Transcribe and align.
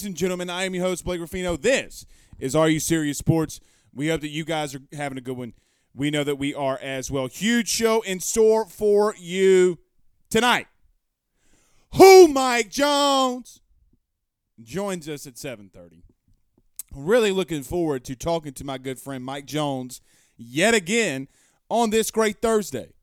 Ladies 0.00 0.06
and 0.06 0.16
gentlemen. 0.16 0.48
I 0.48 0.64
am 0.64 0.74
your 0.74 0.84
host, 0.84 1.04
Blake 1.04 1.20
Ruffino. 1.20 1.58
This 1.58 2.06
is 2.38 2.56
Are 2.56 2.70
You 2.70 2.80
Serious 2.80 3.18
Sports. 3.18 3.60
We 3.92 4.08
hope 4.08 4.22
that 4.22 4.30
you 4.30 4.46
guys 4.46 4.74
are 4.74 4.80
having 4.94 5.18
a 5.18 5.20
good 5.20 5.36
one. 5.36 5.52
We 5.94 6.10
know 6.10 6.24
that 6.24 6.36
we 6.36 6.54
are 6.54 6.78
as 6.80 7.10
well. 7.10 7.26
Huge 7.26 7.68
show 7.68 8.00
in 8.00 8.20
store 8.20 8.64
for 8.64 9.14
you 9.18 9.78
tonight. 10.30 10.68
Who 11.96 12.28
Mike 12.28 12.70
Jones 12.70 13.60
joins 14.62 15.06
us 15.06 15.26
at 15.26 15.36
7:30. 15.36 16.02
Really 16.94 17.30
looking 17.30 17.62
forward 17.62 18.02
to 18.06 18.16
talking 18.16 18.54
to 18.54 18.64
my 18.64 18.78
good 18.78 18.98
friend 18.98 19.22
Mike 19.22 19.44
Jones 19.44 20.00
yet 20.38 20.72
again 20.72 21.28
on 21.68 21.90
this 21.90 22.10
great 22.10 22.40
Thursday. 22.40 22.94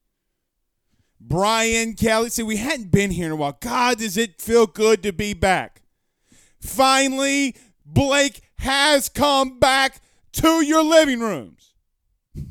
Brian 1.19 1.93
Kelly. 1.93 2.29
See, 2.31 2.41
we 2.41 2.57
hadn't 2.57 2.91
been 2.91 3.11
here 3.11 3.27
in 3.27 3.33
a 3.33 3.35
while. 3.35 3.55
God, 3.59 3.99
does 3.99 4.17
it 4.17 4.41
feel 4.41 4.65
good 4.65 5.03
to 5.03 5.13
be 5.13 5.35
back? 5.35 5.83
Finally, 6.59 7.55
Blake 7.85 8.41
has 8.59 9.09
come 9.09 9.59
back 9.59 10.01
to 10.33 10.61
your 10.65 10.83
living 10.83 11.19
rooms. 11.19 11.73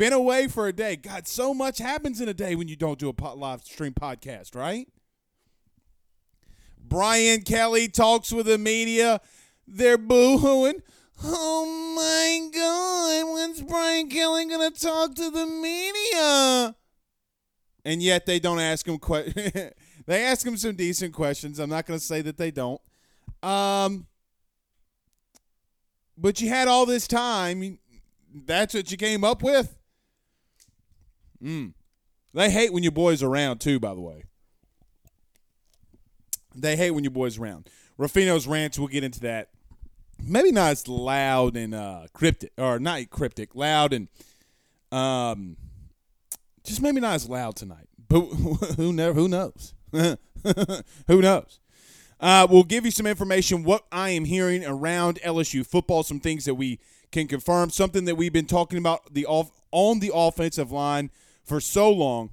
been 0.00 0.12
away 0.14 0.48
for 0.48 0.66
a 0.66 0.72
day. 0.72 0.96
God, 0.96 1.28
so 1.28 1.52
much 1.52 1.76
happens 1.76 2.22
in 2.22 2.28
a 2.28 2.34
day 2.34 2.54
when 2.54 2.68
you 2.68 2.76
don't 2.76 2.98
do 2.98 3.14
a 3.16 3.34
live 3.34 3.62
stream 3.62 3.92
podcast, 3.92 4.54
right? 4.54 4.88
Brian 6.82 7.42
Kelly 7.42 7.86
talks 7.86 8.32
with 8.32 8.46
the 8.46 8.56
media. 8.56 9.20
They're 9.68 9.98
boo-hooing. 9.98 10.80
Oh 11.22 11.66
my 11.94 12.48
God, 12.58 13.34
when's 13.34 13.60
Brian 13.60 14.08
Kelly 14.08 14.46
going 14.46 14.72
to 14.72 14.80
talk 14.80 15.14
to 15.16 15.30
the 15.30 15.44
media? 15.44 16.74
And 17.84 18.02
yet 18.02 18.24
they 18.24 18.38
don't 18.38 18.58
ask 18.58 18.88
him 18.88 18.98
que- 18.98 19.72
they 20.06 20.24
ask 20.24 20.46
him 20.46 20.56
some 20.56 20.76
decent 20.76 21.14
questions. 21.14 21.58
I'm 21.58 21.70
not 21.70 21.86
going 21.86 21.98
to 21.98 22.04
say 22.04 22.22
that 22.22 22.36
they 22.36 22.50
don't. 22.50 22.80
Um, 23.42 24.06
but 26.16 26.40
you 26.40 26.48
had 26.48 26.68
all 26.68 26.86
this 26.86 27.06
time. 27.06 27.78
That's 28.32 28.74
what 28.74 28.90
you 28.90 28.96
came 28.96 29.24
up 29.24 29.42
with. 29.42 29.76
Mm. 31.42 31.72
They 32.34 32.50
hate 32.50 32.72
when 32.72 32.82
your 32.82 32.92
boys 32.92 33.22
around 33.22 33.60
too. 33.60 33.80
By 33.80 33.94
the 33.94 34.00
way, 34.00 34.24
they 36.54 36.76
hate 36.76 36.90
when 36.92 37.04
your 37.04 37.10
boys 37.10 37.38
around. 37.38 37.68
Ruffino's 37.98 38.46
rants. 38.46 38.78
We'll 38.78 38.88
get 38.88 39.04
into 39.04 39.20
that 39.20 39.48
maybe 40.26 40.52
not 40.52 40.70
as 40.70 40.88
loud 40.88 41.56
and 41.56 41.74
uh, 41.74 42.06
cryptic, 42.12 42.52
or 42.58 42.78
not 42.78 43.10
cryptic, 43.10 43.54
loud 43.54 43.92
and 43.92 44.08
um, 44.92 45.56
just 46.64 46.82
maybe 46.82 47.00
not 47.00 47.14
as 47.14 47.28
loud 47.28 47.56
tonight. 47.56 47.88
But 48.08 48.20
who 48.76 48.92
never? 48.92 49.14
Who 49.14 49.28
knows? 49.28 49.74
who 51.06 51.20
knows? 51.20 51.60
Uh, 52.20 52.46
we'll 52.50 52.64
give 52.64 52.84
you 52.84 52.90
some 52.90 53.06
information 53.06 53.64
what 53.64 53.86
I 53.90 54.10
am 54.10 54.24
hearing 54.24 54.64
around 54.64 55.18
LSU 55.24 55.66
football, 55.66 56.02
some 56.02 56.20
things 56.20 56.44
that 56.44 56.54
we 56.54 56.78
can 57.10 57.26
confirm, 57.26 57.70
something 57.70 58.04
that 58.04 58.16
we've 58.16 58.32
been 58.32 58.46
talking 58.46 58.78
about 58.78 59.14
the 59.14 59.26
off 59.26 59.50
on 59.72 60.00
the 60.00 60.10
offensive 60.14 60.70
line 60.70 61.10
for 61.44 61.60
so 61.60 61.90
long. 61.90 62.30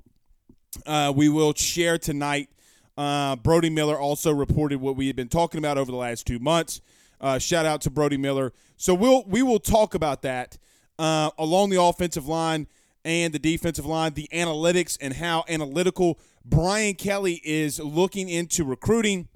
Uh, 0.86 1.14
we 1.16 1.30
will 1.30 1.54
share 1.54 1.98
tonight. 1.98 2.50
Uh, 2.98 3.36
Brody 3.38 3.70
Miller 3.70 3.98
also 3.98 4.32
reported 4.32 4.82
what 4.82 4.96
we 4.96 5.08
had 5.08 5.16
been 5.16 5.30
talking 5.30 5.58
about 5.60 5.78
over 5.78 5.92
the 5.92 5.98
last 5.98 6.28
two 6.28 6.40
months. 6.40 6.82
Uh, 7.22 7.40
shout 7.40 7.66
out 7.66 7.82
to 7.82 7.90
Brody 7.90 8.18
Miller. 8.18 8.54
So 8.76 8.94
we'll 8.94 9.24
we 9.26 9.42
will 9.42 9.60
talk 9.60 9.96
about 9.96 10.22
that 10.24 10.58
uh, 11.00 11.32
along 11.38 11.70
the 11.70 11.82
offensive 11.82 12.28
line 12.28 12.68
and 13.06 13.34
the 13.34 13.40
defensive 13.40 13.86
line, 13.86 14.14
the 14.14 14.28
analytics 14.34 14.98
and 15.00 15.14
how 15.14 15.46
analytical 15.48 16.20
Brian 16.50 16.96
Kelly 16.96 17.42
is 17.44 17.80
looking 17.80 18.30
into 18.30 18.64
recruiting. 18.64 19.28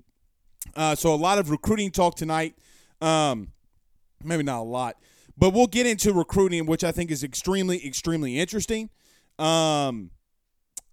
Uh, 0.76 0.96
so 0.96 1.14
a 1.14 1.16
lot 1.16 1.38
of 1.38 1.50
recruiting 1.50 1.92
talk 1.92 2.16
tonight. 2.16 2.56
Um, 3.02 3.52
maybe 4.24 4.44
not 4.44 4.60
a 4.60 4.64
lot, 4.64 4.96
but 5.38 5.54
we'll 5.54 5.68
get 5.68 5.86
into 5.86 6.14
recruiting, 6.14 6.66
which 6.66 6.84
I 6.84 6.92
think 6.92 7.12
is 7.12 7.24
extremely, 7.24 7.86
extremely 7.86 8.40
interesting. 8.40 8.90
Um, 9.40 10.12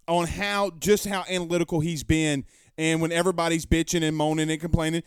on 0.07 0.25
how 0.27 0.71
just 0.79 1.05
how 1.05 1.23
analytical 1.29 1.79
he's 1.81 2.03
been, 2.03 2.43
and 2.77 2.99
when 2.99 3.11
everybody's 3.11 3.65
bitching 3.65 4.03
and 4.03 4.17
moaning 4.17 4.49
and 4.49 4.59
complaining, 4.59 5.03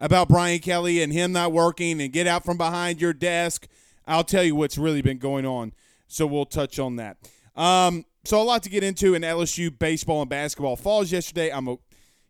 about 0.00 0.28
Brian 0.28 0.58
Kelly 0.60 1.02
and 1.02 1.12
him 1.12 1.32
not 1.32 1.52
working 1.52 2.00
and 2.00 2.12
get 2.12 2.26
out 2.26 2.44
from 2.44 2.56
behind 2.56 3.00
your 3.00 3.12
desk. 3.12 3.68
I'll 4.06 4.24
tell 4.24 4.44
you 4.44 4.54
what's 4.54 4.76
really 4.76 5.02
been 5.02 5.18
going 5.18 5.46
on. 5.46 5.72
So 6.14 6.28
we'll 6.28 6.46
touch 6.46 6.78
on 6.78 6.96
that. 6.96 7.16
Um, 7.56 8.04
so 8.24 8.40
a 8.40 8.44
lot 8.44 8.62
to 8.62 8.70
get 8.70 8.84
into 8.84 9.14
in 9.14 9.22
LSU 9.22 9.76
baseball 9.76 10.20
and 10.20 10.30
basketball 10.30 10.76
falls 10.76 11.10
yesterday. 11.10 11.50
I'm 11.50 11.66
a 11.66 11.76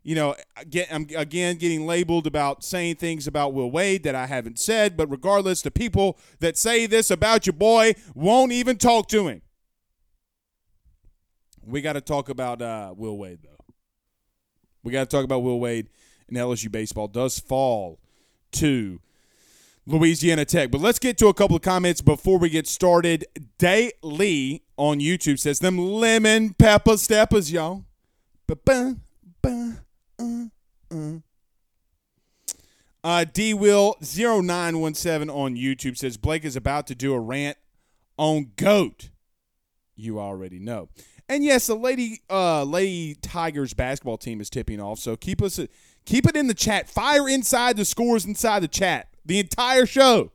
you 0.01 0.13
know, 0.13 0.35
get, 0.69 0.87
I'm 0.93 1.07
again 1.15 1.57
getting 1.57 1.87
labeled 1.87 2.27
about 2.27 2.63
saying 2.63 2.97
things 2.97 3.25
about 3.25 3.53
Will 3.53 3.71
Wade 3.71 4.03
that 4.03 4.13
I 4.13 4.27
haven't 4.27 4.59
said, 4.59 4.95
but 4.95 5.09
regardless, 5.09 5.63
the 5.63 5.71
people 5.71 6.19
that 6.39 6.57
say 6.57 6.85
this 6.85 7.09
about 7.09 7.47
your 7.47 7.53
boy 7.53 7.95
won't 8.13 8.51
even 8.51 8.77
talk 8.77 9.07
to 9.09 9.27
him. 9.27 9.41
We 11.63 11.81
got 11.81 11.93
to 11.93 12.01
talk 12.01 12.29
about 12.29 12.61
uh, 12.61 12.93
Will 12.95 13.17
Wade, 13.17 13.39
though. 13.43 13.65
We 14.83 14.91
got 14.91 15.09
to 15.09 15.15
talk 15.15 15.25
about 15.25 15.39
Will 15.39 15.59
Wade 15.59 15.89
and 16.27 16.37
LSU 16.37 16.71
baseball 16.71 17.07
does 17.07 17.39
fall 17.39 17.99
to 18.51 19.01
Louisiana 19.87 20.45
Tech. 20.45 20.71
But 20.71 20.81
let's 20.81 20.99
get 20.99 21.17
to 21.19 21.27
a 21.27 21.33
couple 21.33 21.55
of 21.55 21.61
comments 21.61 22.01
before 22.01 22.39
we 22.39 22.49
get 22.49 22.67
started. 22.67 23.25
Day 23.57 23.91
Lee 24.01 24.63
on 24.77 24.99
YouTube 24.99 25.39
says, 25.39 25.59
Them 25.59 25.77
lemon 25.77 26.53
pepper 26.53 26.97
steppers, 26.97 27.51
y'all. 27.51 27.85
Uh, 33.03 33.23
D 33.31 33.53
Will 33.53 33.95
0917 34.01 35.29
on 35.29 35.55
YouTube 35.55 35.95
says 35.95 36.17
Blake 36.17 36.43
is 36.43 36.55
about 36.55 36.87
to 36.87 36.95
do 36.95 37.13
a 37.13 37.19
rant 37.19 37.57
on 38.17 38.51
GOAT. 38.55 39.09
you 39.95 40.19
already 40.19 40.57
know. 40.57 40.89
And 41.29 41.43
yes, 41.43 41.67
the 41.67 41.75
lady 41.75 42.21
uh, 42.29 42.63
Lady 42.63 43.15
Tigers 43.15 43.73
basketball 43.75 44.17
team 44.17 44.41
is 44.41 44.49
tipping 44.49 44.79
off. 44.79 44.99
So 44.99 45.15
keep 45.15 45.41
us 45.41 45.59
keep 46.05 46.25
it 46.25 46.35
in 46.35 46.47
the 46.47 46.53
chat. 46.55 46.89
Fire 46.89 47.29
inside 47.29 47.77
the 47.77 47.85
scores 47.85 48.25
inside 48.25 48.61
the 48.61 48.67
chat. 48.67 49.14
The 49.25 49.39
entire 49.39 49.85
show. 49.85 50.31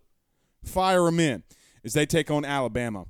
Fire 0.65 1.05
them 1.05 1.21
in 1.21 1.43
as 1.85 1.95
they 1.95 2.07
take 2.07 2.31
on 2.31 2.45
Alabama. 2.45 3.07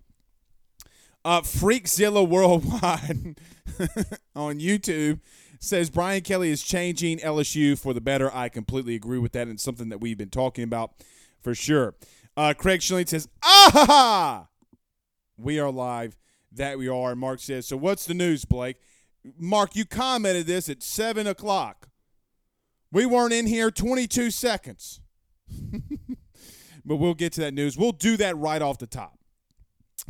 Uh, 1.24 1.42
Freakzilla 1.42 2.26
Worldwide 2.26 3.38
on 4.36 4.60
YouTube 4.60 5.20
says 5.58 5.90
Brian 5.90 6.22
Kelly 6.22 6.50
is 6.50 6.62
changing 6.62 7.18
LSU 7.18 7.78
for 7.78 7.92
the 7.92 8.00
better. 8.00 8.34
I 8.34 8.48
completely 8.48 8.94
agree 8.94 9.18
with 9.18 9.32
that, 9.32 9.46
and 9.46 9.60
something 9.60 9.90
that 9.90 9.98
we've 10.00 10.16
been 10.16 10.30
talking 10.30 10.64
about 10.64 10.92
for 11.42 11.54
sure. 11.54 11.94
Uh, 12.36 12.54
Craig 12.56 12.80
Schilling 12.80 13.06
says, 13.06 13.28
"Ah, 13.42 13.70
ha 13.72 13.84
ha, 13.84 14.48
we 15.36 15.58
are 15.58 15.70
live. 15.70 16.16
That 16.52 16.78
we 16.78 16.88
are." 16.88 17.14
Mark 17.14 17.40
says, 17.40 17.66
"So 17.66 17.76
what's 17.76 18.06
the 18.06 18.14
news, 18.14 18.46
Blake?" 18.46 18.76
Mark, 19.36 19.76
you 19.76 19.84
commented 19.84 20.46
this 20.46 20.70
at 20.70 20.82
seven 20.82 21.26
o'clock. 21.26 21.88
We 22.90 23.04
weren't 23.04 23.34
in 23.34 23.46
here 23.46 23.70
22 23.70 24.30
seconds, 24.30 25.00
but 26.84 26.96
we'll 26.96 27.14
get 27.14 27.32
to 27.34 27.40
that 27.40 27.54
news. 27.54 27.76
We'll 27.76 27.92
do 27.92 28.16
that 28.18 28.36
right 28.36 28.62
off 28.62 28.78
the 28.78 28.86
top. 28.86 29.18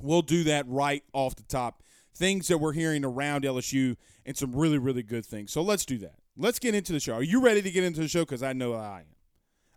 We'll 0.00 0.22
do 0.22 0.44
that 0.44 0.66
right 0.68 1.02
off 1.12 1.36
the 1.36 1.42
top. 1.42 1.82
Things 2.14 2.48
that 2.48 2.58
we're 2.58 2.72
hearing 2.72 3.04
around 3.04 3.44
LSU 3.44 3.96
and 4.26 4.36
some 4.36 4.54
really, 4.54 4.78
really 4.78 5.02
good 5.02 5.24
things. 5.24 5.52
So 5.52 5.62
let's 5.62 5.84
do 5.84 5.98
that. 5.98 6.14
Let's 6.36 6.58
get 6.58 6.74
into 6.74 6.92
the 6.92 7.00
show. 7.00 7.14
Are 7.14 7.22
you 7.22 7.40
ready 7.40 7.62
to 7.62 7.70
get 7.70 7.84
into 7.84 8.00
the 8.00 8.08
show? 8.08 8.20
Because 8.20 8.42
I 8.42 8.52
know 8.52 8.74
I 8.74 9.00
am. 9.00 9.06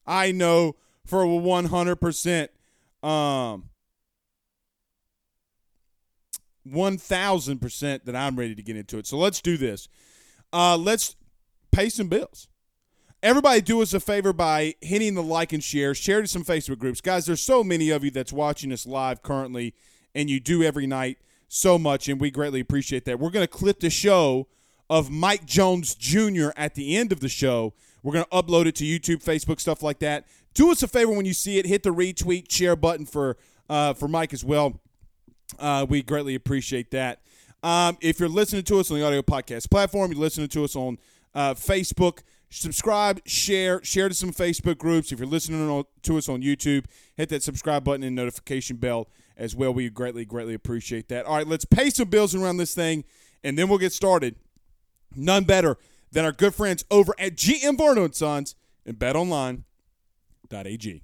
I 0.05 0.31
know 0.31 0.75
for 1.05 1.25
100%, 1.25 2.47
um, 3.07 3.69
1000% 6.67 8.03
that 8.05 8.15
I'm 8.15 8.35
ready 8.35 8.55
to 8.55 8.63
get 8.63 8.77
into 8.77 8.97
it. 8.97 9.07
So 9.07 9.17
let's 9.17 9.41
do 9.41 9.57
this. 9.57 9.87
Uh, 10.51 10.77
let's 10.77 11.15
pay 11.71 11.89
some 11.89 12.07
bills. 12.07 12.47
Everybody, 13.23 13.61
do 13.61 13.81
us 13.81 13.93
a 13.93 14.01
favor 14.01 14.33
by 14.33 14.75
hitting 14.81 15.15
the 15.15 15.23
like 15.23 15.53
and 15.53 15.63
share. 15.63 15.95
Share 15.95 16.21
to 16.21 16.27
some 16.27 16.43
Facebook 16.43 16.77
groups. 16.77 16.99
Guys, 16.99 17.25
there's 17.25 17.39
so 17.39 17.63
many 17.63 17.89
of 17.89 18.03
you 18.03 18.11
that's 18.11 18.33
watching 18.33 18.69
us 18.73 18.85
live 18.85 19.23
currently, 19.23 19.73
and 20.13 20.29
you 20.29 20.41
do 20.41 20.61
every 20.61 20.85
night 20.85 21.19
so 21.47 21.79
much, 21.79 22.09
and 22.09 22.19
we 22.19 22.29
greatly 22.29 22.59
appreciate 22.59 23.05
that. 23.05 23.21
We're 23.21 23.29
going 23.29 23.45
to 23.45 23.47
clip 23.47 23.79
the 23.79 23.89
show 23.89 24.49
of 24.89 25.09
Mike 25.09 25.45
Jones 25.45 25.95
Jr. 25.95 26.49
at 26.57 26.75
the 26.75 26.97
end 26.97 27.13
of 27.13 27.21
the 27.21 27.29
show. 27.29 27.73
We're 28.03 28.11
going 28.11 28.25
to 28.25 28.29
upload 28.31 28.65
it 28.65 28.75
to 28.75 28.83
YouTube, 28.83 29.23
Facebook, 29.23 29.61
stuff 29.61 29.81
like 29.81 29.99
that. 29.99 30.25
Do 30.53 30.69
us 30.69 30.83
a 30.83 30.87
favor 30.89 31.13
when 31.13 31.25
you 31.25 31.33
see 31.33 31.57
it, 31.57 31.65
hit 31.65 31.83
the 31.83 31.91
retweet, 31.91 32.51
share 32.51 32.75
button 32.75 33.05
for 33.05 33.37
uh, 33.69 33.93
for 33.93 34.09
Mike 34.09 34.33
as 34.33 34.43
well. 34.43 34.81
Uh, 35.57 35.85
we 35.87 36.03
greatly 36.03 36.35
appreciate 36.35 36.91
that. 36.91 37.21
Um, 37.63 37.97
if 38.01 38.19
you're 38.19 38.27
listening 38.27 38.63
to 38.63 38.81
us 38.81 38.91
on 38.91 38.99
the 38.99 39.05
audio 39.05 39.21
podcast 39.21 39.71
platform, 39.71 40.11
you're 40.11 40.19
listening 40.19 40.49
to 40.49 40.65
us 40.65 40.75
on 40.75 40.97
uh, 41.33 41.53
Facebook, 41.53 42.19
subscribe, 42.53 43.19
share, 43.25 43.83
share 43.83 44.07
to 44.07 44.15
some 44.15 44.31
Facebook 44.31 44.77
groups. 44.77 45.11
If 45.11 45.19
you're 45.19 45.27
listening 45.27 45.83
to 46.03 46.17
us 46.17 46.29
on 46.29 46.41
YouTube, 46.41 46.85
hit 47.15 47.29
that 47.29 47.43
subscribe 47.43 47.83
button 47.83 48.03
and 48.03 48.15
notification 48.15 48.77
bell 48.77 49.07
as 49.35 49.55
well. 49.55 49.73
We 49.73 49.89
greatly, 49.89 50.25
greatly 50.25 50.53
appreciate 50.53 51.09
that. 51.09 51.25
All 51.25 51.35
right, 51.35 51.47
let's 51.47 51.65
pay 51.65 51.89
some 51.89 52.09
bills 52.09 52.35
around 52.35 52.57
this 52.57 52.75
thing, 52.75 53.03
and 53.43 53.57
then 53.57 53.69
we'll 53.69 53.79
get 53.79 53.91
started. 53.91 54.35
None 55.15 55.45
better 55.45 55.77
than 56.11 56.25
our 56.25 56.31
good 56.31 56.53
friends 56.53 56.85
over 56.91 57.13
at 57.17 57.35
GM 57.35 57.77
Varno 57.77 58.05
and 58.05 58.15
Sons 58.15 58.55
and 58.85 58.97
BetOnline.ag. 58.97 61.01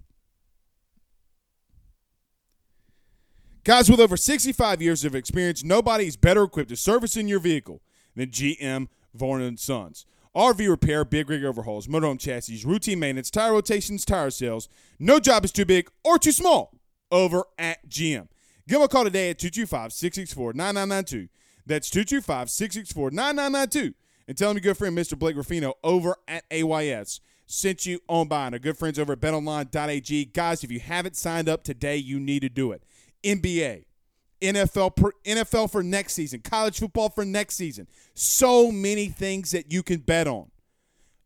Guys 3.63 3.89
with 3.89 3.99
over 3.99 4.17
65 4.17 4.81
years 4.81 5.03
of 5.03 5.15
experience, 5.15 5.63
nobody 5.63 6.07
is 6.07 6.15
better 6.15 6.43
equipped 6.43 6.69
to 6.69 6.75
service 6.75 7.17
in 7.17 7.27
your 7.27 7.39
vehicle 7.39 7.81
than 8.15 8.29
GM 8.29 8.87
Varno 9.17 9.47
and 9.47 9.59
Sons. 9.59 10.05
RV 10.35 10.69
repair, 10.69 11.03
big 11.03 11.29
rig 11.29 11.43
overhauls, 11.43 11.87
motorhome 11.87 12.19
chassis, 12.19 12.63
routine 12.65 12.99
maintenance, 12.99 13.31
tire 13.31 13.53
rotations, 13.53 14.05
tire 14.05 14.29
sales. 14.29 14.69
No 14.99 15.19
job 15.19 15.43
is 15.43 15.51
too 15.51 15.65
big 15.65 15.89
or 16.03 16.19
too 16.19 16.31
small 16.31 16.73
over 17.11 17.43
at 17.57 17.89
GM. 17.89 18.27
Give 18.67 18.77
them 18.77 18.83
a 18.83 18.87
call 18.87 19.03
today 19.05 19.31
at 19.31 19.39
225 19.39 19.91
664 19.91 20.53
9992. 20.53 21.29
That's 21.65 21.89
225 21.89 22.49
664 22.49 23.11
9992. 23.11 23.95
And 24.27 24.37
tell 24.37 24.49
them 24.49 24.57
your 24.57 24.73
good 24.73 24.77
friend, 24.77 24.95
Mr. 24.95 25.17
Blake 25.17 25.35
Ruffino, 25.35 25.73
over 25.83 26.15
at 26.27 26.43
AYS 26.51 27.19
sent 27.49 27.85
you 27.85 27.99
on 28.07 28.27
by. 28.27 28.45
And 28.45 28.55
our 28.55 28.59
good 28.59 28.77
friends 28.77 28.99
over 28.99 29.13
at 29.13 29.19
betonline.ag. 29.19 30.25
Guys, 30.25 30.63
if 30.63 30.71
you 30.71 30.79
haven't 30.79 31.17
signed 31.17 31.49
up 31.49 31.63
today, 31.63 31.97
you 31.97 32.19
need 32.19 32.41
to 32.43 32.49
do 32.49 32.71
it. 32.71 32.83
NBA, 33.23 33.85
NFL, 34.41 34.95
per, 34.95 35.11
NFL 35.25 35.71
for 35.71 35.83
next 35.83 36.13
season, 36.13 36.41
college 36.41 36.79
football 36.79 37.09
for 37.09 37.25
next 37.25 37.55
season. 37.55 37.87
So 38.13 38.71
many 38.71 39.07
things 39.07 39.51
that 39.51 39.71
you 39.71 39.83
can 39.83 39.99
bet 39.99 40.27
on. 40.27 40.51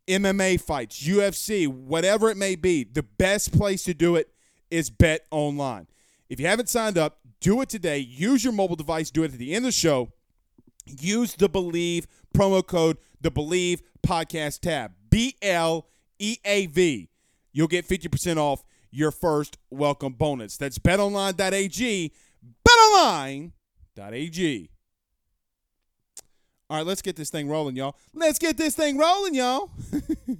MMA 0.08 0.60
fights, 0.60 1.02
UFC, 1.02 1.68
whatever 1.68 2.30
it 2.30 2.38
may 2.38 2.56
be. 2.56 2.84
The 2.84 3.04
best 3.04 3.58
place 3.58 3.84
to 3.86 3.94
do 3.94 4.16
it 4.16 4.34
is 4.70 4.90
Bet 4.90 5.26
Online. 5.32 5.88
If 6.30 6.40
you 6.40 6.48
haven't 6.48 6.70
signed 6.70 6.98
up, 6.98 7.20
do 7.40 7.62
it 7.62 7.70
today. 7.70 8.00
Use 8.00 8.44
your 8.44 8.54
mobile 8.54 8.76
device. 8.76 9.12
Do 9.12 9.24
it 9.24 9.32
at 9.32 9.38
the 9.38 9.54
end 9.54 9.66
of 9.66 9.70
the 9.70 9.72
show. 9.72 10.12
Use 10.86 11.36
the 11.36 11.50
Bleav 11.50 12.06
promo 12.36 12.66
code, 12.66 12.98
the 13.22 13.32
Bleav 13.32 13.82
podcast 14.06 14.60
tab. 14.60 14.92
B 15.10 15.36
L 15.42 15.88
E 16.20 16.38
A 16.44 16.66
V. 16.66 17.10
You'll 17.52 17.68
get 17.68 17.88
50% 17.88 18.38
off 18.38 18.64
your 18.92 19.12
first 19.12 19.58
welcome 19.70 20.14
bonus. 20.14 20.58
That's 20.58 20.80
betonline.ag. 20.80 22.12
Betonline.ag. 22.68 24.70
All 26.70 26.78
right, 26.78 26.86
let's 26.86 27.02
get 27.02 27.16
this 27.16 27.30
thing 27.30 27.50
rolling, 27.50 27.76
y'all. 27.76 27.96
Let's 28.14 28.40
get 28.40 28.58
this 28.58 28.76
thing 28.76 28.98
rolling, 28.98 29.36
y'all. 29.36 29.70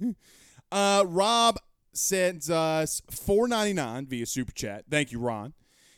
uh, 0.72 1.04
Rob 1.06 1.58
sends 1.92 2.50
us 2.50 3.02
four 3.08 3.46
ninety 3.46 3.72
nine 3.72 4.06
via 4.06 4.26
super 4.26 4.52
chat. 4.52 4.84
Thank 4.90 5.12
you, 5.12 5.20
Ron. 5.20 5.52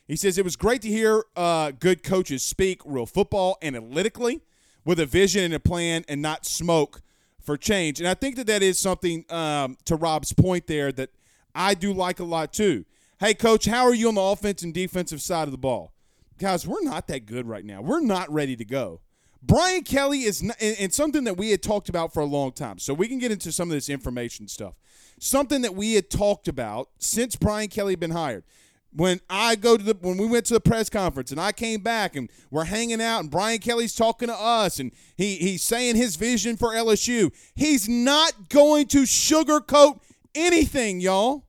He 0.06 0.14
says 0.14 0.36
it 0.36 0.44
was 0.44 0.56
great 0.56 0.82
to 0.82 0.88
hear 0.88 1.24
uh, 1.36 1.72
good 1.72 2.02
coaches 2.02 2.44
speak 2.44 2.82
real 2.84 3.06
football 3.06 3.56
analytically 3.62 4.42
with 4.84 5.00
a 5.00 5.06
vision 5.06 5.44
and 5.44 5.54
a 5.54 5.60
plan, 5.60 6.04
and 6.08 6.20
not 6.20 6.44
smoke 6.44 7.00
for 7.40 7.56
change. 7.56 7.98
And 7.98 8.08
I 8.08 8.14
think 8.14 8.36
that 8.36 8.46
that 8.48 8.62
is 8.62 8.78
something 8.78 9.24
um, 9.30 9.78
to 9.84 9.96
Rob's 9.96 10.32
point 10.32 10.66
there 10.66 10.92
that 10.92 11.10
I 11.54 11.74
do 11.74 11.92
like 11.92 12.20
a 12.20 12.24
lot 12.24 12.52
too. 12.52 12.84
Hey, 13.18 13.32
coach, 13.32 13.64
how 13.64 13.84
are 13.84 13.94
you 13.94 14.08
on 14.08 14.16
the 14.16 14.20
offense 14.20 14.62
and 14.62 14.74
defensive 14.74 15.22
side 15.22 15.44
of 15.44 15.52
the 15.52 15.58
ball? 15.58 15.92
Guys, 16.38 16.66
we're 16.66 16.82
not 16.82 17.08
that 17.08 17.26
good 17.26 17.46
right 17.46 17.64
now. 17.64 17.80
We're 17.80 18.00
not 18.00 18.30
ready 18.32 18.56
to 18.56 18.64
go. 18.64 19.00
Brian 19.42 19.84
Kelly 19.84 20.22
is, 20.22 20.42
not, 20.42 20.60
and 20.60 20.92
something 20.92 21.24
that 21.24 21.36
we 21.36 21.50
had 21.50 21.62
talked 21.62 21.88
about 21.88 22.12
for 22.12 22.20
a 22.20 22.26
long 22.26 22.52
time. 22.52 22.78
So 22.78 22.92
we 22.92 23.06
can 23.06 23.18
get 23.18 23.30
into 23.30 23.52
some 23.52 23.70
of 23.70 23.74
this 23.74 23.88
information 23.88 24.48
stuff 24.48 24.74
something 25.18 25.62
that 25.62 25.74
we 25.74 25.94
had 25.94 26.10
talked 26.10 26.48
about 26.48 26.90
since 26.98 27.36
Brian 27.36 27.68
Kelly 27.68 27.92
had 27.92 28.00
been 28.00 28.10
hired. 28.10 28.44
When 28.92 29.20
I 29.28 29.56
go 29.56 29.76
to 29.76 29.82
the 29.82 29.96
when 30.00 30.16
we 30.16 30.26
went 30.26 30.46
to 30.46 30.54
the 30.54 30.60
press 30.60 30.88
conference 30.88 31.30
and 31.30 31.40
I 31.40 31.52
came 31.52 31.80
back 31.82 32.16
and 32.16 32.30
we're 32.50 32.64
hanging 32.64 33.02
out 33.02 33.20
and 33.20 33.30
Brian 33.30 33.58
Kelly's 33.58 33.94
talking 33.94 34.28
to 34.28 34.34
us 34.34 34.78
and 34.78 34.90
he 35.16 35.36
he's 35.36 35.62
saying 35.62 35.96
his 35.96 36.16
vision 36.16 36.56
for 36.56 36.70
LSU. 36.70 37.30
He's 37.54 37.88
not 37.88 38.48
going 38.48 38.86
to 38.88 39.02
sugarcoat 39.02 40.00
anything, 40.34 41.00
y'all. 41.00 41.44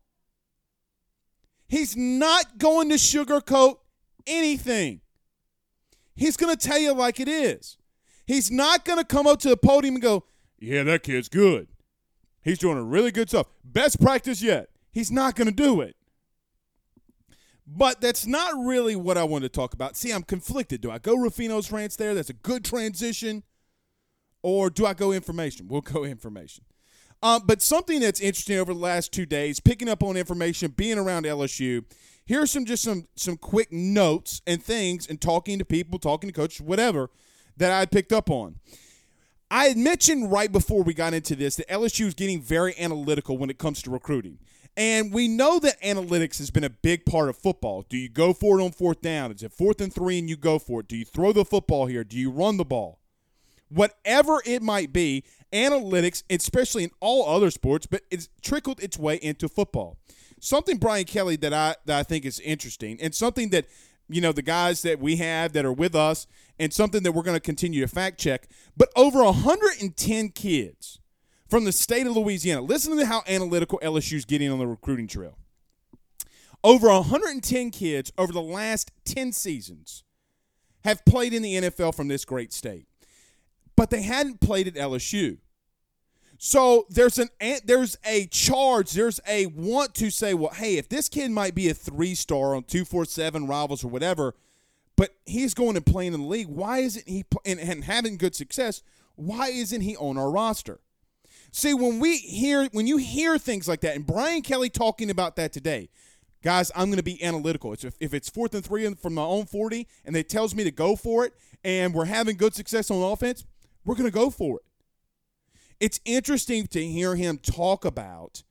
He's 1.69 1.95
not 1.95 2.57
going 2.57 2.89
to 2.89 2.95
sugarcoat 2.95 3.77
anything. 4.27 5.01
He's 6.15 6.37
going 6.37 6.55
to 6.55 6.67
tell 6.67 6.79
you 6.79 6.93
like 6.93 7.19
it 7.19 7.27
is. 7.27 7.77
He's 8.25 8.51
not 8.51 8.85
going 8.85 8.99
to 8.99 9.05
come 9.05 9.25
up 9.27 9.39
to 9.39 9.49
the 9.49 9.57
podium 9.57 9.95
and 9.95 10.01
go, 10.01 10.25
"Yeah, 10.59 10.83
that 10.83 11.03
kid's 11.03 11.29
good." 11.29 11.67
He's 12.41 12.59
doing 12.59 12.77
a 12.77 12.83
really 12.83 13.11
good 13.11 13.29
stuff. 13.29 13.47
Best 13.63 13.99
practice 13.99 14.41
yet. 14.41 14.69
He's 14.91 15.11
not 15.11 15.35
going 15.35 15.47
to 15.47 15.53
do 15.53 15.81
it. 15.81 15.95
But 17.67 17.99
that's 17.99 18.25
not 18.25 18.53
really 18.57 18.95
what 18.95 19.17
I 19.17 19.25
want 19.25 19.43
to 19.43 19.49
talk 19.49 19.73
about. 19.73 19.97
See, 19.97 20.11
I'm 20.11 20.23
conflicted. 20.23 20.79
Do 20.79 20.89
I 20.89 20.99
go 20.99 21.17
Ruffino's 21.17 21.71
rants 21.71 21.97
there? 21.97 22.15
That's 22.15 22.29
a 22.29 22.33
good 22.33 22.63
transition. 22.63 23.43
Or 24.41 24.69
do 24.69 24.85
I 24.85 24.93
go 24.93 25.11
information? 25.11 25.67
We'll 25.67 25.81
go 25.81 26.05
information. 26.05 26.63
Um, 27.21 27.41
but 27.45 27.61
something 27.61 27.99
that's 27.99 28.21
interesting 28.21 28.57
over 28.57 28.73
the 28.73 28.79
last 28.79 29.11
two 29.11 29.25
days, 29.25 29.59
picking 29.59 29.89
up 29.89 30.01
on 30.03 30.15
information, 30.15 30.71
being 30.71 30.97
around 30.97 31.25
LSU. 31.25 31.83
Here's 32.27 32.51
some 32.51 32.65
just 32.65 32.83
some 32.83 33.07
some 33.15 33.37
quick 33.37 33.71
notes 33.71 34.41
and 34.45 34.61
things, 34.61 35.07
and 35.07 35.19
talking 35.19 35.57
to 35.59 35.65
people, 35.65 35.97
talking 35.97 36.29
to 36.29 36.33
coaches, 36.33 36.61
whatever 36.61 37.09
that 37.55 37.71
I 37.71 37.85
picked 37.85 38.11
up 38.11 38.29
on. 38.29 38.55
I 39.49 39.67
had 39.67 39.77
mentioned 39.77 40.29
right 40.29 40.51
before 40.51 40.83
we 40.83 40.93
got 40.93 41.13
into 41.13 41.35
this 41.35 41.55
that 41.55 41.69
LSU 41.69 42.05
is 42.05 42.13
getting 42.13 42.41
very 42.41 42.77
analytical 42.77 43.37
when 43.37 43.49
it 43.49 43.57
comes 43.57 43.81
to 43.83 43.89
recruiting. 43.89 44.39
And 44.75 45.13
we 45.13 45.29
know 45.29 45.57
that 45.59 45.81
analytics 45.81 46.37
has 46.37 46.51
been 46.51 46.65
a 46.65 46.69
big 46.69 47.05
part 47.05 47.29
of 47.29 47.37
football. 47.37 47.85
Do 47.87 47.97
you 47.97 48.09
go 48.09 48.33
for 48.33 48.59
it 48.59 48.63
on 48.63 48.71
fourth 48.73 49.01
down? 49.01 49.31
Is 49.31 49.41
it 49.41 49.53
fourth 49.53 49.79
and 49.79 49.91
three 49.91 50.19
and 50.19 50.29
you 50.29 50.35
go 50.35 50.59
for 50.59 50.81
it? 50.81 50.87
Do 50.87 50.97
you 50.97 51.05
throw 51.05 51.31
the 51.31 51.45
football 51.45 51.85
here? 51.87 52.03
Do 52.03 52.17
you 52.17 52.29
run 52.29 52.57
the 52.57 52.65
ball? 52.65 52.99
Whatever 53.69 54.41
it 54.45 54.61
might 54.61 54.93
be, 54.93 55.23
analytics, 55.51 56.23
especially 56.29 56.83
in 56.83 56.91
all 56.99 57.27
other 57.27 57.49
sports, 57.49 57.87
but 57.87 58.01
it's 58.11 58.29
trickled 58.41 58.81
its 58.83 58.99
way 58.99 59.15
into 59.15 59.49
football. 59.49 59.97
Something 60.39 60.77
Brian 60.77 61.05
Kelly 61.05 61.35
that 61.37 61.53
I 61.53 61.75
that 61.85 61.99
I 61.99 62.03
think 62.03 62.25
is 62.25 62.39
interesting, 62.39 62.99
and 63.01 63.13
something 63.13 63.49
that 63.49 63.65
you 64.09 64.21
know, 64.21 64.31
the 64.31 64.41
guys 64.41 64.81
that 64.83 64.99
we 64.99 65.17
have 65.17 65.53
that 65.53 65.65
are 65.65 65.73
with 65.73 65.95
us 65.95 66.27
and 66.59 66.73
something 66.73 67.03
that 67.03 67.11
we're 67.11 67.23
going 67.23 67.35
to 67.35 67.41
continue 67.41 67.81
to 67.81 67.87
fact 67.87 68.19
check. 68.19 68.47
But 68.75 68.89
over 68.95 69.23
110 69.23 70.29
kids 70.29 70.99
from 71.49 71.65
the 71.65 71.71
state 71.71 72.07
of 72.07 72.15
Louisiana, 72.15 72.61
listen 72.61 72.97
to 72.97 73.05
how 73.05 73.23
analytical 73.27 73.79
LSU's 73.83 74.25
getting 74.25 74.51
on 74.51 74.59
the 74.59 74.67
recruiting 74.67 75.07
trail. 75.07 75.37
Over 76.63 76.87
110 76.87 77.71
kids 77.71 78.11
over 78.17 78.33
the 78.33 78.41
last 78.41 78.91
10 79.05 79.31
seasons 79.31 80.03
have 80.83 81.05
played 81.05 81.33
in 81.33 81.41
the 81.41 81.55
NFL 81.55 81.95
from 81.95 82.07
this 82.07 82.25
great 82.25 82.51
state, 82.53 82.87
but 83.75 83.89
they 83.89 84.01
hadn't 84.01 84.41
played 84.41 84.67
at 84.67 84.75
LSU. 84.75 85.37
So 86.37 86.85
there's 86.89 87.17
an 87.17 87.29
there's 87.65 87.97
a 88.05 88.27
charge, 88.27 88.91
there's 88.91 89.19
a 89.27 89.47
want 89.47 89.95
to 89.95 90.11
say, 90.11 90.33
well, 90.33 90.53
hey, 90.53 90.77
if 90.77 90.87
this 90.87 91.09
kid 91.09 91.31
might 91.31 91.55
be 91.55 91.69
a 91.69 91.73
three 91.73 92.13
star 92.13 92.55
on 92.55 92.63
two 92.63 92.85
four 92.85 93.05
seven 93.05 93.47
rivals 93.47 93.83
or 93.83 93.87
whatever, 93.87 94.35
but 94.95 95.15
he's 95.25 95.53
going 95.53 95.75
and 95.75 95.85
playing 95.85 96.13
in 96.13 96.21
the 96.21 96.27
league, 96.27 96.47
why 96.47 96.79
isn't 96.79 97.07
he 97.07 97.25
and, 97.43 97.59
and 97.59 97.83
having 97.83 98.17
good 98.17 98.35
success? 98.35 98.83
Why 99.15 99.47
isn't 99.47 99.81
he 99.81 99.97
on 99.97 100.17
our 100.17 100.29
roster? 100.29 100.79
See, 101.51 101.73
when 101.73 101.99
we 101.99 102.17
hear 102.17 102.67
when 102.71 102.85
you 102.85 102.97
hear 102.97 103.39
things 103.39 103.67
like 103.67 103.81
that, 103.81 103.95
and 103.95 104.05
Brian 104.05 104.43
Kelly 104.43 104.69
talking 104.69 105.09
about 105.09 105.37
that 105.37 105.51
today, 105.51 105.89
guys, 106.43 106.71
I'm 106.75 106.85
going 106.85 106.97
to 106.97 107.03
be 107.03 107.23
analytical. 107.23 107.73
It's 107.73 107.83
if, 107.83 107.95
if 107.99 108.13
it's 108.13 108.29
fourth 108.29 108.53
and 108.53 108.63
three 108.63 108.87
from 108.93 109.15
my 109.15 109.23
own 109.23 109.47
40, 109.47 109.87
and 110.05 110.15
they 110.15 110.21
tells 110.21 110.53
me 110.53 110.63
to 110.65 110.71
go 110.71 110.95
for 110.95 111.25
it, 111.25 111.33
and 111.63 111.95
we're 111.95 112.05
having 112.05 112.37
good 112.37 112.53
success 112.53 112.91
on 112.91 113.01
offense, 113.01 113.43
we're 113.85 113.95
going 113.95 114.05
to 114.05 114.11
go 114.11 114.29
for 114.29 114.57
it 114.57 114.66
it's 115.79 115.99
interesting 116.05 116.67
to 116.67 116.83
hear 116.83 117.15
him 117.15 117.37
talk 117.37 117.85
about 117.85 118.43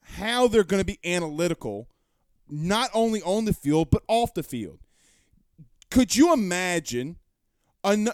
how 0.00 0.46
they're 0.46 0.64
going 0.64 0.80
to 0.80 0.86
be 0.86 0.98
analytical, 1.04 1.88
not 2.48 2.90
only 2.92 3.22
on 3.22 3.44
the 3.44 3.52
field, 3.52 3.90
but 3.90 4.02
off 4.08 4.34
the 4.34 4.42
field. 4.42 4.78
Could 5.90 6.16
you 6.16 6.32
imagine 6.32 7.16
and, 7.84 8.12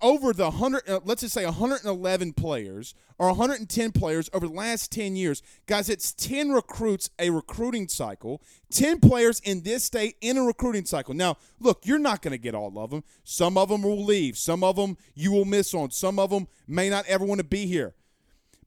over 0.00 0.32
the 0.32 0.44
100 0.44 0.88
uh, 0.88 1.00
let's 1.04 1.20
just 1.20 1.34
say 1.34 1.44
111 1.44 2.32
players 2.32 2.94
or 3.18 3.28
110 3.28 3.92
players 3.92 4.28
over 4.32 4.48
the 4.48 4.52
last 4.52 4.90
10 4.90 5.14
years. 5.14 5.42
Guys 5.66 5.88
it's 5.88 6.12
10 6.12 6.50
recruits 6.50 7.10
a 7.18 7.30
recruiting 7.30 7.88
cycle 7.88 8.42
10 8.70 9.00
players 9.00 9.40
in 9.40 9.62
this 9.62 9.84
state 9.84 10.16
in 10.20 10.36
a 10.36 10.42
recruiting 10.42 10.84
cycle. 10.84 11.14
Now 11.14 11.36
look 11.60 11.82
you're 11.84 11.98
not 11.98 12.22
going 12.22 12.32
to 12.32 12.38
get 12.38 12.54
all 12.54 12.76
of 12.78 12.90
them 12.90 13.04
some 13.22 13.56
of 13.56 13.68
them 13.68 13.82
will 13.82 14.04
leave. 14.04 14.36
Some 14.36 14.64
of 14.64 14.76
them 14.76 14.96
you 15.14 15.30
will 15.32 15.44
miss 15.44 15.72
on. 15.72 15.90
Some 15.90 16.18
of 16.18 16.30
them 16.30 16.48
may 16.66 16.90
not 16.90 17.06
ever 17.06 17.24
want 17.24 17.38
to 17.38 17.46
be 17.46 17.66
here. 17.66 17.94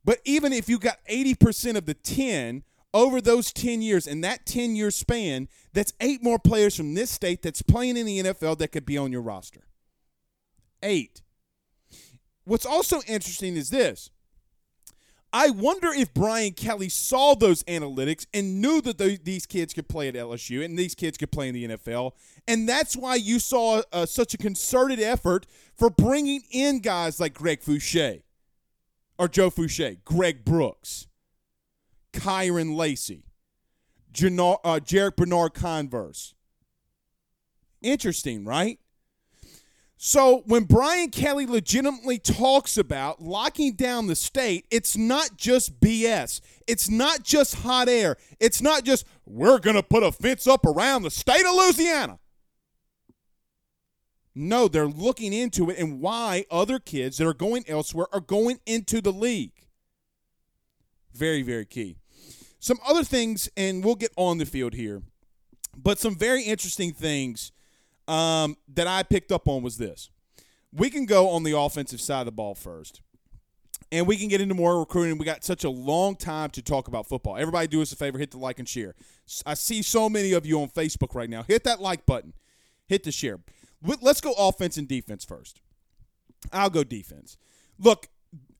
But 0.05 0.19
even 0.23 0.53
if 0.53 0.69
you 0.69 0.79
got 0.79 0.97
80% 1.09 1.75
of 1.75 1.85
the 1.85 1.93
10 1.93 2.63
over 2.93 3.21
those 3.21 3.51
10 3.53 3.81
years 3.81 4.07
in 4.07 4.21
that 4.21 4.45
10 4.45 4.75
year 4.75 4.89
span 4.89 5.47
that's 5.73 5.93
eight 5.99 6.23
more 6.23 6.39
players 6.39 6.75
from 6.75 6.95
this 6.95 7.11
state 7.11 7.41
that's 7.41 7.61
playing 7.61 7.97
in 7.97 8.05
the 8.05 8.23
NFL 8.23 8.57
that 8.57 8.69
could 8.69 8.85
be 8.85 8.97
on 8.97 9.11
your 9.11 9.21
roster 9.21 9.61
eight. 10.83 11.21
What's 12.45 12.65
also 12.65 13.01
interesting 13.07 13.55
is 13.55 13.69
this. 13.69 14.09
I 15.31 15.51
wonder 15.51 15.89
if 15.89 16.11
Brian 16.13 16.53
Kelly 16.53 16.89
saw 16.89 17.35
those 17.35 17.61
analytics 17.65 18.25
and 18.33 18.61
knew 18.61 18.81
that 18.81 18.97
these 18.97 19.45
kids 19.45 19.73
could 19.73 19.87
play 19.87 20.07
at 20.07 20.15
LSU 20.15 20.65
and 20.65 20.77
these 20.77 20.95
kids 20.95 21.19
could 21.19 21.31
play 21.31 21.49
in 21.49 21.53
the 21.53 21.67
NFL. 21.67 22.13
And 22.47 22.67
that's 22.67 22.97
why 22.97 23.15
you 23.15 23.37
saw 23.37 23.83
uh, 23.93 24.07
such 24.07 24.33
a 24.33 24.37
concerted 24.37 24.99
effort 24.99 25.45
for 25.75 25.91
bringing 25.91 26.41
in 26.49 26.79
guys 26.79 27.19
like 27.19 27.35
Greg 27.35 27.61
Foucha 27.61 28.23
or 29.19 29.27
Joe 29.27 29.51
Foucha, 29.51 29.97
Greg 30.03 30.43
Brooks, 30.43 31.07
Kyren 32.11 32.75
Lacy, 32.75 33.25
uh, 34.11 34.79
Jarrick 34.79 35.15
Bernard 35.15 35.53
Converse. 35.53 36.33
Interesting, 37.81 38.45
right? 38.45 38.79
So 40.01 40.43
when 40.45 40.63
Brian 40.63 41.09
Kelly 41.09 41.45
legitimately 41.45 42.19
talks 42.19 42.77
about 42.77 43.21
locking 43.21 43.73
down 43.73 44.07
the 44.07 44.15
state, 44.15 44.65
it's 44.71 44.95
not 44.95 45.35
just 45.35 45.81
BS. 45.81 46.39
It's 46.67 46.89
not 46.89 47.23
just 47.23 47.55
hot 47.55 47.89
air. 47.89 48.15
It's 48.39 48.61
not 48.61 48.85
just 48.85 49.05
we're 49.25 49.59
going 49.59 49.75
to 49.75 49.83
put 49.83 50.03
a 50.03 50.13
fence 50.13 50.47
up 50.47 50.65
around 50.65 51.01
the 51.01 51.11
state 51.11 51.45
of 51.45 51.53
Louisiana. 51.53 52.17
No, 54.33 54.69
they're 54.69 54.87
looking 54.87 55.33
into 55.33 55.69
it 55.69 55.77
and 55.77 55.99
why 55.99 56.45
other 56.49 56.79
kids 56.79 57.17
that 57.17 57.27
are 57.27 57.33
going 57.33 57.65
elsewhere 57.67 58.07
are 58.13 58.21
going 58.21 58.61
into 58.65 59.01
the 59.01 59.11
league. 59.11 59.67
Very, 61.13 61.41
very 61.41 61.65
key. 61.65 61.97
Some 62.61 62.77
other 62.87 63.03
things, 63.03 63.49
and 63.57 63.83
we'll 63.83 63.95
get 63.95 64.13
on 64.15 64.37
the 64.37 64.45
field 64.45 64.75
here, 64.75 65.01
but 65.75 65.99
some 65.99 66.15
very 66.15 66.43
interesting 66.43 66.93
things 66.93 67.51
um, 68.09 68.57
that 68.73 68.87
I 68.87 69.03
picked 69.03 69.31
up 69.31 69.47
on 69.47 69.61
was 69.61 69.77
this. 69.77 70.09
We 70.73 70.89
can 70.89 71.05
go 71.05 71.29
on 71.29 71.43
the 71.43 71.57
offensive 71.57 72.01
side 72.01 72.21
of 72.21 72.25
the 72.25 72.31
ball 72.31 72.55
first. 72.55 73.01
And 73.91 74.05
we 74.05 74.17
can 74.17 74.27
get 74.27 74.39
into 74.39 74.53
more 74.53 74.79
recruiting. 74.79 75.17
We 75.17 75.25
got 75.25 75.43
such 75.43 75.63
a 75.63 75.69
long 75.69 76.15
time 76.15 76.51
to 76.51 76.61
talk 76.61 76.87
about 76.87 77.07
football. 77.07 77.37
Everybody 77.37 77.67
do 77.67 77.81
us 77.81 77.91
a 77.91 77.95
favor, 77.95 78.19
hit 78.19 78.31
the 78.31 78.37
like 78.37 78.59
and 78.59 78.67
share. 78.67 78.93
I 79.47 79.55
see 79.55 79.81
so 79.81 80.09
many 80.09 80.33
of 80.33 80.45
you 80.45 80.61
on 80.61 80.69
Facebook 80.69 81.15
right 81.15 81.29
now. 81.29 81.43
Hit 81.43 81.63
that 81.63 81.81
like 81.81 82.05
button. 82.05 82.33
Hit 82.87 83.03
the 83.03 83.11
share. 83.11 83.39
Let's 83.81 84.21
go 84.21 84.33
offense 84.37 84.77
and 84.77 84.87
defense 84.87 85.25
first. 85.25 85.61
I'll 86.51 86.69
go 86.69 86.83
defense. 86.83 87.37
Look, 87.79 88.09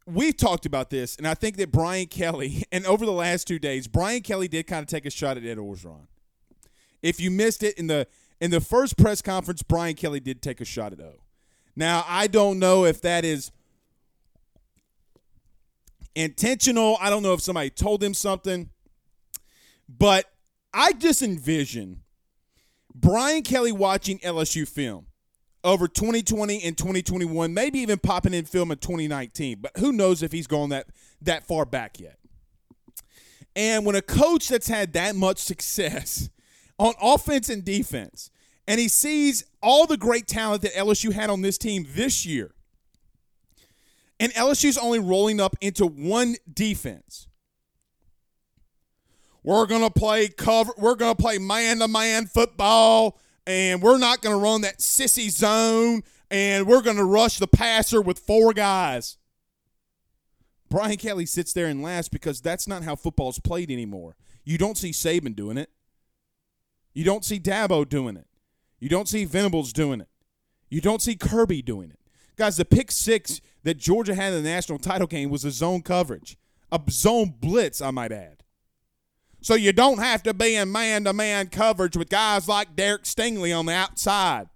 we've 0.08 0.36
talked 0.36 0.66
about 0.66 0.90
this, 0.90 1.16
and 1.16 1.28
I 1.28 1.36
think 1.36 1.58
that 1.58 1.72
Brian 1.72 2.08
Kelly, 2.08 2.64
and 2.72 2.86
over 2.86 3.06
the 3.06 3.12
last 3.12 3.48
two 3.48 3.60
days, 3.60 3.88
Brian 3.88 4.22
Kelly 4.22 4.48
did 4.48 4.66
kind 4.66 4.82
of 4.82 4.88
take 4.88 5.06
a 5.06 5.12
shot 5.12 5.38
at 5.38 5.44
Ed 5.44 5.58
Orgeron. 5.58 6.08
If 7.04 7.20
you 7.20 7.30
missed 7.30 7.64
it 7.64 7.78
in 7.78 7.88
the 7.88 8.08
in 8.42 8.52
the 8.52 8.62
first 8.62 8.98
press 8.98 9.22
conference, 9.22 9.62
Brian 9.64 9.96
Kelly 9.96 10.20
did 10.20 10.42
take 10.42 10.62
a 10.62 10.66
shot 10.66 10.94
at 10.94 11.00
O. 11.00 11.22
Now, 11.76 12.06
I 12.08 12.28
don't 12.28 12.60
know 12.60 12.86
if 12.86 13.02
that 13.02 13.26
is 13.26 13.52
intentional. 16.16 16.98
I 17.00 17.10
don't 17.10 17.24
know 17.24 17.34
if 17.34 17.42
somebody 17.42 17.70
told 17.70 18.04
him 18.04 18.14
something. 18.14 18.70
But 19.88 20.26
I 20.74 20.94
just 20.94 21.22
envision 21.22 22.02
Brian 22.94 23.44
Kelly 23.44 23.72
watching 23.72 24.20
LSU 24.20 24.68
film 24.68 25.08
over 25.64 25.88
2020 25.88 26.64
and 26.64 26.78
2021, 26.78 27.54
maybe 27.54 27.80
even 27.80 27.98
popping 27.98 28.34
in 28.34 28.46
film 28.46 28.72
in 28.72 28.78
2019. 28.78 29.60
But 29.62 29.72
who 29.78 29.92
knows 29.92 30.22
if 30.22 30.32
he's 30.32 30.48
gone 30.48 30.70
that 30.70 30.88
that 31.22 31.48
far 31.48 31.66
back 31.66 32.00
yet. 32.00 32.18
And 33.56 33.86
when 33.86 33.96
a 33.96 34.02
coach 34.02 34.48
that's 34.48 34.68
had 34.68 34.94
that 34.94 35.16
much 35.16 35.40
success 35.40 36.30
on 36.80 36.94
offense 37.02 37.50
and 37.50 37.64
defense. 37.64 38.32
And 38.68 38.80
he 38.80 38.88
sees 38.88 39.46
all 39.62 39.86
the 39.86 39.98
great 39.98 40.28
talent 40.28 40.62
that 40.64 40.74
LSU 40.74 41.12
had 41.12 41.30
on 41.30 41.42
this 41.42 41.58
team 41.58 41.86
this 41.90 42.26
year. 42.26 42.52
And 44.20 44.34
LSU's 44.34 44.78
only 44.78 45.00
rolling 45.00 45.40
up 45.40 45.56
into 45.62 45.86
one 45.86 46.36
defense. 46.52 47.28
We're 49.44 49.66
going 49.66 49.82
to 49.82 49.90
play 49.90 50.28
cover 50.28 50.74
we're 50.78 50.96
going 50.96 51.16
to 51.16 51.22
play 51.22 51.38
man-to-man 51.38 52.28
football 52.28 53.18
and 53.48 53.82
we're 53.82 53.98
not 53.98 54.22
going 54.22 54.36
to 54.36 54.42
run 54.42 54.62
that 54.62 54.80
sissy 54.80 55.30
zone 55.30 56.04
and 56.30 56.68
we're 56.68 56.82
going 56.82 56.98
to 56.98 57.06
rush 57.06 57.40
the 57.40 57.48
passer 57.48 58.02
with 58.02 58.20
four 58.20 58.54
guys. 58.54 59.18
Brian 60.70 60.98
Kelly 60.98 61.26
sits 61.26 61.54
there 61.54 61.66
and 61.66 61.82
laughs 61.82 62.10
because 62.10 62.42
that's 62.42 62.68
not 62.68 62.84
how 62.84 62.96
football's 62.96 63.40
played 63.40 63.72
anymore. 63.72 64.16
You 64.44 64.58
don't 64.58 64.78
see 64.78 64.92
Saban 64.92 65.36
doing 65.36 65.58
it. 65.58 65.72
You 66.94 67.04
don't 67.04 67.24
see 67.24 67.40
Dabo 67.40 67.88
doing 67.88 68.18
it. 68.18 68.28
You 68.80 68.90
don't 68.90 69.08
see 69.08 69.26
Venables 69.26 69.74
doing 69.74 70.02
it. 70.02 70.08
You 70.70 70.82
don't 70.82 71.02
see 71.02 71.16
Kirby 71.16 71.62
doing 71.62 71.90
it. 71.92 72.00
Guys, 72.36 72.58
the 72.58 72.66
pick 72.66 72.92
six 72.92 73.42
that 73.64 73.78
Georgia 73.78 74.16
had 74.16 74.34
in 74.34 74.44
the 74.44 74.50
national 74.50 74.80
title 74.80 75.08
game 75.08 75.30
was 75.30 75.44
a 75.44 75.52
zone 75.52 75.82
coverage, 75.82 76.38
a 76.72 76.80
zone 76.90 77.34
blitz, 77.40 77.82
I 77.82 77.92
might 77.92 78.12
add. 78.12 78.44
So 79.42 79.56
you 79.56 79.74
don't 79.74 80.00
have 80.00 80.24
to 80.24 80.34
be 80.34 80.56
in 80.56 80.72
man 80.72 81.06
to 81.06 81.14
man 81.14 81.48
coverage 81.48 81.96
with 81.96 82.10
guys 82.10 82.48
like 82.48 82.76
Derek 82.76 83.04
Stingley 83.04 83.58
on 83.58 83.66
the 83.66 83.74
outside. 83.74 84.48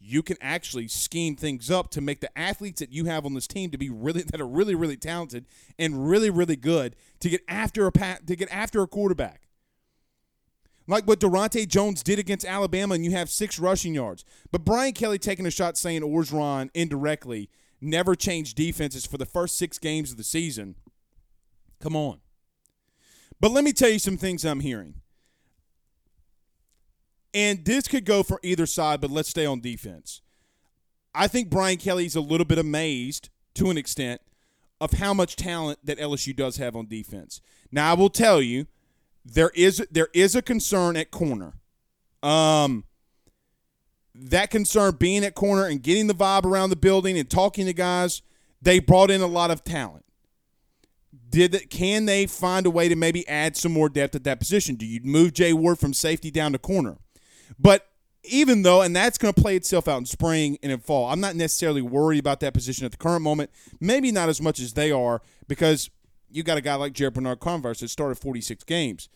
You 0.00 0.24
can 0.24 0.36
actually 0.40 0.88
scheme 0.88 1.36
things 1.36 1.70
up 1.70 1.90
to 1.90 2.00
make 2.00 2.20
the 2.20 2.36
athletes 2.36 2.80
that 2.80 2.92
you 2.92 3.04
have 3.04 3.24
on 3.24 3.34
this 3.34 3.46
team 3.46 3.70
to 3.70 3.78
be 3.78 3.88
really 3.88 4.22
that 4.22 4.40
are 4.40 4.46
really 4.46 4.74
really 4.74 4.96
talented 4.96 5.46
and 5.78 6.08
really 6.08 6.28
really 6.28 6.56
good 6.56 6.96
to 7.20 7.28
get 7.28 7.42
after 7.46 7.86
a 7.86 7.92
to 7.92 8.34
get 8.34 8.48
after 8.50 8.82
a 8.82 8.88
quarterback 8.88 9.41
like 10.86 11.06
what 11.06 11.20
Daronte 11.20 11.66
Jones 11.68 12.02
did 12.02 12.18
against 12.18 12.44
Alabama, 12.44 12.94
and 12.94 13.04
you 13.04 13.12
have 13.12 13.30
six 13.30 13.58
rushing 13.58 13.94
yards. 13.94 14.24
But 14.50 14.64
Brian 14.64 14.92
Kelly 14.92 15.18
taking 15.18 15.46
a 15.46 15.50
shot 15.50 15.76
saying 15.76 16.02
Orgeron 16.02 16.70
indirectly 16.74 17.48
never 17.80 18.14
changed 18.14 18.56
defenses 18.56 19.06
for 19.06 19.18
the 19.18 19.26
first 19.26 19.56
six 19.56 19.78
games 19.78 20.10
of 20.10 20.16
the 20.16 20.24
season. 20.24 20.76
Come 21.80 21.96
on. 21.96 22.20
But 23.40 23.50
let 23.50 23.64
me 23.64 23.72
tell 23.72 23.90
you 23.90 23.98
some 23.98 24.16
things 24.16 24.44
I'm 24.44 24.60
hearing. 24.60 24.94
And 27.34 27.64
this 27.64 27.88
could 27.88 28.04
go 28.04 28.22
for 28.22 28.38
either 28.42 28.66
side, 28.66 29.00
but 29.00 29.10
let's 29.10 29.28
stay 29.28 29.46
on 29.46 29.60
defense. 29.60 30.20
I 31.14 31.26
think 31.26 31.50
Brian 31.50 31.78
Kelly's 31.78 32.14
a 32.14 32.20
little 32.20 32.44
bit 32.44 32.58
amazed 32.58 33.30
to 33.54 33.70
an 33.70 33.78
extent 33.78 34.20
of 34.80 34.94
how 34.94 35.14
much 35.14 35.36
talent 35.36 35.78
that 35.84 35.98
LSU 35.98 36.34
does 36.34 36.56
have 36.56 36.76
on 36.76 36.86
defense. 36.86 37.40
Now, 37.70 37.90
I 37.90 37.94
will 37.94 38.10
tell 38.10 38.42
you, 38.42 38.66
there 39.24 39.50
is 39.54 39.84
there 39.90 40.08
is 40.14 40.34
a 40.34 40.42
concern 40.42 40.96
at 40.96 41.10
corner. 41.10 41.54
Um, 42.22 42.84
that 44.14 44.50
concern 44.50 44.96
being 44.98 45.24
at 45.24 45.34
corner 45.34 45.66
and 45.66 45.82
getting 45.82 46.06
the 46.06 46.14
vibe 46.14 46.44
around 46.44 46.70
the 46.70 46.76
building 46.76 47.18
and 47.18 47.28
talking 47.28 47.66
to 47.66 47.72
guys, 47.72 48.22
they 48.60 48.78
brought 48.78 49.10
in 49.10 49.20
a 49.20 49.26
lot 49.26 49.50
of 49.50 49.64
talent. 49.64 50.04
Did 51.28 51.54
it, 51.54 51.70
can 51.70 52.04
they 52.04 52.26
find 52.26 52.66
a 52.66 52.70
way 52.70 52.88
to 52.88 52.96
maybe 52.96 53.26
add 53.26 53.56
some 53.56 53.72
more 53.72 53.88
depth 53.88 54.14
at 54.14 54.24
that 54.24 54.38
position? 54.38 54.76
Do 54.76 54.84
you 54.84 55.00
move 55.02 55.32
Jay 55.32 55.52
Ward 55.54 55.78
from 55.78 55.94
safety 55.94 56.30
down 56.30 56.52
to 56.52 56.58
corner? 56.58 56.98
But 57.58 57.88
even 58.24 58.62
though, 58.62 58.82
and 58.82 58.94
that's 58.94 59.18
going 59.18 59.32
to 59.32 59.40
play 59.40 59.56
itself 59.56 59.88
out 59.88 59.98
in 59.98 60.06
spring 60.06 60.58
and 60.62 60.70
in 60.70 60.78
fall, 60.80 61.08
I'm 61.08 61.20
not 61.20 61.34
necessarily 61.34 61.82
worried 61.82 62.18
about 62.18 62.40
that 62.40 62.54
position 62.54 62.84
at 62.84 62.92
the 62.92 62.98
current 62.98 63.22
moment. 63.22 63.50
Maybe 63.80 64.12
not 64.12 64.28
as 64.28 64.40
much 64.42 64.60
as 64.60 64.74
they 64.74 64.92
are 64.92 65.22
because 65.48 65.90
you 66.32 66.42
got 66.42 66.58
a 66.58 66.62
guy 66.62 66.74
like 66.74 66.92
Jarrick 66.92 67.14
Bernard-Converse 67.14 67.80
that 67.80 67.88
started 67.88 68.16
46 68.16 68.64
games. 68.64 69.08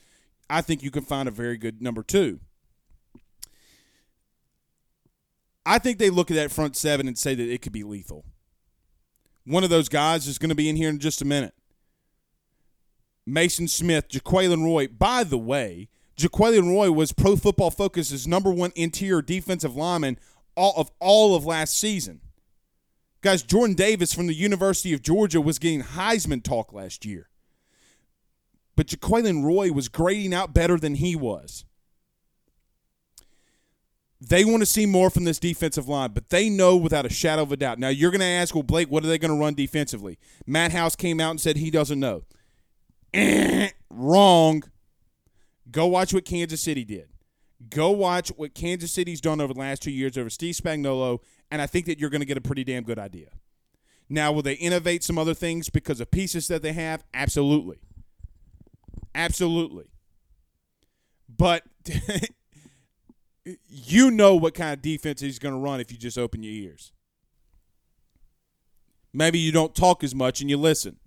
I 0.48 0.60
think 0.60 0.82
you 0.82 0.90
can 0.90 1.02
find 1.02 1.28
a 1.28 1.32
very 1.32 1.56
good 1.56 1.82
number 1.82 2.02
two. 2.02 2.40
I 5.64 5.78
think 5.78 5.98
they 5.98 6.10
look 6.10 6.30
at 6.30 6.34
that 6.34 6.52
front 6.52 6.76
seven 6.76 7.08
and 7.08 7.18
say 7.18 7.34
that 7.34 7.52
it 7.52 7.60
could 7.60 7.72
be 7.72 7.82
lethal. 7.82 8.24
One 9.44 9.64
of 9.64 9.70
those 9.70 9.88
guys 9.88 10.26
is 10.26 10.38
going 10.38 10.50
to 10.50 10.54
be 10.54 10.68
in 10.68 10.76
here 10.76 10.88
in 10.88 11.00
just 11.00 11.22
a 11.22 11.24
minute. 11.24 11.54
Maason 13.28 13.68
Smith, 13.68 14.08
Jaquelin 14.08 14.64
Roy. 14.64 14.86
By 14.86 15.24
the 15.24 15.38
way, 15.38 15.88
Jaquelin 16.16 16.70
Roy 16.72 16.92
was 16.92 17.12
Pro 17.12 17.34
Football 17.34 17.72
Focus's 17.72 18.26
number 18.26 18.52
one 18.52 18.72
interior 18.76 19.22
defensive 19.22 19.74
lineman 19.74 20.18
all 20.56 20.74
of 20.76 20.90
all 21.00 21.34
of 21.34 21.44
last 21.44 21.76
season. 21.76 22.20
Guys, 23.26 23.42
Jordan 23.42 23.74
Davis 23.74 24.14
from 24.14 24.28
the 24.28 24.34
University 24.34 24.92
of 24.92 25.02
Georgia 25.02 25.40
was 25.40 25.58
getting 25.58 25.82
Heisman 25.82 26.44
talk 26.44 26.72
last 26.72 27.04
year. 27.04 27.28
But 28.76 28.86
Jaquelin 28.86 29.44
Roy 29.44 29.72
was 29.72 29.88
grading 29.88 30.32
out 30.32 30.54
better 30.54 30.78
than 30.78 30.94
he 30.94 31.16
was. 31.16 31.64
They 34.20 34.44
want 34.44 34.62
to 34.62 34.66
see 34.66 34.86
more 34.86 35.10
from 35.10 35.24
this 35.24 35.40
defensive 35.40 35.88
line, 35.88 36.12
but 36.12 36.30
they 36.30 36.48
know 36.48 36.76
without 36.76 37.04
a 37.04 37.08
shadow 37.08 37.42
of 37.42 37.50
a 37.50 37.56
doubt. 37.56 37.80
Now, 37.80 37.88
you're 37.88 38.12
going 38.12 38.20
to 38.20 38.26
ask, 38.26 38.54
well, 38.54 38.62
Blake, 38.62 38.92
what 38.92 39.02
are 39.02 39.08
they 39.08 39.18
going 39.18 39.36
to 39.36 39.40
run 39.40 39.54
defensively? 39.54 40.20
Matt 40.46 40.70
House 40.70 40.94
came 40.94 41.18
out 41.18 41.30
and 41.30 41.40
said 41.40 41.56
he 41.56 41.72
doesn't 41.72 41.98
know. 41.98 42.22
Eh, 43.12 43.70
wrong. 43.90 44.62
Go 45.68 45.86
watch 45.86 46.14
what 46.14 46.24
Kansas 46.24 46.60
City 46.60 46.84
did. 46.84 47.08
Go 47.70 47.90
watch 47.90 48.28
what 48.36 48.54
Kansas 48.54 48.92
City's 48.92 49.20
done 49.20 49.40
over 49.40 49.52
the 49.52 49.58
last 49.58 49.82
two 49.82 49.90
years 49.90 50.16
over 50.16 50.30
Steve 50.30 50.54
Spagnuolo, 50.54 51.18
and 51.50 51.62
I 51.62 51.66
think 51.66 51.86
that 51.86 51.98
you're 51.98 52.10
going 52.10 52.20
to 52.20 52.26
get 52.26 52.36
a 52.36 52.42
pretty 52.42 52.64
damn 52.64 52.82
good 52.82 52.98
idea. 52.98 53.28
Now, 54.08 54.32
will 54.32 54.42
they 54.42 54.54
innovate 54.54 55.02
some 55.02 55.18
other 55.18 55.34
things 55.34 55.68
because 55.68 56.00
of 56.00 56.10
pieces 56.10 56.48
that 56.48 56.62
they 56.62 56.72
have? 56.72 57.04
Absolutely. 57.12 57.78
Absolutely. 59.14 59.86
But 61.28 61.64
you 63.66 64.10
know 64.10 64.36
what 64.36 64.54
kind 64.54 64.72
of 64.72 64.82
defense 64.82 65.20
he's 65.20 65.38
going 65.38 65.54
to 65.54 65.60
run 65.60 65.80
if 65.80 65.90
you 65.90 65.98
just 65.98 66.18
open 66.18 66.42
your 66.42 66.52
ears. 66.52 66.92
Maybe 69.12 69.38
you 69.38 69.50
don't 69.50 69.74
talk 69.74 70.04
as 70.04 70.14
much 70.14 70.40
and 70.40 70.50
you 70.50 70.56
listen. 70.56 70.98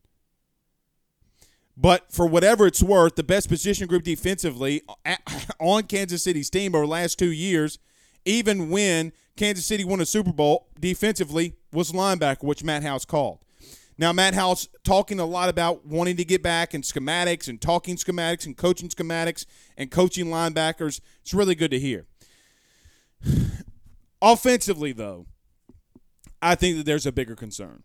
But 1.78 2.12
for 2.12 2.28
whatever 2.28 2.68
it's 2.68 2.84
worth, 2.84 3.16
the 3.16 3.24
best 3.24 3.48
position 3.48 3.88
group 3.88 4.04
defensively 4.04 4.82
on 5.60 5.84
Kansas 5.84 6.24
City's 6.24 6.50
team 6.50 6.76
over 6.76 6.86
the 6.86 6.92
last 6.92 7.18
two 7.18 7.32
years, 7.32 7.80
even 8.26 8.70
when 8.70 9.14
Kansas 9.40 9.66
City 9.66 9.86
won 9.86 10.02
a 10.02 10.06
Super 10.06 10.34
Bowl 10.34 10.68
defensively, 10.78 11.54
was 11.72 11.94
linebacker, 11.94 12.44
which 12.44 12.62
Matt 12.62 12.84
House 12.84 13.06
called. 13.06 13.40
Now, 13.98 14.12
Matt 14.12 14.34
House 14.34 14.68
talking 14.84 15.18
a 15.18 15.26
lot 15.26 15.48
about 15.48 15.86
wanting 15.86 16.18
to 16.18 16.26
get 16.26 16.44
back 16.44 16.74
and 16.74 16.84
schematics 16.84 17.48
and 17.48 17.62
talking 17.62 17.96
schematics 17.96 18.46
and 18.46 18.58
coaching 18.58 18.90
schematics 18.90 19.46
and 19.78 19.90
coaching 19.90 20.26
linebackers. 20.26 21.00
It's 21.22 21.34
really 21.34 21.56
good 21.56 21.72
to 21.72 21.80
hear. 21.80 22.06
Offensively, 24.22 24.92
though, 24.92 25.26
I 26.42 26.56
think 26.56 26.76
that 26.76 26.86
there's 26.86 27.06
a 27.06 27.12
bigger 27.14 27.38
concern. 27.38 27.84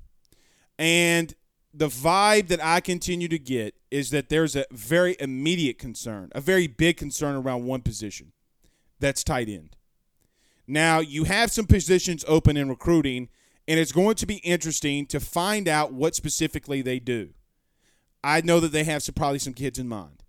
And 0.76 1.34
the 1.72 1.86
vibe 1.86 2.48
that 2.48 2.64
I 2.64 2.80
continue 2.80 3.28
to 3.28 3.38
get 3.38 3.76
is 3.92 4.10
that 4.10 4.28
there's 4.28 4.56
a 4.56 4.64
very 4.72 5.14
immediate 5.20 5.78
concern, 5.78 6.32
a 6.34 6.40
very 6.40 6.66
big 6.66 6.96
concern 6.96 7.36
around 7.36 7.64
one 7.64 7.82
position 7.82 8.32
that's 8.98 9.22
tight 9.22 9.48
end. 9.48 9.76
Now, 10.66 11.00
you 11.00 11.24
have 11.24 11.52
some 11.52 11.66
positions 11.66 12.24
open 12.26 12.56
in 12.56 12.68
recruiting, 12.68 13.28
and 13.68 13.78
it's 13.78 13.92
going 13.92 14.14
to 14.16 14.26
be 14.26 14.36
interesting 14.36 15.06
to 15.06 15.20
find 15.20 15.68
out 15.68 15.92
what 15.92 16.14
specifically 16.14 16.82
they 16.82 16.98
do. 16.98 17.30
I 18.22 18.40
know 18.40 18.60
that 18.60 18.72
they 18.72 18.84
have 18.84 19.02
some, 19.02 19.14
probably 19.14 19.38
some 19.38 19.52
kids 19.52 19.78
in 19.78 19.88
mind. 19.88 20.22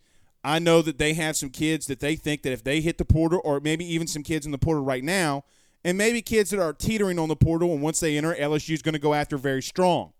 I 0.43 0.59
know 0.59 0.81
that 0.81 0.97
they 0.97 1.13
have 1.13 1.37
some 1.37 1.49
kids 1.49 1.87
that 1.87 2.01
they 2.01 2.15
think 2.15 2.43
that 2.43 2.51
if 2.51 2.63
they 2.63 2.81
hit 2.81 2.97
the 2.97 3.05
portal, 3.05 3.41
or 3.43 3.59
maybe 3.59 3.85
even 3.85 4.07
some 4.07 4.23
kids 4.23 4.45
in 4.45 4.51
the 4.51 4.57
portal 4.57 4.83
right 4.83 5.03
now, 5.03 5.45
and 5.83 5.97
maybe 5.97 6.21
kids 6.21 6.49
that 6.49 6.59
are 6.59 6.73
teetering 6.73 7.17
on 7.17 7.29
the 7.29 7.35
portal, 7.35 7.71
and 7.71 7.81
once 7.81 7.99
they 7.99 8.17
enter, 8.17 8.35
LSU 8.35 8.73
is 8.73 8.81
going 8.81 8.93
to 8.93 8.99
go 8.99 9.13
after 9.13 9.37
very 9.37 9.61
strong. 9.61 10.13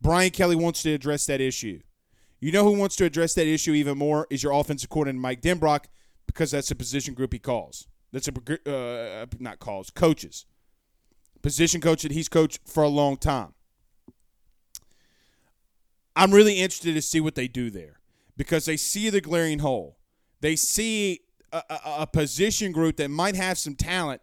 Brian 0.00 0.30
Kelly 0.30 0.56
wants 0.56 0.82
to 0.82 0.92
address 0.92 1.26
that 1.26 1.40
issue. 1.40 1.80
You 2.40 2.52
know 2.52 2.64
who 2.64 2.78
wants 2.78 2.96
to 2.96 3.04
address 3.04 3.34
that 3.34 3.46
issue 3.46 3.72
even 3.72 3.96
more 3.96 4.26
is 4.30 4.42
your 4.42 4.52
offensive 4.52 4.90
coordinator 4.90 5.20
Mike 5.20 5.40
Denbrock, 5.40 5.84
because 6.26 6.50
that's 6.50 6.68
the 6.68 6.74
position 6.74 7.14
group 7.14 7.32
he 7.32 7.38
calls. 7.38 7.88
That's 8.16 8.28
a 8.28 9.22
uh, 9.22 9.26
not 9.38 9.58
calls 9.58 9.90
coaches, 9.90 10.46
position 11.42 11.82
coach 11.82 12.02
that 12.02 12.12
he's 12.12 12.30
coached 12.30 12.60
for 12.64 12.82
a 12.82 12.88
long 12.88 13.18
time. 13.18 13.52
I'm 16.16 16.32
really 16.32 16.54
interested 16.54 16.94
to 16.94 17.02
see 17.02 17.20
what 17.20 17.34
they 17.34 17.46
do 17.46 17.68
there 17.68 18.00
because 18.34 18.64
they 18.64 18.78
see 18.78 19.10
the 19.10 19.20
glaring 19.20 19.58
hole. 19.58 19.98
They 20.40 20.56
see 20.56 21.20
a, 21.52 21.62
a, 21.68 21.78
a, 21.98 22.06
position 22.06 22.72
group 22.72 22.96
that 22.96 23.10
might 23.10 23.36
have 23.36 23.58
some 23.58 23.74
talent, 23.74 24.22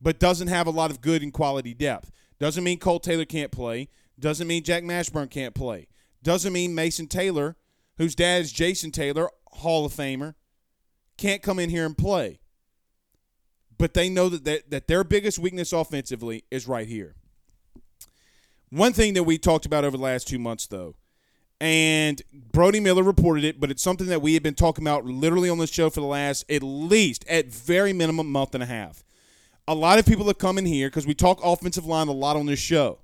but 0.00 0.18
doesn't 0.18 0.48
have 0.48 0.66
a 0.66 0.70
lot 0.70 0.90
of 0.90 1.02
good 1.02 1.22
and 1.22 1.30
quality 1.30 1.74
depth. 1.74 2.10
Doesn't 2.38 2.64
mean 2.64 2.78
Cole 2.78 3.00
Taylor 3.00 3.26
can't 3.26 3.52
play. 3.52 3.90
Doesn't 4.18 4.48
mean 4.48 4.62
Jack 4.62 4.82
Mashburn 4.82 5.28
can't 5.28 5.54
play. 5.54 5.88
Doesn't 6.22 6.54
mean 6.54 6.74
Mason 6.74 7.06
Taylor, 7.06 7.56
whose 7.98 8.14
dad 8.14 8.40
is 8.40 8.50
Jason 8.50 8.92
Taylor, 8.92 9.28
Hall 9.48 9.84
of 9.84 9.92
Famer, 9.92 10.36
can't 11.18 11.42
come 11.42 11.58
in 11.58 11.68
here 11.68 11.84
and 11.84 11.98
play. 11.98 12.40
But 13.78 13.94
they 13.94 14.08
know 14.08 14.28
that, 14.28 14.44
that, 14.44 14.70
that 14.70 14.88
their 14.88 15.04
biggest 15.04 15.38
weakness 15.38 15.72
offensively 15.72 16.44
is 16.50 16.66
right 16.66 16.86
here. 16.86 17.14
One 18.70 18.92
thing 18.92 19.14
that 19.14 19.24
we 19.24 19.38
talked 19.38 19.66
about 19.66 19.84
over 19.84 19.96
the 19.96 20.02
last 20.02 20.26
two 20.26 20.38
months, 20.38 20.66
though, 20.66 20.96
and 21.60 22.20
Brody 22.32 22.80
Miller 22.80 23.02
reported 23.02 23.44
it, 23.44 23.60
but 23.60 23.70
it's 23.70 23.82
something 23.82 24.08
that 24.08 24.20
we 24.20 24.34
have 24.34 24.42
been 24.42 24.54
talking 24.54 24.84
about 24.84 25.04
literally 25.06 25.48
on 25.48 25.58
the 25.58 25.66
show 25.66 25.88
for 25.88 26.00
the 26.00 26.06
last 26.06 26.44
at 26.50 26.62
least, 26.62 27.24
at 27.28 27.46
very 27.46 27.92
minimum, 27.92 28.30
month 28.30 28.54
and 28.54 28.62
a 28.62 28.66
half. 28.66 29.04
A 29.68 29.74
lot 29.74 29.98
of 29.98 30.06
people 30.06 30.26
have 30.26 30.38
come 30.38 30.58
in 30.58 30.66
here 30.66 30.88
because 30.88 31.06
we 31.06 31.14
talk 31.14 31.40
offensive 31.42 31.86
line 31.86 32.08
a 32.08 32.12
lot 32.12 32.36
on 32.36 32.46
this 32.46 32.58
show. 32.58 32.98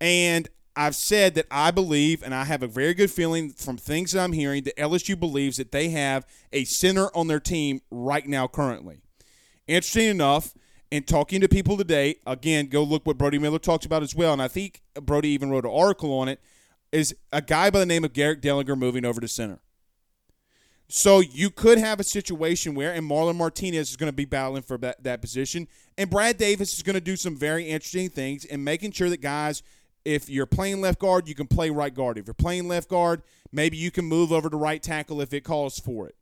And 0.00 0.48
I've 0.76 0.94
said 0.94 1.34
that 1.34 1.46
I 1.50 1.70
believe, 1.70 2.22
and 2.22 2.34
I 2.34 2.44
have 2.44 2.62
a 2.62 2.68
very 2.68 2.94
good 2.94 3.10
feeling 3.10 3.50
from 3.50 3.76
things 3.76 4.12
that 4.12 4.22
I'm 4.22 4.32
hearing, 4.32 4.62
that 4.64 4.76
LSU 4.76 5.18
believes 5.18 5.56
that 5.56 5.72
they 5.72 5.88
have 5.88 6.24
a 6.52 6.64
center 6.64 7.08
on 7.16 7.26
their 7.26 7.40
team 7.40 7.80
right 7.90 8.26
now, 8.26 8.46
currently. 8.46 9.00
Interesting 9.68 10.08
enough, 10.08 10.54
in 10.90 11.02
talking 11.02 11.42
to 11.42 11.48
people 11.48 11.76
today, 11.76 12.16
again, 12.26 12.66
go 12.68 12.82
look 12.82 13.04
what 13.06 13.18
Brody 13.18 13.38
Miller 13.38 13.58
talks 13.58 13.84
about 13.84 14.02
as 14.02 14.14
well. 14.14 14.32
And 14.32 14.40
I 14.40 14.48
think 14.48 14.82
Brody 14.94 15.28
even 15.28 15.50
wrote 15.50 15.66
an 15.66 15.70
article 15.70 16.18
on 16.18 16.28
it 16.28 16.40
is 16.90 17.14
a 17.32 17.42
guy 17.42 17.70
by 17.70 17.78
the 17.78 17.86
name 17.86 18.04
of 18.04 18.14
Garrett 18.14 18.40
Dellinger 18.40 18.76
moving 18.76 19.04
over 19.04 19.20
to 19.20 19.28
center. 19.28 19.60
So 20.90 21.20
you 21.20 21.50
could 21.50 21.76
have 21.76 22.00
a 22.00 22.04
situation 22.04 22.74
where, 22.74 22.94
and 22.94 23.08
Marlon 23.08 23.36
Martinez 23.36 23.90
is 23.90 23.96
going 23.96 24.10
to 24.10 24.16
be 24.16 24.24
battling 24.24 24.62
for 24.62 24.78
that, 24.78 25.04
that 25.04 25.20
position, 25.20 25.68
and 25.98 26.08
Brad 26.08 26.38
Davis 26.38 26.72
is 26.72 26.82
going 26.82 26.94
to 26.94 27.00
do 27.00 27.14
some 27.14 27.36
very 27.36 27.64
interesting 27.64 28.08
things 28.08 28.46
in 28.46 28.64
making 28.64 28.92
sure 28.92 29.10
that 29.10 29.20
guys, 29.20 29.62
if 30.06 30.30
you're 30.30 30.46
playing 30.46 30.80
left 30.80 30.98
guard, 30.98 31.28
you 31.28 31.34
can 31.34 31.46
play 31.46 31.68
right 31.68 31.92
guard. 31.92 32.16
If 32.16 32.26
you're 32.26 32.32
playing 32.32 32.68
left 32.68 32.88
guard, 32.88 33.22
maybe 33.52 33.76
you 33.76 33.90
can 33.90 34.06
move 34.06 34.32
over 34.32 34.48
to 34.48 34.56
right 34.56 34.82
tackle 34.82 35.20
if 35.20 35.34
it 35.34 35.44
calls 35.44 35.78
for 35.78 36.08
it. 36.08 36.16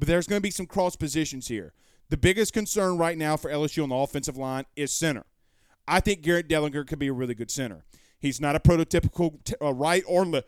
But 0.00 0.08
there's 0.08 0.26
going 0.26 0.38
to 0.38 0.42
be 0.42 0.50
some 0.50 0.66
cross 0.66 0.96
positions 0.96 1.46
here. 1.46 1.72
The 2.10 2.16
biggest 2.16 2.52
concern 2.52 2.96
right 2.96 3.18
now 3.18 3.36
for 3.36 3.50
LSU 3.50 3.82
on 3.82 3.90
the 3.90 3.94
offensive 3.94 4.36
line 4.36 4.64
is 4.76 4.92
center. 4.92 5.26
I 5.86 6.00
think 6.00 6.22
Garrett 6.22 6.48
Dellinger 6.48 6.86
could 6.86 6.98
be 6.98 7.08
a 7.08 7.12
really 7.12 7.34
good 7.34 7.50
center. 7.50 7.84
He's 8.18 8.40
not 8.40 8.56
a 8.56 8.60
prototypical 8.60 9.42
t- 9.44 9.54
uh, 9.60 9.72
right 9.72 10.02
or 10.06 10.26
le- 10.26 10.44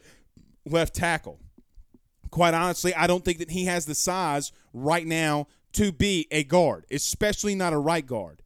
left 0.67 0.95
tackle. 0.95 1.41
Quite 2.31 2.55
honestly, 2.55 2.95
I 2.95 3.07
don't 3.07 3.25
think 3.25 3.39
that 3.39 3.51
he 3.51 3.65
has 3.67 3.87
the 3.87 3.95
size 3.95 4.53
right 4.73 5.07
now 5.07 5.49
to 5.73 5.93
be 5.93 6.27
a 6.31 6.45
guard, 6.45 6.87
especially 6.91 7.55
not 7.55 7.73
a 7.73 7.79
right 7.79 8.07
guard. 8.07 8.43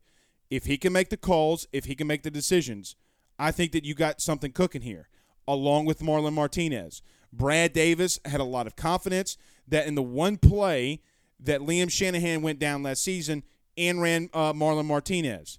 If 0.51 0.67
he 0.67 0.77
can 0.77 0.93
make 0.93 1.11
the 1.11 1.17
calls, 1.17 1.67
if 1.73 1.87
he 1.87 1.95
can 1.95 2.07
make 2.07 2.23
the 2.23 2.31
decisions, 2.31 2.97
I 3.39 3.51
think 3.51 3.73
that 3.73 3.85
you 3.85 3.95
got 3.95 4.21
something 4.21 4.53
cooking 4.53 4.83
here, 4.83 5.09
along 5.49 5.87
with 5.87 6.01
Marlon 6.01 6.33
Martinez. 6.33 7.03
Brad 7.33 7.73
Davis 7.73 8.21
had 8.25 8.41
a 8.41 8.45
lot 8.45 8.67
of 8.67 8.77
confidence 8.77 9.37
that 9.67 9.87
in 9.87 9.95
the 9.95 10.03
one 10.03 10.37
play 10.37 11.01
that 11.41 11.61
Liam 11.61 11.91
Shanahan 11.91 12.43
went 12.43 12.59
down 12.59 12.83
last 12.83 13.03
season 13.03 13.43
and 13.77 14.01
ran 14.01 14.29
uh, 14.33 14.53
Marlon 14.53 14.87
Martinez. 14.87 15.59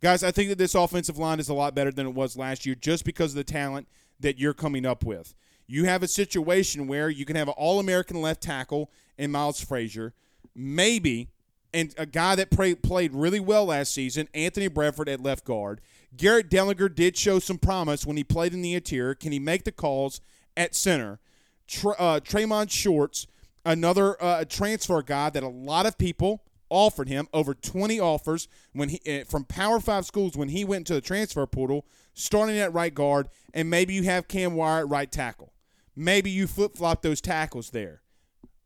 Guys, 0.00 0.22
I 0.22 0.30
think 0.30 0.50
that 0.50 0.58
this 0.58 0.74
offensive 0.74 1.18
line 1.18 1.40
is 1.40 1.48
a 1.48 1.54
lot 1.54 1.74
better 1.74 1.90
than 1.90 2.06
it 2.06 2.14
was 2.14 2.36
last 2.36 2.66
year 2.66 2.74
just 2.74 3.04
because 3.04 3.32
of 3.32 3.36
the 3.36 3.44
talent 3.44 3.88
that 4.20 4.38
you're 4.38 4.54
coming 4.54 4.84
up 4.84 5.04
with. 5.04 5.34
You 5.66 5.84
have 5.86 6.02
a 6.02 6.08
situation 6.08 6.86
where 6.86 7.08
you 7.08 7.24
can 7.24 7.36
have 7.36 7.48
an 7.48 7.54
All 7.56 7.80
American 7.80 8.20
left 8.20 8.42
tackle 8.42 8.90
in 9.16 9.30
Miles 9.30 9.60
Frazier, 9.60 10.12
maybe 10.54 11.30
and 11.74 11.92
a 11.98 12.06
guy 12.06 12.36
that 12.36 12.50
play, 12.50 12.74
played 12.74 13.12
really 13.12 13.40
well 13.40 13.66
last 13.66 13.92
season, 13.92 14.28
Anthony 14.32 14.68
Bradford 14.68 15.08
at 15.08 15.20
left 15.20 15.44
guard. 15.44 15.80
Garrett 16.16 16.48
Dellinger 16.48 16.94
did 16.94 17.16
show 17.16 17.40
some 17.40 17.58
promise 17.58 18.06
when 18.06 18.16
he 18.16 18.22
played 18.22 18.54
in 18.54 18.62
the 18.62 18.74
interior. 18.74 19.14
Can 19.14 19.32
he 19.32 19.40
make 19.40 19.64
the 19.64 19.72
calls 19.72 20.20
at 20.56 20.76
center? 20.76 21.18
Tr- 21.66 21.98
uh, 21.98 22.20
Shorts, 22.68 23.26
another 23.64 24.22
uh, 24.22 24.44
transfer 24.44 25.02
guy 25.02 25.30
that 25.30 25.42
a 25.42 25.48
lot 25.48 25.86
of 25.86 25.98
people 25.98 26.42
offered 26.70 27.08
him 27.08 27.28
over 27.32 27.54
20 27.54 28.00
offers 28.00 28.48
when 28.72 28.88
he 28.88 29.00
uh, 29.06 29.24
from 29.24 29.44
Power 29.44 29.80
Five 29.80 30.06
schools 30.06 30.36
when 30.36 30.48
he 30.48 30.64
went 30.64 30.86
to 30.88 30.94
the 30.94 31.00
transfer 31.00 31.46
portal, 31.46 31.86
starting 32.14 32.58
at 32.58 32.72
right 32.72 32.94
guard, 32.94 33.28
and 33.52 33.70
maybe 33.70 33.94
you 33.94 34.02
have 34.04 34.28
Cam 34.28 34.54
Wire 34.54 34.80
at 34.80 34.88
right 34.88 35.10
tackle. 35.10 35.52
Maybe 35.96 36.30
you 36.30 36.46
flip 36.46 36.76
flop 36.76 37.02
those 37.02 37.20
tackles 37.20 37.70
there. 37.70 38.02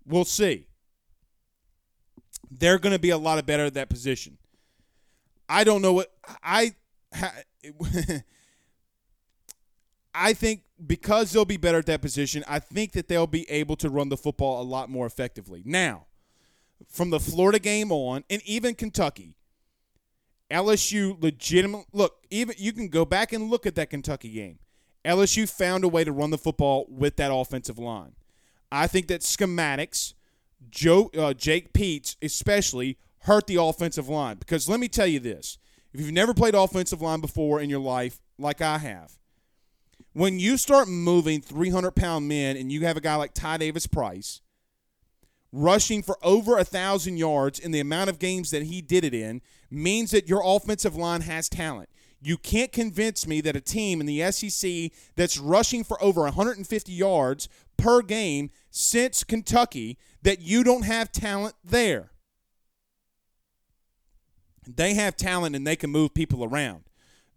We'll 0.07 0.25
see. 0.25 0.69
They're 2.51 2.79
going 2.79 2.95
to 2.95 2.99
be 2.99 3.11
a 3.11 3.19
lot 3.19 3.39
of 3.39 3.45
better 3.45 3.67
at 3.67 3.75
that 3.75 3.91
position. 3.91 4.39
I 5.49 5.65
don't 5.65 5.83
know 5.83 5.93
what 5.93 6.13
I. 6.43 6.75
I 10.15 10.33
think 10.33 10.63
because 10.87 11.33
they'll 11.33 11.45
be 11.45 11.57
better 11.57 11.79
at 11.79 11.87
that 11.87 12.03
position, 12.03 12.45
I 12.47 12.59
think 12.59 12.93
that 12.93 13.09
they'll 13.09 13.27
be 13.27 13.49
able 13.51 13.77
to 13.77 13.91
run 13.91 14.09
the 14.09 14.17
football 14.17 14.63
a 14.63 14.65
lot 14.65 14.89
more 14.89 15.07
effectively. 15.07 15.63
Now, 15.65 16.07
from 16.89 17.11
the 17.11 17.21
Florida 17.21 17.59
game 17.59 17.91
on, 17.91 18.25
and 18.31 18.43
even 18.45 18.75
Kentucky, 18.75 19.35
LSU 20.51 21.21
legitimate 21.21 21.87
look, 21.93 22.25
even 22.31 22.55
you 22.59 22.73
can 22.73 22.89
go 22.89 23.05
back 23.05 23.33
and 23.33 23.51
look 23.51 23.67
at 23.67 23.75
that 23.75 23.91
Kentucky 23.91 24.31
game. 24.31 24.59
LSU 25.05 25.49
found 25.49 25.85
a 25.85 25.89
way 25.89 26.05
to 26.05 26.13
run 26.13 26.31
the 26.31 26.39
football 26.39 26.87
with 26.89 27.17
that 27.17 27.33
offensive 27.33 27.79
line. 27.79 28.13
I 28.71 28.87
think 28.87 29.09
that 29.09 29.23
schematics, 29.23 30.15
Joe 30.71 31.11
uh, 31.17 31.35
Jake 31.35 31.73
Peetz 31.73 32.17
especially 32.23 32.99
hurt 33.21 33.47
the 33.47 33.57
offensive 33.57 34.09
line 34.09 34.37
because 34.37 34.69
let 34.69 34.81
me 34.81 34.89
tell 34.89 35.07
you 35.07 35.21
this: 35.21 35.59
if 35.93 36.01
you've 36.01 36.13
never 36.13 36.35
played 36.35 36.55
offensive 36.55 37.03
line 37.03 37.21
before 37.21 37.61
in 37.61 37.71
your 37.71 37.81
life, 37.81 38.21
like 38.39 38.61
I 38.61 38.79
have, 38.79 39.19
when 40.19 40.41
you 40.41 40.57
start 40.57 40.89
moving 40.89 41.41
300 41.41 41.93
pound 41.93 42.27
men 42.27 42.57
and 42.57 42.73
you 42.73 42.85
have 42.85 42.97
a 42.97 43.01
guy 43.01 43.15
like 43.15 43.35
Ty 43.35 43.59
Davis 43.59 43.87
Price 43.87 44.41
rushing 45.53 46.03
for 46.03 46.19
over 46.25 46.59
a 46.59 46.65
thousand 46.65 47.19
yards 47.19 47.61
in 47.61 47.71
the 47.71 47.79
amount 47.79 48.11
of 48.11 48.19
games 48.19 48.51
that 48.51 48.65
he 48.65 48.83
did 48.83 49.05
it 49.05 49.15
in, 49.15 49.41
means 49.71 50.11
that 50.11 50.29
your 50.29 50.43
offensive 50.45 50.97
line 50.97 51.21
has 51.21 51.49
talent. 51.49 51.89
You 52.21 52.37
can't 52.37 52.73
convince 52.73 53.29
me 53.29 53.41
that 53.43 53.55
a 53.55 53.61
team 53.61 54.01
in 54.01 54.07
the 54.07 54.33
SEC 54.33 54.91
that's 55.15 55.39
rushing 55.39 55.85
for 55.85 56.03
over 56.03 56.23
150 56.23 56.93
yards 56.93 57.49
per 57.77 58.03
game 58.03 58.51
since 58.73 59.23
Kentucky 59.23 59.99
that 60.23 60.41
you 60.41 60.65
don't 60.65 60.85
have 60.85 61.13
talent 61.13 61.55
there. 61.63 62.11
They 64.67 64.95
have 64.95 65.17
talent 65.17 65.55
and 65.55 65.65
they 65.65 65.77
can 65.77 65.91
move 65.91 66.13
people 66.13 66.43
around. 66.43 66.88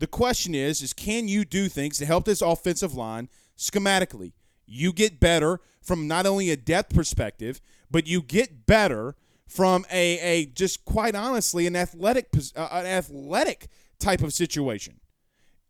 The 0.01 0.07
question 0.07 0.55
is 0.55 0.81
is 0.81 0.93
can 0.93 1.27
you 1.27 1.45
do 1.45 1.69
things 1.69 1.99
to 1.99 2.07
help 2.07 2.25
this 2.25 2.41
offensive 2.41 2.95
line 2.95 3.29
schematically? 3.55 4.33
You 4.65 4.93
get 4.93 5.19
better 5.19 5.59
from 5.79 6.07
not 6.07 6.25
only 6.25 6.49
a 6.49 6.57
depth 6.57 6.95
perspective, 6.95 7.61
but 7.91 8.07
you 8.07 8.23
get 8.23 8.65
better 8.65 9.15
from 9.45 9.85
a, 9.91 10.17
a 10.19 10.45
just 10.47 10.85
quite 10.85 11.13
honestly 11.13 11.67
an 11.67 11.75
athletic 11.75 12.29
uh, 12.55 12.67
an 12.71 12.87
athletic 12.87 13.67
type 13.99 14.23
of 14.23 14.33
situation. 14.33 14.99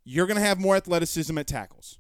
You're 0.06 0.28
going 0.28 0.40
to 0.40 0.46
have 0.46 0.62
more 0.62 0.78
athleticism 0.78 1.38
at 1.38 1.48
tackles. 1.48 2.00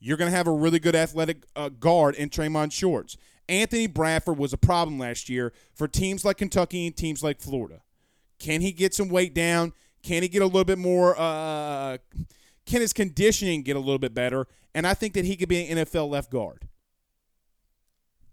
You're 0.00 0.16
going 0.16 0.32
to 0.32 0.36
have 0.36 0.48
a 0.48 0.52
really 0.52 0.80
good 0.80 0.96
athletic 0.96 1.44
uh, 1.54 1.68
guard 1.68 2.16
in 2.16 2.28
Traymon 2.28 2.72
Shorts. 2.72 3.16
Anthony 3.48 3.86
Bradford 3.86 4.36
was 4.36 4.52
a 4.52 4.58
problem 4.58 4.98
last 4.98 5.28
year 5.28 5.52
for 5.74 5.86
teams 5.86 6.24
like 6.24 6.38
Kentucky 6.38 6.88
and 6.88 6.96
teams 6.96 7.22
like 7.22 7.40
Florida. 7.40 7.82
Can 8.40 8.62
he 8.62 8.72
get 8.72 8.94
some 8.94 9.08
weight 9.08 9.32
down? 9.32 9.72
Can 10.02 10.22
he 10.22 10.28
get 10.28 10.42
a 10.42 10.46
little 10.46 10.64
bit 10.64 10.78
more? 10.78 11.18
Uh, 11.18 11.98
can 12.66 12.80
his 12.80 12.92
conditioning 12.92 13.62
get 13.62 13.76
a 13.76 13.80
little 13.80 13.98
bit 13.98 14.14
better? 14.14 14.46
And 14.74 14.86
I 14.86 14.94
think 14.94 15.14
that 15.14 15.24
he 15.24 15.36
could 15.36 15.48
be 15.48 15.66
an 15.66 15.78
NFL 15.78 16.08
left 16.08 16.30
guard, 16.30 16.68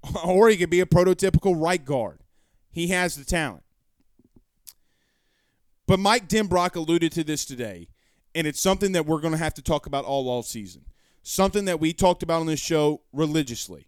or 0.23 0.49
he 0.49 0.58
could 0.58 0.69
be 0.69 0.79
a 0.79 0.86
prototypical 0.86 1.60
right 1.60 1.84
guard. 1.84 2.21
He 2.71 2.88
has 2.88 3.15
the 3.15 3.25
talent. 3.25 3.63
But 5.86 5.99
Mike 5.99 6.27
Denbrock 6.27 6.75
alluded 6.75 7.12
to 7.13 7.23
this 7.23 7.45
today, 7.45 7.88
and 8.36 8.45
it's 8.45 8.62
something 8.62 8.91
that 8.91 9.08
we're 9.08 9.21
going 9.21 9.34
to 9.34 9.39
have 9.39 9.55
to 9.55 9.62
talk 9.62 9.88
about 9.88 10.05
all 10.05 10.29
off 10.29 10.45
season. 10.45 10.86
Something 11.23 11.65
that 11.65 11.79
we 11.79 11.93
talked 11.93 12.23
about 12.23 12.41
on 12.41 12.45
this 12.45 12.60
show 12.60 13.01
religiously. 13.12 13.88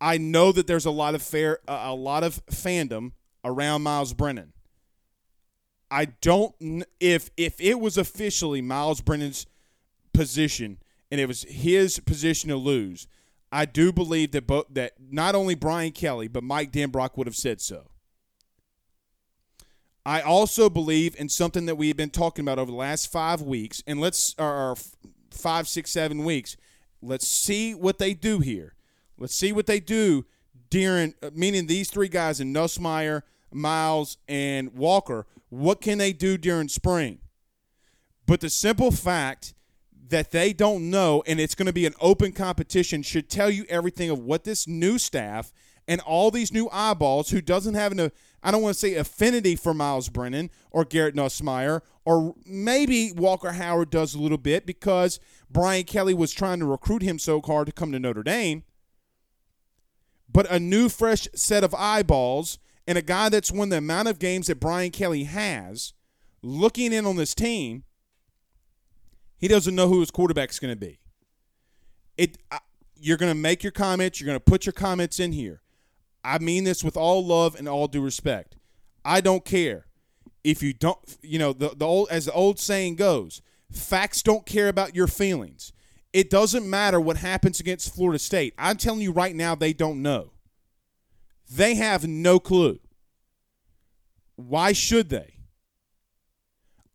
I 0.00 0.18
know 0.18 0.52
that 0.52 0.66
there's 0.66 0.84
a 0.84 0.90
lot 0.90 1.14
of 1.14 1.22
fair, 1.22 1.60
uh, 1.66 1.84
a 1.86 1.94
lot 1.94 2.24
of 2.24 2.44
fandom 2.46 3.12
around 3.42 3.82
Myles 3.82 4.12
Brennan. 4.12 4.52
I 5.94 6.06
don't 6.06 6.84
if 6.98 7.30
if 7.36 7.60
it 7.60 7.78
was 7.78 7.96
officially 7.96 8.60
Myles 8.60 9.00
Brennan's 9.00 9.46
position 10.12 10.78
and 11.08 11.20
it 11.20 11.26
was 11.26 11.44
his 11.44 12.00
position 12.00 12.48
to 12.50 12.56
lose, 12.56 13.06
I 13.52 13.64
do 13.64 13.92
believe 13.92 14.32
that 14.32 14.44
both 14.44 14.66
that 14.70 14.94
not 14.98 15.36
only 15.36 15.54
Brian 15.54 15.92
Kelly 15.92 16.26
but 16.26 16.42
Mike 16.42 16.72
Denbrock 16.72 17.16
would 17.16 17.28
have 17.28 17.36
said 17.36 17.60
so. 17.60 17.90
I 20.04 20.20
also 20.20 20.68
believe 20.68 21.14
in 21.16 21.28
something 21.28 21.66
that 21.66 21.76
we've 21.76 21.96
been 21.96 22.10
talking 22.10 22.44
about 22.44 22.58
over 22.58 22.72
the 22.72 22.76
last 22.76 23.12
five 23.12 23.40
weeks, 23.40 23.80
and 23.86 24.00
let's 24.00 24.34
or 24.36 24.74
five, 25.30 25.68
six, 25.68 25.92
seven 25.92 26.24
weeks. 26.24 26.56
Let's 27.00 27.28
see 27.28 27.72
what 27.72 27.98
they 27.98 28.14
do 28.14 28.40
here. 28.40 28.74
Let's 29.16 29.36
see 29.36 29.52
what 29.52 29.66
they 29.66 29.78
do 29.78 30.26
during, 30.70 31.14
uh, 31.22 31.30
meaning 31.32 31.68
these 31.68 31.88
three 31.88 32.08
guys 32.08 32.40
in 32.40 32.52
Nussmeier, 32.52 33.22
Myles, 33.52 34.18
and 34.26 34.74
Walker. 34.74 35.26
What 35.54 35.80
can 35.80 35.98
they 35.98 36.12
do 36.12 36.36
during 36.36 36.68
spring? 36.68 37.18
But 38.26 38.40
the 38.40 38.50
simple 38.50 38.90
fact 38.90 39.54
that 40.08 40.32
they 40.32 40.52
don't 40.52 40.90
know, 40.90 41.22
and 41.26 41.38
it's 41.38 41.54
going 41.54 41.66
to 41.66 41.72
be 41.72 41.86
an 41.86 41.94
open 42.00 42.32
competition, 42.32 43.02
should 43.02 43.30
tell 43.30 43.50
you 43.50 43.64
everything 43.68 44.10
of 44.10 44.18
what 44.18 44.44
this 44.44 44.66
new 44.66 44.98
staff 44.98 45.52
and 45.86 46.00
all 46.00 46.30
these 46.30 46.52
new 46.52 46.68
eyeballs 46.72 47.30
who 47.30 47.40
doesn't 47.40 47.74
have 47.74 47.92
an 47.92 48.10
I 48.42 48.50
don't 48.50 48.62
want 48.62 48.74
to 48.74 48.80
say 48.80 48.94
affinity 48.94 49.56
for 49.56 49.72
Myles 49.72 50.08
Brennan 50.08 50.50
or 50.70 50.84
Garrett 50.84 51.14
Nussmeier, 51.14 51.80
or 52.04 52.34
maybe 52.44 53.12
Walker 53.12 53.52
Howard 53.52 53.90
does 53.90 54.14
a 54.14 54.20
little 54.20 54.38
bit 54.38 54.66
because 54.66 55.20
Brian 55.48 55.84
Kelly 55.84 56.14
was 56.14 56.32
trying 56.32 56.58
to 56.58 56.66
recruit 56.66 57.02
him 57.02 57.18
so 57.18 57.40
hard 57.40 57.66
to 57.66 57.72
come 57.72 57.92
to 57.92 57.98
Notre 57.98 58.22
Dame. 58.22 58.64
But 60.30 60.50
a 60.50 60.58
new, 60.58 60.88
fresh 60.88 61.28
set 61.34 61.64
of 61.64 61.74
eyeballs 61.74 62.58
and 62.86 62.98
a 62.98 63.02
guy 63.02 63.28
that's 63.28 63.50
won 63.50 63.68
the 63.70 63.78
amount 63.78 64.08
of 64.08 64.18
games 64.18 64.46
that 64.48 64.60
Brian 64.60 64.90
Kelly 64.90 65.24
has 65.24 65.94
looking 66.42 66.92
in 66.92 67.06
on 67.06 67.16
this 67.16 67.34
team, 67.34 67.84
he 69.36 69.48
doesn't 69.48 69.74
know 69.74 69.88
who 69.88 70.00
his 70.00 70.10
quarterback's 70.10 70.58
going 70.58 70.72
to 70.72 70.80
be. 70.80 71.00
It, 72.16 72.38
you're 72.96 73.16
going 73.16 73.30
to 73.30 73.38
make 73.38 73.62
your 73.62 73.72
comments. 73.72 74.20
You're 74.20 74.26
going 74.26 74.38
to 74.38 74.44
put 74.44 74.66
your 74.66 74.72
comments 74.72 75.18
in 75.18 75.32
here. 75.32 75.62
I 76.22 76.38
mean 76.38 76.64
this 76.64 76.82
with 76.82 76.96
all 76.96 77.24
love 77.24 77.54
and 77.54 77.68
all 77.68 77.86
due 77.86 78.00
respect. 78.00 78.56
I 79.04 79.20
don't 79.20 79.44
care 79.44 79.86
if 80.42 80.62
you 80.62 80.72
don't. 80.72 80.98
You 81.22 81.38
know 81.38 81.52
the 81.52 81.74
the 81.76 81.84
old 81.84 82.08
as 82.10 82.24
the 82.24 82.32
old 82.32 82.58
saying 82.58 82.96
goes, 82.96 83.42
facts 83.70 84.22
don't 84.22 84.46
care 84.46 84.68
about 84.68 84.94
your 84.94 85.06
feelings. 85.06 85.72
It 86.14 86.30
doesn't 86.30 86.68
matter 86.68 87.00
what 87.00 87.18
happens 87.18 87.60
against 87.60 87.94
Florida 87.94 88.18
State. 88.18 88.54
I'm 88.56 88.76
telling 88.76 89.00
you 89.00 89.12
right 89.12 89.34
now, 89.34 89.54
they 89.54 89.72
don't 89.72 90.00
know. 90.00 90.30
They 91.50 91.74
have 91.74 92.06
no 92.06 92.38
clue. 92.40 92.80
Why 94.36 94.72
should 94.72 95.10
they? 95.10 95.34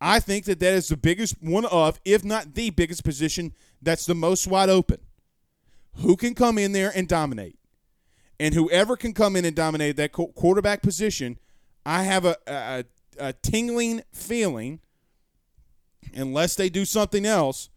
I 0.00 0.18
think 0.18 0.46
that 0.46 0.60
that 0.60 0.74
is 0.74 0.88
the 0.88 0.96
biggest 0.96 1.42
one 1.42 1.66
of, 1.66 2.00
if 2.04 2.24
not 2.24 2.54
the 2.54 2.70
biggest 2.70 3.04
position 3.04 3.52
that's 3.82 4.06
the 4.06 4.14
most 4.14 4.46
wide 4.46 4.70
open. 4.70 4.98
Who 5.96 6.16
can 6.16 6.34
come 6.34 6.58
in 6.58 6.72
there 6.72 6.92
and 6.94 7.06
dominate? 7.06 7.58
And 8.38 8.54
whoever 8.54 8.96
can 8.96 9.12
come 9.12 9.36
in 9.36 9.44
and 9.44 9.54
dominate 9.54 9.96
that 9.96 10.12
quarterback 10.12 10.80
position, 10.80 11.38
I 11.84 12.04
have 12.04 12.24
a, 12.24 12.36
a, 12.46 12.84
a 13.18 13.32
tingling 13.34 14.02
feeling, 14.12 14.80
unless 16.14 16.54
they 16.54 16.70
do 16.70 16.86
something 16.86 17.26
else, 17.26 17.68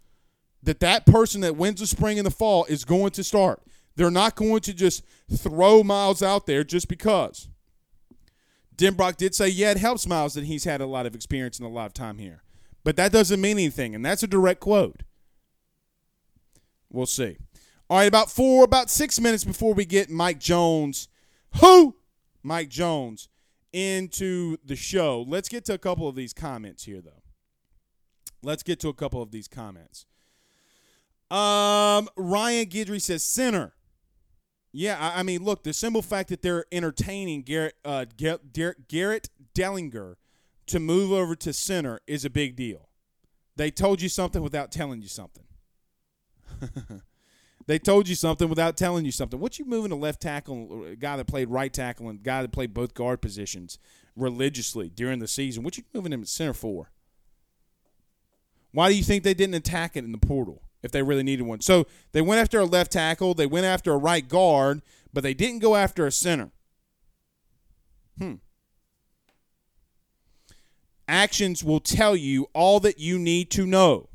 that 0.62 0.80
that 0.80 1.06
person 1.06 1.42
that 1.42 1.58
wins 1.58 1.82
the 1.82 1.88
spring 1.88 2.18
and 2.18 2.26
the 2.26 2.32
fall 2.32 2.64
is 2.66 2.86
going 2.86 3.12
to 3.12 3.24
start. 3.24 3.62
They're 3.96 4.12
not 4.12 4.36
going 4.36 4.62
to 4.62 4.74
just 4.74 5.04
throw 5.32 5.84
Myles 5.84 6.24
out 6.24 6.46
there 6.46 6.64
just 6.64 6.88
because. 6.88 7.48
Denbrock 8.76 9.18
did 9.18 9.36
say, 9.36 9.50
yeah, 9.50 9.72
it 9.72 9.78
helps 9.78 10.08
Myles 10.08 10.34
that 10.34 10.46
he's 10.46 10.64
had 10.64 10.82
a 10.82 10.88
lot 10.88 11.06
of 11.06 11.14
experience 11.14 11.60
and 11.60 11.68
a 11.68 11.72
lot 11.72 11.86
of 11.86 11.94
time 11.94 12.18
here. 12.18 12.42
But 12.84 12.96
that 12.98 13.12
doesn't 13.12 13.40
mean 13.40 13.58
anything, 13.58 13.96
and 13.96 14.06
that's 14.06 14.24
a 14.24 14.28
direct 14.28 14.60
quote. 14.60 15.04
We'll 16.90 17.06
see. 17.06 17.38
All 17.90 17.98
right, 17.98 18.08
about 18.08 18.32
four, 18.32 18.64
about 18.64 18.90
six 18.90 19.20
minutes 19.20 19.44
before 19.44 19.74
we 19.74 19.86
get 19.86 20.10
Mike 20.10 20.40
Jones, 20.40 21.08
who? 21.62 21.96
Mike 22.42 22.70
Jones 22.70 23.30
into 23.72 24.58
the 24.66 24.76
show. 24.76 25.24
Let's 25.28 25.50
get 25.50 25.66
to 25.66 25.74
a 25.74 25.78
couple 25.78 26.08
of 26.08 26.16
these 26.16 26.34
comments 26.34 26.86
here, 26.86 27.02
though. 27.02 27.22
Let's 28.42 28.64
get 28.64 28.80
to 28.82 28.90
a 28.90 28.94
couple 28.94 29.22
of 29.22 29.32
these 29.32 29.48
comments. 29.48 30.06
Um, 31.32 32.10
Ryan 32.16 32.66
Gidry 32.68 33.02
says 33.02 33.24
center. 33.24 33.74
Yeah, 34.76 34.98
I, 35.00 35.20
I 35.20 35.24
mean, 35.24 35.44
look, 35.44 35.64
the 35.64 35.72
simple 35.72 36.02
fact 36.02 36.30
that 36.30 36.42
they're 36.42 36.66
entertaining 36.72 37.44
Garrett 37.44 37.76
uh, 37.86 38.06
Garrett, 38.18 39.30
Dellinger 39.56 40.16
to 40.66 40.80
move 40.80 41.12
over 41.12 41.36
to 41.36 41.54
center 41.54 42.00
is 42.08 42.26
a 42.26 42.30
big 42.30 42.56
deal. 42.56 42.90
They 43.56 43.70
told 43.70 44.02
you 44.02 44.10
something 44.10 44.42
without 44.42 44.72
telling 44.72 45.04
you 45.04 45.08
something. 45.08 45.44
they 47.68 47.78
told 47.78 48.10
you 48.10 48.16
something 48.16 48.50
without 48.50 48.76
telling 48.76 49.06
you 49.06 49.12
something. 49.12 49.40
What 49.40 49.60
you 49.60 49.66
moving 49.66 49.92
to 49.92 49.96
left 49.96 50.24
tackle, 50.24 50.86
a 50.86 50.96
guy 50.96 51.18
that 51.18 51.28
played 51.28 51.50
right 51.50 51.72
tackle 51.72 52.10
and 52.10 52.20
a 52.20 52.24
guy 52.24 52.42
that 52.42 52.52
played 52.52 52.74
both 52.74 52.96
guard 52.96 53.22
positions 53.22 53.78
religiously 54.16 54.90
during 54.90 55.20
the 55.20 55.28
season? 55.28 55.62
What 55.62 55.78
you 55.78 55.84
moving 55.94 56.14
him 56.14 56.22
at 56.22 56.28
center 56.28 56.54
for? 56.54 56.90
Why 58.72 58.90
do 58.90 58.96
you 58.96 59.04
think 59.04 59.24
they 59.24 59.36
didn't 59.36 59.54
attack 59.54 59.96
it 59.96 60.04
in 60.04 60.12
the 60.12 60.18
portal 60.18 60.63
if 60.84 60.92
they 60.92 61.02
really 61.02 61.24
needed 61.24 61.44
one? 61.44 61.62
So 61.62 61.88
they 62.12 62.22
went 62.22 62.42
after 62.42 62.60
a 62.60 62.66
left 62.66 62.92
tackle, 62.92 63.34
they 63.34 63.48
went 63.48 63.66
after 63.66 63.92
a 63.94 63.98
right 63.98 64.28
guard, 64.28 64.82
but 65.12 65.24
they 65.24 65.34
didn't 65.34 65.60
go 65.60 65.76
after 65.76 66.06
a 66.06 66.12
center. 66.12 66.52
Hmm. 68.20 68.36
Actions 71.08 71.64
will 71.64 71.80
tell 71.80 72.16
you 72.16 72.48
all 72.54 72.80
that 72.82 73.00
you 73.00 73.18
need 73.18 73.50
to 73.52 73.66
know. 73.66 74.10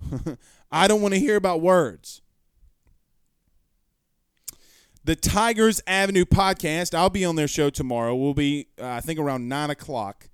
I 0.72 0.88
don't 0.88 1.02
want 1.02 1.14
to 1.14 1.20
hear 1.20 1.36
about 1.36 1.60
words. 1.60 2.22
The 5.04 5.16
Tigers 5.16 5.82
Avenue 5.86 6.24
podcast, 6.24 6.94
I'll 6.94 7.10
be 7.10 7.24
on 7.24 7.34
their 7.34 7.48
show 7.48 7.70
tomorrow. 7.70 8.14
We'll 8.14 8.34
be, 8.34 8.68
uh, 8.80 8.86
I 8.86 9.00
think, 9.00 9.18
around 9.18 9.48
9 9.48 9.70
o'clock. 9.70 10.28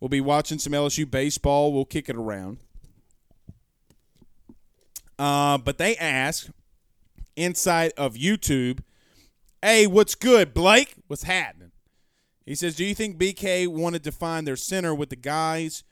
We'll 0.00 0.08
be 0.08 0.20
watching 0.20 0.58
some 0.58 0.72
LSU 0.72 1.08
baseball. 1.08 1.72
We'll 1.72 1.84
kick 1.84 2.08
it 2.08 2.16
around. 2.16 2.58
Uh, 5.18 5.58
but 5.58 5.78
they 5.78 5.96
asked 5.96 6.50
inside 7.36 7.92
of 7.96 8.14
YouTube, 8.14 8.80
hey, 9.62 9.86
what's 9.86 10.14
good, 10.14 10.54
Blake? 10.54 10.94
What's 11.06 11.24
happening? 11.24 11.72
He 12.46 12.54
says, 12.54 12.76
do 12.76 12.84
you 12.84 12.94
think 12.94 13.18
BK 13.18 13.68
wanted 13.68 14.04
to 14.04 14.12
find 14.12 14.46
their 14.46 14.56
center 14.56 14.94
with 14.94 15.10
the 15.10 15.16
guys 15.16 15.84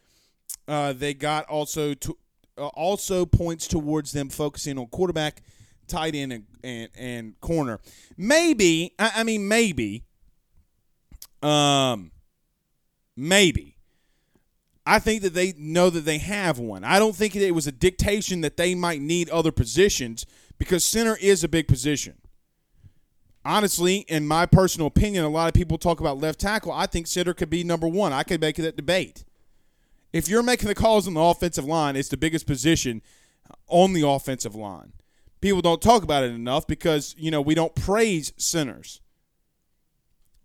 uh, 0.68 0.92
they 0.92 1.14
got 1.14 1.44
also 1.46 1.94
to, 1.94 2.16
uh, 2.58 2.66
also 2.68 3.24
points 3.24 3.68
towards 3.68 4.12
them 4.12 4.28
focusing 4.28 4.78
on 4.78 4.86
quarterback, 4.86 5.42
tight 5.86 6.14
end, 6.14 6.32
and, 6.32 6.44
and, 6.64 6.88
and 6.96 7.40
corner. 7.40 7.80
Maybe, 8.16 8.92
I, 8.98 9.12
I 9.16 9.24
mean, 9.24 9.46
maybe, 9.46 10.04
um, 11.42 12.10
maybe 13.16 13.75
I 14.86 15.00
think 15.00 15.22
that 15.22 15.34
they 15.34 15.52
know 15.58 15.90
that 15.90 16.04
they 16.04 16.18
have 16.18 16.60
one. 16.60 16.84
I 16.84 17.00
don't 17.00 17.16
think 17.16 17.34
it 17.34 17.50
was 17.50 17.66
a 17.66 17.72
dictation 17.72 18.40
that 18.42 18.56
they 18.56 18.74
might 18.76 19.00
need 19.00 19.28
other 19.30 19.50
positions 19.50 20.24
because 20.58 20.84
center 20.84 21.18
is 21.20 21.42
a 21.42 21.48
big 21.48 21.66
position. 21.66 22.14
Honestly, 23.44 23.98
in 24.08 24.26
my 24.26 24.46
personal 24.46 24.86
opinion, 24.86 25.24
a 25.24 25.28
lot 25.28 25.48
of 25.48 25.54
people 25.54 25.76
talk 25.76 26.00
about 26.00 26.18
left 26.18 26.38
tackle. 26.38 26.70
I 26.72 26.86
think 26.86 27.08
center 27.08 27.34
could 27.34 27.50
be 27.50 27.64
number 27.64 27.88
one. 27.88 28.12
I 28.12 28.22
could 28.22 28.40
make 28.40 28.56
that 28.56 28.76
debate. 28.76 29.24
If 30.12 30.28
you're 30.28 30.42
making 30.42 30.68
the 30.68 30.74
calls 30.74 31.06
on 31.08 31.14
the 31.14 31.20
offensive 31.20 31.64
line, 31.64 31.96
it's 31.96 32.08
the 32.08 32.16
biggest 32.16 32.46
position 32.46 33.02
on 33.68 33.92
the 33.92 34.06
offensive 34.06 34.54
line. 34.54 34.92
People 35.40 35.62
don't 35.62 35.82
talk 35.82 36.02
about 36.02 36.24
it 36.24 36.30
enough 36.30 36.66
because, 36.66 37.14
you 37.18 37.30
know, 37.30 37.40
we 37.40 37.54
don't 37.54 37.74
praise 37.74 38.32
centers. 38.36 39.00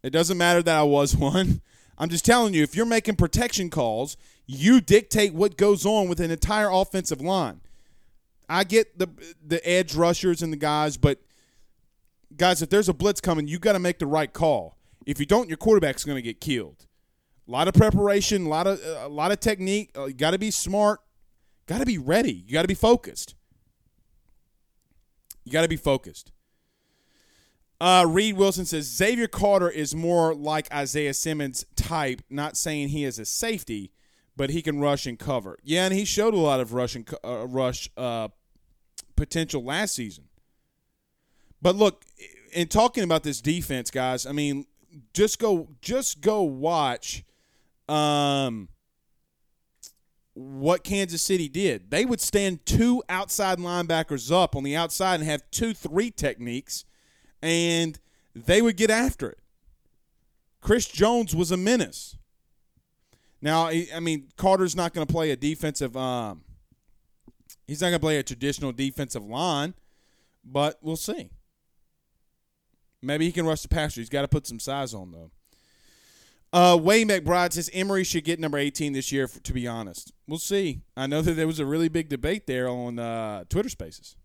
It 0.04 0.10
doesn't 0.10 0.38
matter 0.38 0.62
that 0.64 0.78
I 0.78 0.84
was 0.84 1.16
one. 1.16 1.62
I'm 1.98 2.10
just 2.10 2.26
telling 2.26 2.54
you, 2.54 2.64
if 2.64 2.76
you're 2.76 2.86
making 2.86 3.16
protection 3.16 3.70
calls, 3.70 4.18
you 4.52 4.82
dictate 4.82 5.34
what 5.34 5.56
goes 5.56 5.86
on 5.86 6.10
with 6.10 6.20
an 6.20 6.30
entire 6.30 6.70
offensive 6.70 7.22
line. 7.22 7.62
I 8.50 8.66
get 8.66 9.00
the 9.00 9.10
the 9.46 9.66
edge 9.68 9.96
rushers 9.96 10.42
and 10.42 10.52
the 10.52 10.58
guys, 10.58 10.98
but 10.98 11.20
guys, 12.36 12.62
if 12.62 12.70
there's 12.70 12.90
a 12.90 12.94
blitz 12.94 13.22
coming, 13.22 13.48
you 13.48 13.60
got 13.60 13.74
to 13.74 13.80
make 13.80 14.00
the 14.00 14.06
right 14.06 14.32
call. 14.32 14.76
If 15.06 15.20
you 15.20 15.26
don't, 15.26 15.48
your 15.48 15.58
quarterback's 15.58 16.04
going 16.04 16.18
to 16.18 16.22
get 16.22 16.42
killed. 16.42 16.86
A 17.48 17.52
lot 17.52 17.70
of 17.70 17.74
preparation, 17.74 18.46
a 18.46 18.50
lot 18.50 18.68
of 18.68 18.82
a 18.84 19.08
lot 19.08 19.32
of 19.32 19.40
technique. 19.40 19.92
Uh, 19.98 20.06
you 20.06 20.14
got 20.14 20.32
to 20.32 20.40
be 20.40 20.52
smart. 20.52 21.00
Got 21.66 21.80
to 21.80 21.86
be 21.86 21.98
ready. 21.98 22.44
You 22.46 22.52
got 22.52 22.64
to 22.64 22.68
be 22.68 22.74
focused. 22.74 23.36
You 25.46 25.52
got 25.54 25.62
to 25.62 25.70
be 25.70 25.78
focused. 25.78 26.34
Uh, 27.80 28.06
Reed 28.08 28.36
Wilson 28.36 28.66
says 28.66 28.86
Xavier 28.86 29.28
Carter 29.28 29.70
is 29.70 29.96
more 29.96 30.36
like 30.36 30.72
Isaiah 30.74 31.14
Simmons 31.14 31.66
type. 31.76 32.22
Not 32.30 32.58
saying 32.58 32.90
he 32.90 33.06
is 33.06 33.18
a 33.18 33.26
safety, 33.26 33.92
but 34.42 34.50
he 34.50 34.64
can 34.64 34.80
rush 34.80 35.06
and 35.06 35.20
cover. 35.20 35.60
Yeah, 35.64 35.86
and 35.86 35.94
he 35.94 36.04
showed 36.04 36.34
a 36.34 36.38
lot 36.38 36.60
of 36.60 36.74
rush 36.74 36.96
and 36.96 37.08
uh, 37.24 37.46
rush 37.46 37.92
uh, 37.96 38.30
potential 39.16 39.64
last 39.64 39.94
season. 39.94 40.24
But 41.62 41.76
look, 41.76 42.06
in 42.52 42.68
talking 42.68 43.04
about 43.04 43.22
this 43.22 43.40
defense, 43.40 43.92
guys, 43.92 44.26
I 44.26 44.32
mean, 44.32 44.66
just 45.14 45.38
go 45.38 45.68
just 45.80 46.22
go 46.22 46.42
watch 46.42 47.24
um, 47.88 48.70
what 50.34 50.84
Kansas 50.84 51.22
City 51.22 51.48
did. 51.48 51.92
They 51.92 52.04
would 52.04 52.20
stand 52.20 52.66
two 52.66 53.04
outside 53.10 53.60
linebackers 53.60 54.32
up 54.32 54.56
on 54.56 54.64
the 54.64 54.76
outside 54.76 55.20
and 55.20 55.30
have 55.30 55.44
two 55.52 55.76
three 55.76 56.10
techniques 56.10 56.84
and 57.44 58.00
they 58.36 58.60
would 58.64 58.76
get 58.76 58.90
after 58.90 59.30
it. 59.30 59.40
Chris 60.62 60.88
Jones 60.88 61.36
was 61.36 61.52
a 61.52 61.58
menace. 61.58 62.18
Now, 63.42 63.68
I 63.68 64.00
mean, 64.00 64.28
Carter's 64.38 64.76
not 64.76 64.94
going 64.94 65.06
to 65.06 65.12
play 65.12 65.32
a 65.32 65.36
defensive. 65.36 65.98
Um, 65.98 66.44
he's 67.66 67.82
not 67.82 67.88
going 67.88 68.00
to 68.00 68.06
play 68.06 68.18
a 68.18 68.24
traditional 68.24 68.72
defensive 68.72 69.26
line, 69.26 69.74
but 70.44 70.78
we'll 70.82 70.96
see. 70.96 71.32
Maybe 73.02 73.26
he 73.26 73.32
can 73.32 73.46
rush 73.46 73.62
the 73.62 73.68
passer. 73.68 74.00
He's 74.00 74.10
got 74.10 74.22
to 74.22 74.28
put 74.28 74.46
some 74.46 74.60
size 74.60 74.94
on 74.94 75.12
though. 75.12 75.32
Uh, 76.54 76.78
Wayne 76.78 77.08
McBride 77.08 77.54
says 77.54 77.70
Emory 77.74 78.04
should 78.04 78.26
get 78.26 78.40
number 78.40 78.58
18 78.58 78.94
this 78.94 79.12
year. 79.12 79.28
For, 79.28 79.40
to 79.40 79.54
be 79.54 79.68
honest, 79.68 80.12
we'll 80.28 80.38
see. 80.38 80.82
I 80.98 81.08
know 81.08 81.22
that 81.22 81.34
there 81.34 81.48
was 81.48 81.60
a 81.60 81.66
really 81.66 81.88
big 81.88 82.10
debate 82.10 82.46
there 82.46 82.68
on 82.68 83.00
uh, 83.00 83.46
Twitter 83.50 83.70
Spaces. 83.70 84.18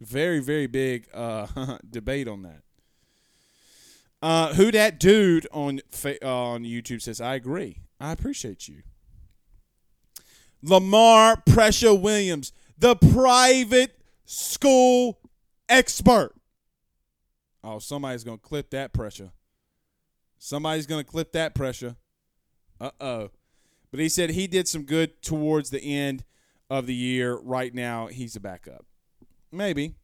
Very, 0.00 0.38
very 0.40 0.66
big 0.66 1.08
uh, 1.12 1.78
debate 1.90 2.28
on 2.28 2.42
that. 2.42 2.63
Uh, 4.24 4.54
who 4.54 4.70
that 4.70 4.98
dude 4.98 5.46
on 5.52 5.82
uh, 6.02 6.08
on 6.22 6.64
YouTube 6.64 7.02
says, 7.02 7.20
I 7.20 7.34
agree. 7.34 7.82
I 8.00 8.10
appreciate 8.10 8.68
you. 8.68 8.76
Lamar 10.62 11.42
Pressure 11.44 11.94
Williams, 11.94 12.50
the 12.78 12.96
private 12.96 14.00
school 14.24 15.18
expert. 15.68 16.32
Oh, 17.62 17.78
somebody's 17.78 18.24
going 18.24 18.38
to 18.38 18.42
clip 18.42 18.70
that 18.70 18.94
pressure. 18.94 19.30
Somebody's 20.38 20.86
going 20.86 21.04
to 21.04 21.10
clip 21.10 21.32
that 21.32 21.54
pressure. 21.54 21.96
Uh 22.80 22.92
oh. 23.02 23.30
But 23.90 24.00
he 24.00 24.08
said 24.08 24.30
he 24.30 24.46
did 24.46 24.66
some 24.66 24.84
good 24.84 25.20
towards 25.20 25.68
the 25.68 25.82
end 25.82 26.24
of 26.70 26.86
the 26.86 26.94
year. 26.94 27.36
Right 27.36 27.74
now, 27.74 28.06
he's 28.06 28.36
a 28.36 28.40
backup. 28.40 28.86
Maybe. 29.52 29.96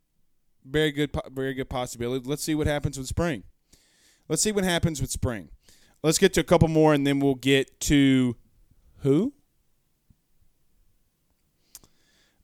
Very 0.62 0.92
good, 0.92 1.10
very 1.32 1.54
good 1.54 1.70
possibility. 1.70 2.28
Let's 2.28 2.42
see 2.42 2.54
what 2.54 2.66
happens 2.66 2.98
with 2.98 3.06
spring. 3.06 3.44
Let's 4.30 4.42
see 4.42 4.52
what 4.52 4.62
happens 4.62 5.00
with 5.00 5.10
spring. 5.10 5.48
Let's 6.04 6.16
get 6.16 6.32
to 6.34 6.40
a 6.40 6.44
couple 6.44 6.68
more, 6.68 6.94
and 6.94 7.04
then 7.04 7.18
we'll 7.18 7.34
get 7.34 7.80
to 7.80 8.36
who? 8.98 9.32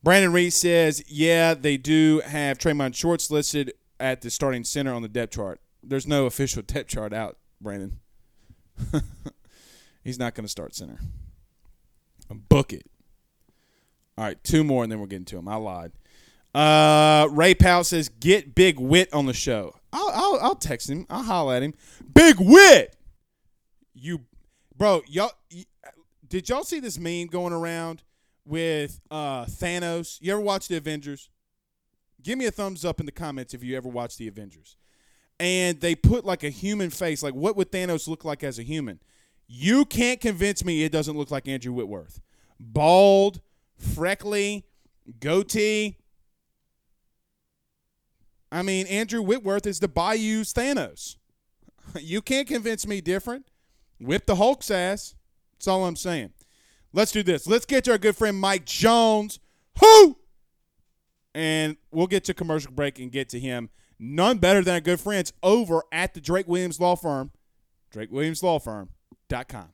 Brandon 0.02 0.32
Reese 0.32 0.56
says, 0.56 1.04
"Yeah, 1.06 1.54
they 1.54 1.76
do 1.76 2.22
have 2.26 2.58
Traymon 2.58 2.92
Shorts 2.92 3.30
listed 3.30 3.72
at 4.00 4.20
the 4.20 4.30
starting 4.30 4.64
center 4.64 4.92
on 4.92 5.02
the 5.02 5.08
depth 5.08 5.34
chart. 5.34 5.60
There's 5.80 6.08
no 6.08 6.26
official 6.26 6.60
depth 6.66 6.88
chart 6.88 7.12
out, 7.12 7.38
Brandon. 7.60 8.00
He's 10.02 10.18
not 10.18 10.34
going 10.34 10.44
to 10.44 10.50
start 10.50 10.74
center. 10.74 10.98
Book 12.28 12.72
it. 12.72 12.90
All 14.18 14.24
right, 14.24 14.42
two 14.42 14.64
more, 14.64 14.82
and 14.82 14.90
then 14.90 14.98
we're 14.98 15.06
getting 15.06 15.24
to 15.26 15.38
him. 15.38 15.46
I 15.46 15.54
lied. 15.54 15.92
Uh, 16.56 17.28
Ray 17.32 17.54
Powell 17.54 17.84
says, 17.84 18.08
"Get 18.08 18.54
Big 18.54 18.80
Wit 18.80 19.12
on 19.12 19.26
the 19.26 19.34
show." 19.34 19.74
I'll, 19.92 20.10
I'll, 20.14 20.38
I'll 20.40 20.54
text 20.54 20.88
him. 20.88 21.04
I'll 21.10 21.22
holler 21.22 21.54
at 21.54 21.62
him. 21.62 21.74
Big 22.14 22.36
Wit, 22.38 22.96
you, 23.94 24.22
bro, 24.74 25.02
y'all. 25.06 25.32
did 26.26 26.48
y'all 26.48 26.64
see 26.64 26.80
this 26.80 26.98
meme 26.98 27.26
going 27.26 27.52
around 27.52 28.02
with 28.46 29.00
uh, 29.10 29.44
Thanos? 29.44 30.16
You 30.22 30.32
ever 30.32 30.40
watch 30.40 30.68
the 30.68 30.78
Avengers? 30.78 31.28
Give 32.22 32.38
me 32.38 32.46
a 32.46 32.50
thumbs 32.50 32.86
up 32.86 33.00
in 33.00 33.06
the 33.06 33.12
comments 33.12 33.52
if 33.52 33.62
you 33.62 33.76
ever 33.76 33.90
watch 33.90 34.16
the 34.16 34.26
Avengers. 34.26 34.76
And 35.38 35.78
they 35.82 35.94
put 35.94 36.24
like 36.24 36.42
a 36.42 36.48
human 36.48 36.88
face. 36.88 37.22
Like, 37.22 37.34
what 37.34 37.56
would 37.56 37.70
Thanos 37.70 38.08
look 38.08 38.24
like 38.24 38.42
as 38.42 38.58
a 38.58 38.62
human? 38.62 39.00
You 39.46 39.84
can't 39.84 40.22
convince 40.22 40.64
me 40.64 40.84
it 40.84 40.90
doesn't 40.90 41.18
look 41.18 41.30
like 41.30 41.48
Andrew 41.48 41.74
Whitworth. 41.74 42.22
Bald, 42.58 43.42
freckly, 43.76 44.64
goatee 45.20 45.98
I 48.56 48.62
mean, 48.62 48.86
Andrew 48.86 49.22
Whitworth 49.22 49.66
is 49.66 49.80
the 49.80 49.88
Bayou's 49.88 50.52
Thanos. 50.52 51.16
You 52.00 52.20
can't 52.20 52.48
convince 52.48 52.84
me 52.84 53.00
different. 53.00 53.46
Whip 54.00 54.26
the 54.26 54.34
Hulk's 54.34 54.72
ass. 54.72 55.14
That's 55.52 55.68
all 55.68 55.86
I'm 55.86 55.94
saying. 55.94 56.32
Let's 56.92 57.12
do 57.12 57.22
this. 57.22 57.46
Let's 57.46 57.64
get 57.64 57.84
to 57.84 57.92
our 57.92 57.98
good 57.98 58.16
friend 58.16 58.38
Mike 58.38 58.66
Jones. 58.66 59.38
Who? 59.80 60.18
And 61.32 61.76
we'll 61.92 62.08
get 62.08 62.24
to 62.24 62.34
commercial 62.34 62.72
break 62.72 62.98
and 62.98 63.12
get 63.12 63.28
to 63.30 63.38
him 63.38 63.70
None 63.98 64.38
better 64.38 64.62
than 64.62 64.74
our 64.74 64.80
good 64.80 65.00
friends 65.00 65.32
over 65.42 65.82
at 65.90 66.14
the 66.14 66.20
Drake 66.20 66.46
Williams 66.46 66.78
Law 66.80 66.96
Firm, 66.96 67.30
drakewilliamslawfirm.com. 67.94 69.68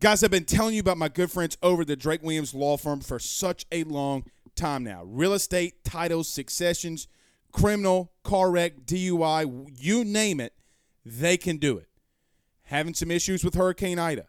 Guys, 0.00 0.22
I've 0.22 0.30
been 0.30 0.44
telling 0.44 0.74
you 0.74 0.80
about 0.80 0.98
my 0.98 1.08
good 1.08 1.30
friends 1.30 1.56
over 1.62 1.82
at 1.82 1.88
the 1.88 1.96
Drake 1.96 2.22
Williams 2.22 2.54
Law 2.54 2.76
Firm 2.76 3.00
for 3.00 3.18
such 3.18 3.66
a 3.70 3.84
long 3.84 4.24
time 4.56 4.84
now. 4.84 5.04
Real 5.04 5.34
estate, 5.34 5.84
titles, 5.84 6.28
successions, 6.28 7.08
criminal, 7.52 8.12
car 8.22 8.50
wreck, 8.50 8.84
DUI, 8.84 9.68
you 9.78 10.04
name 10.04 10.40
it, 10.40 10.52
they 11.04 11.36
can 11.36 11.56
do 11.58 11.78
it. 11.78 11.88
Having 12.64 12.94
some 12.94 13.10
issues 13.10 13.44
with 13.44 13.54
Hurricane 13.54 13.98
Ida. 13.98 14.26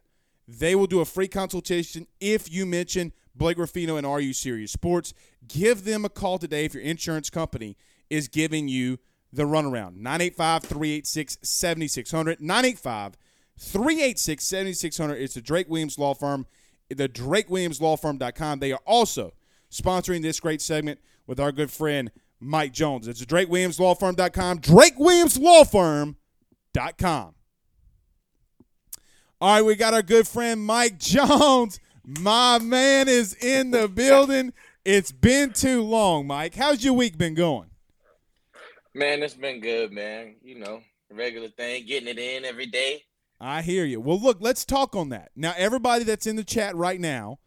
They 0.47 0.75
will 0.75 0.87
do 0.87 1.01
a 1.01 1.05
free 1.05 1.27
consultation 1.27 2.07
if 2.21 2.51
you 2.51 2.65
mention 2.65 3.11
Blake 3.35 3.57
Ruffino 3.57 3.97
and 3.97 4.05
Are 4.05 4.21
You 4.21 4.33
Serious 4.33 4.71
Sports. 4.71 5.13
Give 5.47 5.83
them 5.83 6.05
a 6.05 6.09
call 6.09 6.37
today 6.37 6.65
if 6.65 6.73
your 6.73 6.83
insurance 6.83 7.29
company 7.29 7.75
is 8.09 8.27
giving 8.27 8.67
you 8.67 8.99
the 9.33 9.43
runaround. 9.43 9.97
985 9.97 10.63
386 10.63 11.37
7600. 11.41 12.39
985 12.39 13.17
386 13.59 14.43
7600. 14.43 15.15
It's 15.15 15.33
the 15.33 15.41
Drake 15.41 15.69
Williams 15.69 15.99
Law 15.99 16.13
Firm, 16.13 16.45
the 16.89 17.09
drakewilliamslawfirm.com. 17.09 18.59
They 18.59 18.71
are 18.71 18.81
also 18.85 19.33
sponsoring 19.71 20.21
this 20.21 20.39
great 20.39 20.61
segment 20.61 20.99
with 21.25 21.39
our 21.39 21.51
good 21.51 21.71
friend 21.71 22.11
Mike 22.39 22.73
Jones. 22.73 23.07
It's 23.07 23.25
drakewilliamslawfirm.com, 23.25 24.59
drakewilliamslawfirm.com. 24.59 27.33
All 29.39 29.53
right, 29.53 29.61
we 29.61 29.75
got 29.75 29.93
our 29.93 30.01
good 30.01 30.27
friend 30.27 30.65
Mike 30.65 30.97
Jones. 30.97 31.79
My 32.03 32.57
man 32.59 33.07
is 33.07 33.35
in 33.35 33.71
the 33.71 33.87
building. 33.87 34.53
It's 34.83 35.11
been 35.11 35.51
too 35.51 35.83
long, 35.83 36.25
Mike. 36.25 36.55
How's 36.55 36.83
your 36.83 36.93
week 36.93 37.17
been 37.17 37.35
going? 37.35 37.69
Man, 38.95 39.21
it's 39.21 39.35
been 39.35 39.59
good, 39.59 39.91
man. 39.91 40.37
You 40.41 40.59
know, 40.59 40.81
regular 41.11 41.49
thing, 41.49 41.85
getting 41.85 42.07
it 42.07 42.17
in 42.17 42.45
every 42.45 42.65
day. 42.65 43.03
I 43.39 43.61
hear 43.61 43.85
you. 43.85 44.01
Well, 44.01 44.19
look, 44.19 44.37
let's 44.39 44.65
talk 44.65 44.95
on 44.95 45.09
that. 45.09 45.29
Now, 45.35 45.53
everybody 45.55 46.03
that's 46.03 46.25
in 46.25 46.35
the 46.35 46.43
chat 46.43 46.75
right 46.75 46.99
now, 46.99 47.37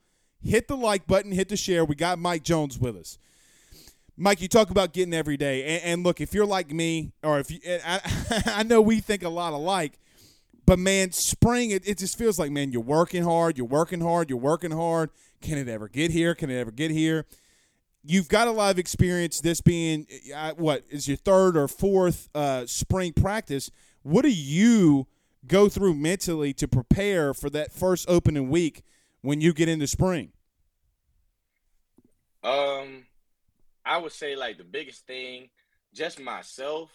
hit 0.43 0.69
the 0.69 0.77
like 0.77 1.07
button, 1.07 1.33
hit 1.33 1.49
the 1.49 1.57
share. 1.57 1.85
We 1.85 1.95
got 1.95 2.19
Mike 2.19 2.43
Jones 2.43 2.79
with 2.79 2.97
us. 2.97 3.19
Mike, 4.17 4.43
you 4.43 4.49
talk 4.49 4.71
about 4.71 4.93
getting 4.93 5.15
every 5.15 5.39
day, 5.39 5.65
and, 5.65 5.83
and 5.85 6.05
look, 6.05 6.21
if 6.21 6.35
you're 6.35 6.45
like 6.45 6.71
me, 6.71 7.13
or 7.23 7.39
if 7.39 7.51
you, 7.51 7.59
I, 7.67 8.01
I 8.47 8.63
know 8.65 8.83
we 8.83 9.01
think 9.01 9.23
a 9.23 9.31
lot 9.31 9.55
alike, 9.55 9.99
but 10.67 10.79
man, 10.79 11.11
spring 11.13 11.71
it, 11.71 11.89
it 11.89 11.97
just 11.99 12.19
feels 12.19 12.39
like 12.39 12.51
man, 12.51 12.71
you're 12.71 12.83
working 12.83 13.25
hard, 13.25 13.57
you're 13.57 13.67
working 13.67 14.01
hard, 14.01 14.29
you're 14.29 14.39
working 14.39 14.73
hard. 14.73 15.11
Can 15.41 15.57
it 15.57 15.69
ever 15.69 15.89
get 15.89 16.11
here? 16.11 16.35
Can 16.35 16.51
it 16.51 16.61
ever 16.61 16.71
get 16.71 16.91
here? 16.91 17.25
You've 18.05 18.29
got 18.29 18.47
a 18.47 18.51
lot 18.51 18.71
of 18.71 18.79
experience. 18.79 19.41
This 19.41 19.61
being 19.61 20.07
uh, 20.35 20.53
what 20.53 20.85
is 20.91 21.09
your 21.09 21.17
third 21.17 21.57
or 21.57 21.67
fourth 21.67 22.29
uh, 22.35 22.67
spring 22.67 23.15
practice? 23.15 23.71
What 24.03 24.23
do 24.23 24.31
you 24.31 25.07
go 25.47 25.69
through 25.69 25.95
mentally 25.95 26.53
to 26.55 26.69
prepare 26.69 27.33
for 27.33 27.49
that 27.51 27.73
first 27.73 28.09
opening 28.09 28.51
week 28.51 28.83
when 29.23 29.41
you 29.41 29.53
get 29.53 29.69
into 29.69 29.87
spring? 29.87 30.33
Um, 32.43 33.05
I 33.85 33.99
would 33.99 34.13
say 34.13 34.37
like 34.37 34.59
the 34.59 34.65
biggest 34.65 35.07
thing, 35.07 35.51
just 35.95 36.21
myself. 36.21 36.91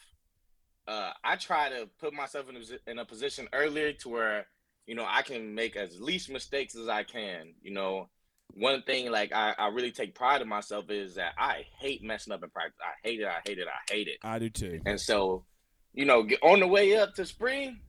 Uh, 0.87 1.11
I 1.23 1.35
try 1.35 1.69
to 1.69 1.89
put 1.99 2.13
myself 2.13 2.47
in 2.49 2.57
a, 2.57 2.91
in 2.91 2.99
a 2.99 3.05
position 3.05 3.47
earlier 3.53 3.91
to 3.93 4.09
where 4.09 4.47
you 4.85 4.95
know 4.95 5.05
I 5.07 5.23
can 5.23 5.55
make 5.55 5.75
as 5.75 5.99
least 5.99 6.29
mistakes 6.29 6.75
as 6.75 6.87
I 6.87 7.03
can. 7.03 7.53
You 7.61 7.71
know, 7.73 8.09
one 8.53 8.81
thing 8.83 9.11
like 9.11 9.33
I, 9.33 9.53
I 9.57 9.67
really 9.67 9.91
take 9.91 10.15
pride 10.15 10.41
in 10.41 10.47
myself 10.47 10.89
is 10.89 11.15
that 11.15 11.33
I 11.37 11.65
hate 11.79 12.03
messing 12.03 12.33
up 12.33 12.43
in 12.43 12.49
practice. 12.49 12.79
I 12.81 13.07
hate 13.07 13.19
it. 13.19 13.27
I 13.27 13.39
hate 13.45 13.59
it. 13.59 13.67
I 13.67 13.93
hate 13.93 14.07
it. 14.07 14.17
I 14.23 14.39
do 14.39 14.49
too. 14.49 14.79
And 14.85 14.99
so, 14.99 15.45
you 15.93 16.05
know, 16.05 16.27
on 16.41 16.59
the 16.59 16.67
way 16.67 16.95
up 16.95 17.15
to 17.15 17.25
spring, 17.25 17.79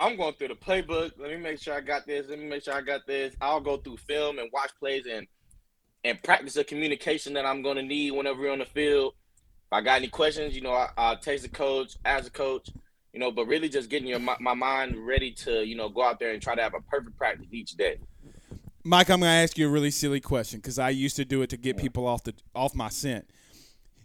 I'm 0.00 0.16
going 0.16 0.34
through 0.34 0.48
the 0.48 0.54
playbook. 0.54 1.12
Let 1.18 1.30
me 1.30 1.36
make 1.36 1.60
sure 1.60 1.74
I 1.74 1.80
got 1.80 2.06
this. 2.06 2.26
Let 2.28 2.38
me 2.38 2.46
make 2.46 2.62
sure 2.62 2.74
I 2.74 2.82
got 2.82 3.06
this. 3.06 3.34
I'll 3.40 3.60
go 3.60 3.76
through 3.76 3.96
film 3.96 4.38
and 4.38 4.48
watch 4.52 4.70
plays 4.78 5.06
and 5.10 5.26
and 6.04 6.22
practice 6.22 6.54
the 6.54 6.64
communication 6.64 7.32
that 7.34 7.44
I'm 7.44 7.62
going 7.62 7.76
to 7.76 7.82
need 7.82 8.12
whenever 8.12 8.40
we're 8.40 8.52
on 8.52 8.60
the 8.60 8.66
field. 8.66 9.14
If 9.66 9.72
I 9.72 9.80
got 9.80 9.96
any 9.96 10.08
questions, 10.08 10.54
you 10.54 10.62
know, 10.62 10.72
I, 10.72 11.10
will 11.10 11.16
text 11.16 11.42
the 11.42 11.50
coach, 11.50 11.96
as 12.04 12.26
a 12.26 12.30
coach, 12.30 12.70
you 13.12 13.20
know, 13.20 13.32
but 13.32 13.46
really 13.46 13.68
just 13.68 13.90
getting 13.90 14.08
your 14.08 14.20
my, 14.20 14.36
my 14.40 14.54
mind 14.54 14.96
ready 15.06 15.32
to, 15.32 15.64
you 15.66 15.74
know, 15.74 15.88
go 15.88 16.02
out 16.02 16.20
there 16.20 16.32
and 16.32 16.40
try 16.40 16.54
to 16.54 16.62
have 16.62 16.74
a 16.74 16.80
perfect 16.82 17.18
practice 17.18 17.48
each 17.50 17.72
day. 17.72 17.98
Mike, 18.84 19.10
I'm 19.10 19.20
going 19.20 19.28
to 19.28 19.42
ask 19.42 19.58
you 19.58 19.68
a 19.68 19.70
really 19.70 19.90
silly 19.90 20.20
question 20.20 20.60
because 20.60 20.78
I 20.78 20.90
used 20.90 21.16
to 21.16 21.24
do 21.24 21.42
it 21.42 21.50
to 21.50 21.56
get 21.56 21.76
people 21.76 22.06
off 22.06 22.22
the 22.22 22.34
off 22.54 22.74
my 22.74 22.88
scent. 22.88 23.28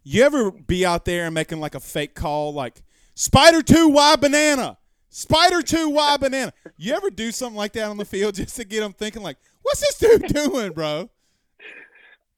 You 0.03 0.23
ever 0.23 0.51
be 0.51 0.85
out 0.85 1.05
there 1.05 1.25
and 1.25 1.33
making 1.33 1.59
like 1.59 1.75
a 1.75 1.79
fake 1.79 2.15
call, 2.15 2.53
like 2.53 2.81
Spider 3.15 3.61
Two 3.61 3.89
Y 3.89 4.15
Banana, 4.17 4.77
Spider 5.13 5.61
Two 5.61 5.89
Y 5.89 6.17
Banana? 6.17 6.51
You 6.75 6.95
ever 6.95 7.11
do 7.11 7.31
something 7.31 7.55
like 7.55 7.73
that 7.73 7.87
on 7.87 7.97
the 7.97 8.05
field 8.05 8.33
just 8.35 8.55
to 8.55 8.65
get 8.65 8.79
them 8.79 8.93
thinking, 8.93 9.21
like, 9.21 9.37
what's 9.61 9.79
this 9.79 9.97
dude 9.99 10.27
doing, 10.33 10.73
bro? 10.73 11.09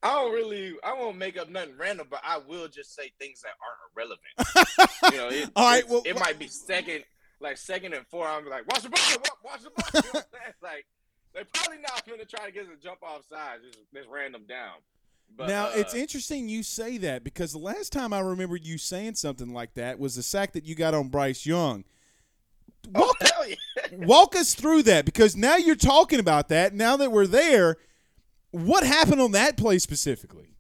I 0.03 0.09
don't 0.09 0.33
really, 0.33 0.75
I 0.83 0.93
won't 0.93 1.17
make 1.17 1.37
up 1.37 1.49
nothing 1.49 1.77
random, 1.77 2.07
but 2.11 2.21
I 2.23 2.37
will 2.37 2.67
just 2.67 2.93
say 2.93 3.11
things 3.17 3.41
that 3.41 3.53
aren't 3.63 3.95
irrelevant. 3.95 4.91
you 5.13 5.17
know, 5.17 5.29
it, 5.29 5.51
all 5.55 5.65
right, 5.65 5.89
well, 5.89 6.03
it 6.05 6.19
might 6.19 6.37
be 6.37 6.47
second, 6.47 7.05
like 7.39 7.57
second 7.57 7.93
and 7.93 8.05
four. 8.07 8.27
I'm 8.27 8.47
like, 8.47 8.67
watch 8.67 8.83
the 8.83 8.89
ball, 8.89 8.99
watch 9.43 9.63
the 9.63 9.69
ball. 9.71 10.01
You 10.03 10.09
know 10.13 10.21
like 10.61 10.85
they're 11.33 11.45
probably 11.53 11.77
not 11.77 12.05
going 12.05 12.19
to 12.19 12.25
try 12.25 12.45
to 12.45 12.51
get 12.51 12.65
a 12.65 12.75
jump 12.83 13.01
off 13.01 13.25
sides, 13.25 13.63
just, 13.65 13.79
just 13.93 14.09
random 14.09 14.43
down. 14.47 14.75
But, 15.35 15.47
now 15.47 15.67
uh, 15.67 15.73
it's 15.75 15.95
interesting 15.95 16.49
you 16.49 16.61
say 16.61 16.97
that 16.99 17.23
because 17.23 17.53
the 17.53 17.57
last 17.57 17.91
time 17.91 18.13
I 18.13 18.19
remember 18.19 18.57
you 18.57 18.77
saying 18.77 19.15
something 19.15 19.53
like 19.53 19.73
that 19.73 19.97
was 19.97 20.15
the 20.15 20.23
sack 20.23 20.51
that 20.53 20.65
you 20.65 20.75
got 20.75 20.93
on 20.93 21.07
Bryce 21.07 21.45
Young. 21.45 21.85
Oh, 22.93 23.01
walk, 23.01 23.17
oh, 23.37 23.45
yeah. 23.45 23.55
walk 24.05 24.35
us 24.35 24.53
through 24.53 24.83
that 24.83 25.05
because 25.05 25.35
now 25.35 25.55
you're 25.55 25.75
talking 25.75 26.19
about 26.19 26.49
that. 26.49 26.73
Now 26.73 26.97
that 26.97 27.11
we're 27.11 27.27
there, 27.27 27.77
what 28.51 28.85
happened 28.85 29.21
on 29.21 29.31
that 29.31 29.57
play 29.57 29.79
specifically? 29.79 30.55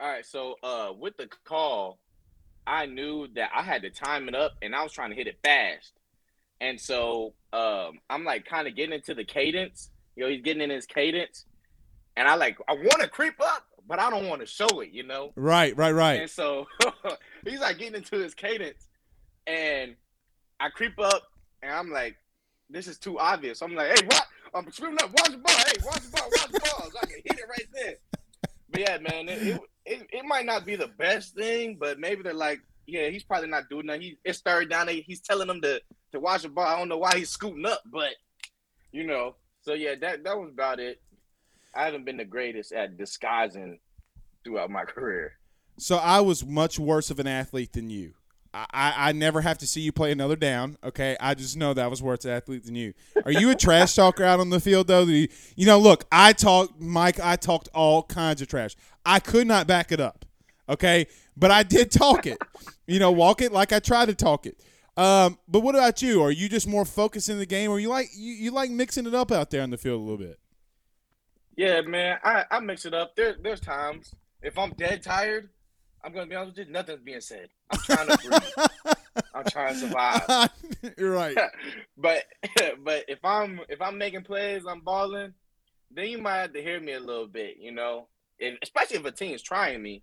All 0.00 0.10
right, 0.10 0.26
so 0.26 0.56
uh, 0.62 0.92
with 0.98 1.16
the 1.16 1.28
call, 1.44 1.98
I 2.66 2.84
knew 2.84 3.26
that 3.36 3.50
I 3.54 3.62
had 3.62 3.82
to 3.82 3.90
time 3.90 4.28
it 4.28 4.34
up, 4.34 4.52
and 4.60 4.74
I 4.74 4.82
was 4.82 4.92
trying 4.92 5.10
to 5.10 5.16
hit 5.16 5.26
it 5.26 5.38
fast, 5.42 5.92
and 6.60 6.78
so 6.80 7.32
um, 7.52 8.00
I'm 8.10 8.24
like 8.24 8.44
kind 8.44 8.68
of 8.68 8.76
getting 8.76 8.94
into 8.94 9.14
the 9.14 9.24
cadence. 9.24 9.90
You 10.14 10.24
know, 10.24 10.30
he's 10.30 10.42
getting 10.42 10.62
in 10.62 10.68
his 10.68 10.84
cadence, 10.84 11.46
and 12.16 12.28
I 12.28 12.34
like 12.34 12.58
I 12.68 12.74
want 12.74 13.00
to 13.00 13.08
creep 13.08 13.40
up, 13.40 13.64
but 13.86 13.98
I 13.98 14.10
don't 14.10 14.28
want 14.28 14.40
to 14.40 14.46
show 14.46 14.80
it. 14.80 14.90
You 14.92 15.04
know, 15.04 15.32
right, 15.36 15.76
right, 15.76 15.92
right. 15.92 16.20
And 16.22 16.30
so 16.30 16.66
he's 17.44 17.60
like 17.60 17.78
getting 17.78 17.96
into 17.96 18.18
his 18.18 18.34
cadence, 18.34 18.88
and 19.46 19.96
I 20.60 20.68
creep 20.70 20.98
up, 20.98 21.22
and 21.62 21.72
I'm 21.72 21.90
like, 21.90 22.16
this 22.70 22.88
is 22.88 22.98
too 22.98 23.18
obvious. 23.18 23.62
I'm 23.62 23.74
like, 23.74 23.98
hey, 23.98 24.06
what? 24.06 24.26
I'm 24.54 24.70
screaming 24.70 24.98
up, 25.02 25.10
watch 25.10 25.30
the 25.30 25.38
ball. 25.38 25.54
Hey, 25.54 25.72
watch 25.84 26.00
the 26.02 26.10
ball, 26.16 26.28
watch 26.30 26.52
the 26.52 26.60
ball. 26.60 26.90
So 26.90 26.98
I 27.02 27.06
can 27.06 27.16
hit 27.24 27.38
it 27.38 27.48
right 27.48 27.68
there. 27.72 27.94
But 28.70 28.80
yeah, 28.80 28.98
man, 28.98 29.28
it, 29.28 29.42
it, 29.42 29.60
it, 29.84 30.06
it, 30.12 30.24
might 30.24 30.46
not 30.46 30.64
be 30.64 30.76
the 30.76 30.88
best 30.88 31.34
thing, 31.34 31.76
but 31.78 31.98
maybe 31.98 32.22
they're 32.22 32.32
like, 32.32 32.60
yeah, 32.86 33.08
he's 33.08 33.24
probably 33.24 33.48
not 33.48 33.68
doing 33.68 33.86
that. 33.86 34.00
He 34.00 34.18
it's 34.24 34.40
third 34.40 34.70
down. 34.70 34.88
He's 34.88 35.20
telling 35.20 35.48
them 35.48 35.60
to 35.62 35.80
to 36.12 36.20
watch 36.20 36.42
the 36.42 36.48
ball. 36.48 36.66
I 36.66 36.78
don't 36.78 36.88
know 36.88 36.98
why 36.98 37.16
he's 37.16 37.30
scooting 37.30 37.66
up, 37.66 37.82
but 37.86 38.12
you 38.92 39.04
know. 39.04 39.36
So 39.62 39.74
yeah, 39.74 39.94
that 40.00 40.24
that 40.24 40.38
was 40.38 40.50
about 40.50 40.80
it. 40.80 41.00
I 41.76 41.84
haven't 41.84 42.04
been 42.04 42.16
the 42.16 42.24
greatest 42.24 42.72
at 42.72 42.96
disguising 42.96 43.78
throughout 44.44 44.70
my 44.70 44.84
career. 44.84 45.32
So 45.78 45.96
I 45.96 46.20
was 46.20 46.44
much 46.44 46.78
worse 46.78 47.10
of 47.10 47.18
an 47.18 47.26
athlete 47.26 47.72
than 47.72 47.90
you. 47.90 48.14
I, 48.54 48.94
I 48.96 49.12
never 49.12 49.40
have 49.40 49.58
to 49.58 49.66
see 49.66 49.80
you 49.80 49.90
play 49.90 50.12
another 50.12 50.36
down. 50.36 50.76
Okay, 50.84 51.16
I 51.18 51.34
just 51.34 51.56
know 51.56 51.74
that 51.74 51.84
I 51.84 51.88
was 51.88 52.00
worse 52.00 52.24
athlete 52.24 52.64
than 52.64 52.76
you. 52.76 52.94
Are 53.24 53.32
you 53.32 53.50
a 53.50 53.56
trash 53.56 53.94
talker 53.96 54.22
out 54.22 54.38
on 54.38 54.50
the 54.50 54.60
field 54.60 54.86
though? 54.86 55.02
You, 55.02 55.26
you 55.56 55.66
know, 55.66 55.78
look, 55.78 56.04
I 56.12 56.32
talked, 56.32 56.80
Mike. 56.80 57.18
I 57.18 57.34
talked 57.34 57.68
all 57.74 58.04
kinds 58.04 58.40
of 58.42 58.48
trash. 58.48 58.76
I 59.04 59.18
could 59.18 59.48
not 59.48 59.66
back 59.66 59.90
it 59.90 59.98
up. 59.98 60.24
Okay, 60.68 61.08
but 61.36 61.50
I 61.50 61.64
did 61.64 61.90
talk 61.90 62.26
it. 62.26 62.38
you 62.86 63.00
know, 63.00 63.10
walk 63.10 63.42
it 63.42 63.50
like 63.50 63.72
I 63.72 63.80
tried 63.80 64.06
to 64.06 64.14
talk 64.14 64.46
it. 64.46 64.60
Um, 64.96 65.38
but 65.48 65.60
what 65.60 65.74
about 65.74 66.00
you? 66.00 66.22
Are 66.22 66.30
you 66.30 66.48
just 66.48 66.68
more 66.68 66.84
focused 66.84 67.28
in 67.28 67.38
the 67.38 67.46
game, 67.46 67.70
or 67.72 67.80
you 67.80 67.88
like 67.88 68.10
you, 68.16 68.32
you 68.34 68.50
like 68.52 68.70
mixing 68.70 69.06
it 69.06 69.14
up 69.14 69.32
out 69.32 69.50
there 69.50 69.62
on 69.62 69.70
the 69.70 69.78
field 69.78 70.00
a 70.00 70.04
little 70.04 70.18
bit? 70.18 70.38
Yeah, 71.56 71.80
man, 71.82 72.18
I, 72.24 72.44
I 72.50 72.60
mix 72.60 72.84
it 72.84 72.94
up. 72.94 73.14
There, 73.16 73.36
there's 73.40 73.60
times 73.60 74.12
if 74.42 74.58
I'm 74.58 74.70
dead 74.74 75.02
tired, 75.02 75.48
I'm 76.04 76.12
gonna 76.12 76.26
be 76.26 76.34
honest 76.34 76.58
with 76.58 76.66
you, 76.66 76.72
nothing's 76.72 77.00
being 77.00 77.20
said. 77.20 77.48
I'm 77.70 77.80
trying 77.80 78.08
to 78.08 78.18
breathe. 78.18 78.94
I'm 79.34 79.44
trying 79.44 79.74
to 79.74 79.80
survive. 79.80 80.50
You're 80.98 81.12
right. 81.12 81.36
but 81.96 82.24
but 82.84 83.04
if 83.08 83.24
I'm 83.24 83.60
if 83.68 83.80
I'm 83.80 83.96
making 83.96 84.22
plays, 84.22 84.64
I'm 84.68 84.80
balling, 84.80 85.32
then 85.90 86.08
you 86.08 86.18
might 86.18 86.40
have 86.40 86.52
to 86.52 86.62
hear 86.62 86.78
me 86.78 86.92
a 86.92 87.00
little 87.00 87.26
bit, 87.26 87.56
you 87.58 87.72
know. 87.72 88.08
If, 88.38 88.58
especially 88.62 88.98
if 88.98 89.04
a 89.06 89.12
team's 89.12 89.42
trying 89.42 89.82
me, 89.82 90.02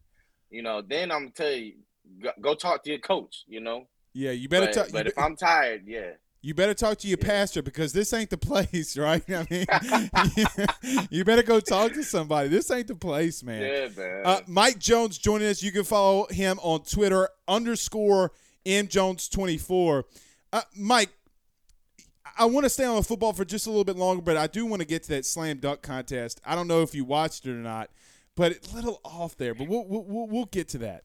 you 0.50 0.64
know, 0.64 0.82
then 0.82 1.12
I'm 1.12 1.26
gonna 1.26 1.32
tell 1.32 1.52
you 1.52 1.74
go, 2.22 2.32
go, 2.42 2.56
talk 2.56 2.84
to 2.84 2.90
your 2.90 3.00
coach, 3.00 3.44
you 3.48 3.60
know. 3.60 3.88
Yeah, 4.14 4.32
you 4.32 4.50
better 4.50 4.68
but, 4.68 4.74
talk. 4.74 4.88
But 4.92 5.08
if 5.08 5.18
I'm 5.18 5.36
tired, 5.36 5.84
yeah. 5.86 6.12
You 6.42 6.56
better 6.56 6.74
talk 6.74 6.98
to 7.00 7.08
your 7.08 7.18
pastor 7.18 7.62
because 7.62 7.94
this 7.94 8.14
ain't 8.14 8.30
the 8.30 8.38
place, 8.38 8.98
right? 8.98 9.24
I 9.30 9.46
mean, 9.50 11.08
you 11.10 11.24
better 11.24 11.44
go 11.44 11.60
talk 11.60 11.94
to 11.94 12.04
somebody. 12.04 12.50
This 12.50 12.72
ain't 12.72 12.88
the 12.88 12.96
place, 12.96 13.44
man. 13.44 13.62
Yeah, 13.62 13.90
man. 13.96 14.22
Uh, 14.26 14.42
Mike 14.48 14.80
Jones 14.80 15.18
joining 15.18 15.48
us. 15.48 15.62
You 15.62 15.72
can 15.72 15.84
follow 15.84 16.28
him 16.30 16.60
on 16.62 16.82
Twitter 16.82 17.30
underscore 17.48 18.32
mjones24. 18.66 20.04
Uh, 20.54 20.62
Mike, 20.76 21.10
I 22.38 22.46
want 22.46 22.66
to 22.66 22.70
stay 22.70 22.86
on 22.86 22.96
the 22.96 23.04
football 23.04 23.34
for 23.34 23.46
just 23.46 23.68
a 23.68 23.70
little 23.70 23.84
bit 23.84 23.96
longer, 23.96 24.22
but 24.22 24.38
I 24.38 24.48
do 24.48 24.66
want 24.66 24.82
to 24.82 24.88
get 24.88 25.04
to 25.04 25.10
that 25.10 25.26
slam 25.26 25.58
dunk 25.58 25.82
contest. 25.82 26.42
I 26.46 26.56
don't 26.56 26.68
know 26.68 26.82
if 26.82 26.96
you 26.96 27.06
watched 27.06 27.46
it 27.46 27.52
or 27.52 27.56
not, 27.56 27.90
but 28.36 28.52
a 28.52 28.76
little 28.76 29.00
off 29.04 29.38
there. 29.38 29.54
But 29.54 29.68
we'll 29.68 29.86
we'll, 29.86 30.28
we'll 30.28 30.46
get 30.46 30.70
to 30.70 30.78
that. 30.80 31.04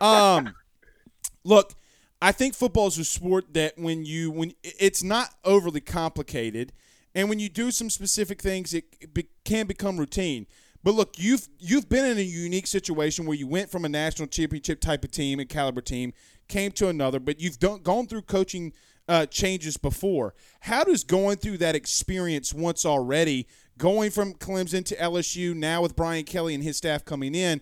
Um, 0.00 0.54
look, 1.44 1.74
I 2.22 2.32
think 2.32 2.54
football 2.54 2.86
is 2.86 2.98
a 2.98 3.04
sport 3.04 3.54
that 3.54 3.78
when 3.78 4.04
you 4.04 4.30
when 4.30 4.52
it's 4.62 5.02
not 5.02 5.34
overly 5.44 5.80
complicated, 5.80 6.72
and 7.14 7.28
when 7.28 7.38
you 7.38 7.48
do 7.48 7.70
some 7.70 7.90
specific 7.90 8.42
things, 8.42 8.74
it 8.74 9.12
be, 9.14 9.26
can 9.44 9.66
become 9.66 9.96
routine. 9.98 10.46
But 10.82 10.94
look, 10.94 11.18
you've 11.18 11.48
you've 11.58 11.88
been 11.88 12.04
in 12.04 12.18
a 12.18 12.22
unique 12.22 12.66
situation 12.66 13.26
where 13.26 13.36
you 13.36 13.46
went 13.46 13.70
from 13.70 13.84
a 13.84 13.88
national 13.88 14.28
championship 14.28 14.80
type 14.80 15.04
of 15.04 15.10
team 15.10 15.40
and 15.40 15.48
caliber 15.48 15.80
team, 15.80 16.12
came 16.48 16.72
to 16.72 16.88
another, 16.88 17.20
but 17.20 17.40
you've 17.40 17.58
done, 17.58 17.82
gone 17.82 18.06
through 18.06 18.22
coaching 18.22 18.72
uh, 19.08 19.26
changes 19.26 19.76
before. 19.76 20.34
How 20.60 20.84
does 20.84 21.04
going 21.04 21.38
through 21.38 21.58
that 21.58 21.74
experience 21.74 22.52
once 22.54 22.84
already, 22.84 23.46
going 23.78 24.10
from 24.10 24.34
Clemson 24.34 24.84
to 24.86 24.96
LSU, 24.96 25.54
now 25.54 25.82
with 25.82 25.96
Brian 25.96 26.24
Kelly 26.24 26.54
and 26.54 26.62
his 26.62 26.76
staff 26.76 27.04
coming 27.04 27.34
in, 27.34 27.60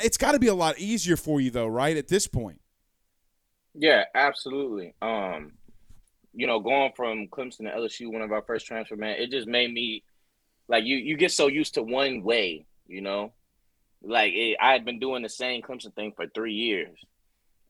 it's 0.00 0.18
got 0.18 0.32
to 0.32 0.38
be 0.38 0.48
a 0.48 0.54
lot 0.54 0.78
easier 0.78 1.16
for 1.16 1.40
you 1.40 1.50
though, 1.50 1.66
right? 1.66 1.96
At 1.96 2.08
this 2.08 2.26
point. 2.26 2.60
Yeah, 3.74 4.04
absolutely. 4.14 4.94
Um, 5.02 5.52
you 6.32 6.46
know, 6.46 6.60
going 6.60 6.92
from 6.96 7.28
Clemson 7.28 7.58
to 7.58 7.76
LSU, 7.76 8.12
one 8.12 8.22
of 8.22 8.32
our 8.32 8.42
first 8.42 8.66
transfer, 8.66 8.96
man, 8.96 9.16
it 9.18 9.30
just 9.30 9.46
made 9.48 9.72
me 9.72 10.02
like 10.68 10.84
you. 10.84 10.96
You 10.96 11.16
get 11.16 11.32
so 11.32 11.48
used 11.48 11.74
to 11.74 11.82
one 11.82 12.22
way, 12.22 12.66
you 12.86 13.00
know. 13.00 13.32
Like 14.02 14.32
it, 14.34 14.56
I 14.60 14.72
had 14.72 14.84
been 14.84 14.98
doing 15.00 15.22
the 15.22 15.28
same 15.28 15.62
Clemson 15.62 15.94
thing 15.94 16.12
for 16.14 16.26
three 16.28 16.54
years, 16.54 16.98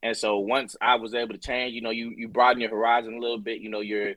and 0.03 0.17
so 0.17 0.39
once 0.39 0.77
I 0.81 0.97
was 0.97 1.15
able 1.15 1.35
to 1.35 1.39
change, 1.41 1.75
you 1.75 1.83
know, 1.83 1.91
you 1.91 2.13
you 2.17 2.29
broaden 2.29 2.61
your 2.61 2.71
horizon 2.71 3.15
a 3.15 3.21
little 3.21 3.39
bit. 3.39 3.61
You 3.61 3.71
know, 3.71 3.81
you're 3.81 4.15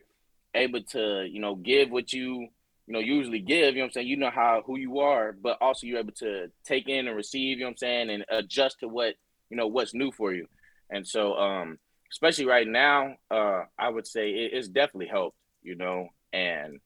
able 0.54 0.82
to 0.82 1.26
you 1.30 1.40
know 1.40 1.54
give 1.56 1.90
what 1.90 2.12
you 2.12 2.48
you 2.86 2.92
know 2.92 3.00
usually 3.00 3.40
give. 3.40 3.74
You 3.74 3.80
know 3.82 3.86
I'm 3.86 3.92
saying? 3.92 4.08
You 4.08 4.16
know 4.16 4.30
how 4.30 4.62
who 4.66 4.78
you 4.78 5.00
are, 5.00 5.32
but 5.32 5.58
also 5.60 5.86
you're 5.86 6.00
able 6.00 6.12
to 6.14 6.50
take 6.64 6.88
in 6.88 7.06
and 7.08 7.16
receive. 7.16 7.58
You 7.58 7.64
know 7.64 7.68
what 7.68 7.72
I'm 7.72 7.76
saying, 7.78 8.10
and 8.10 8.24
adjust 8.30 8.80
to 8.80 8.88
what 8.88 9.14
you 9.50 9.56
know 9.56 9.66
what's 9.68 9.94
new 9.94 10.12
for 10.12 10.34
you. 10.34 10.46
And 10.90 11.06
so, 11.06 11.34
um, 11.34 11.78
especially 12.10 12.46
right 12.46 12.66
now, 12.66 13.16
uh, 13.30 13.62
I 13.78 13.88
would 13.88 14.06
say 14.06 14.30
it, 14.30 14.52
it's 14.54 14.68
definitely 14.68 15.08
helped, 15.08 15.36
you 15.62 15.74
know. 15.74 16.08
And 16.32 16.80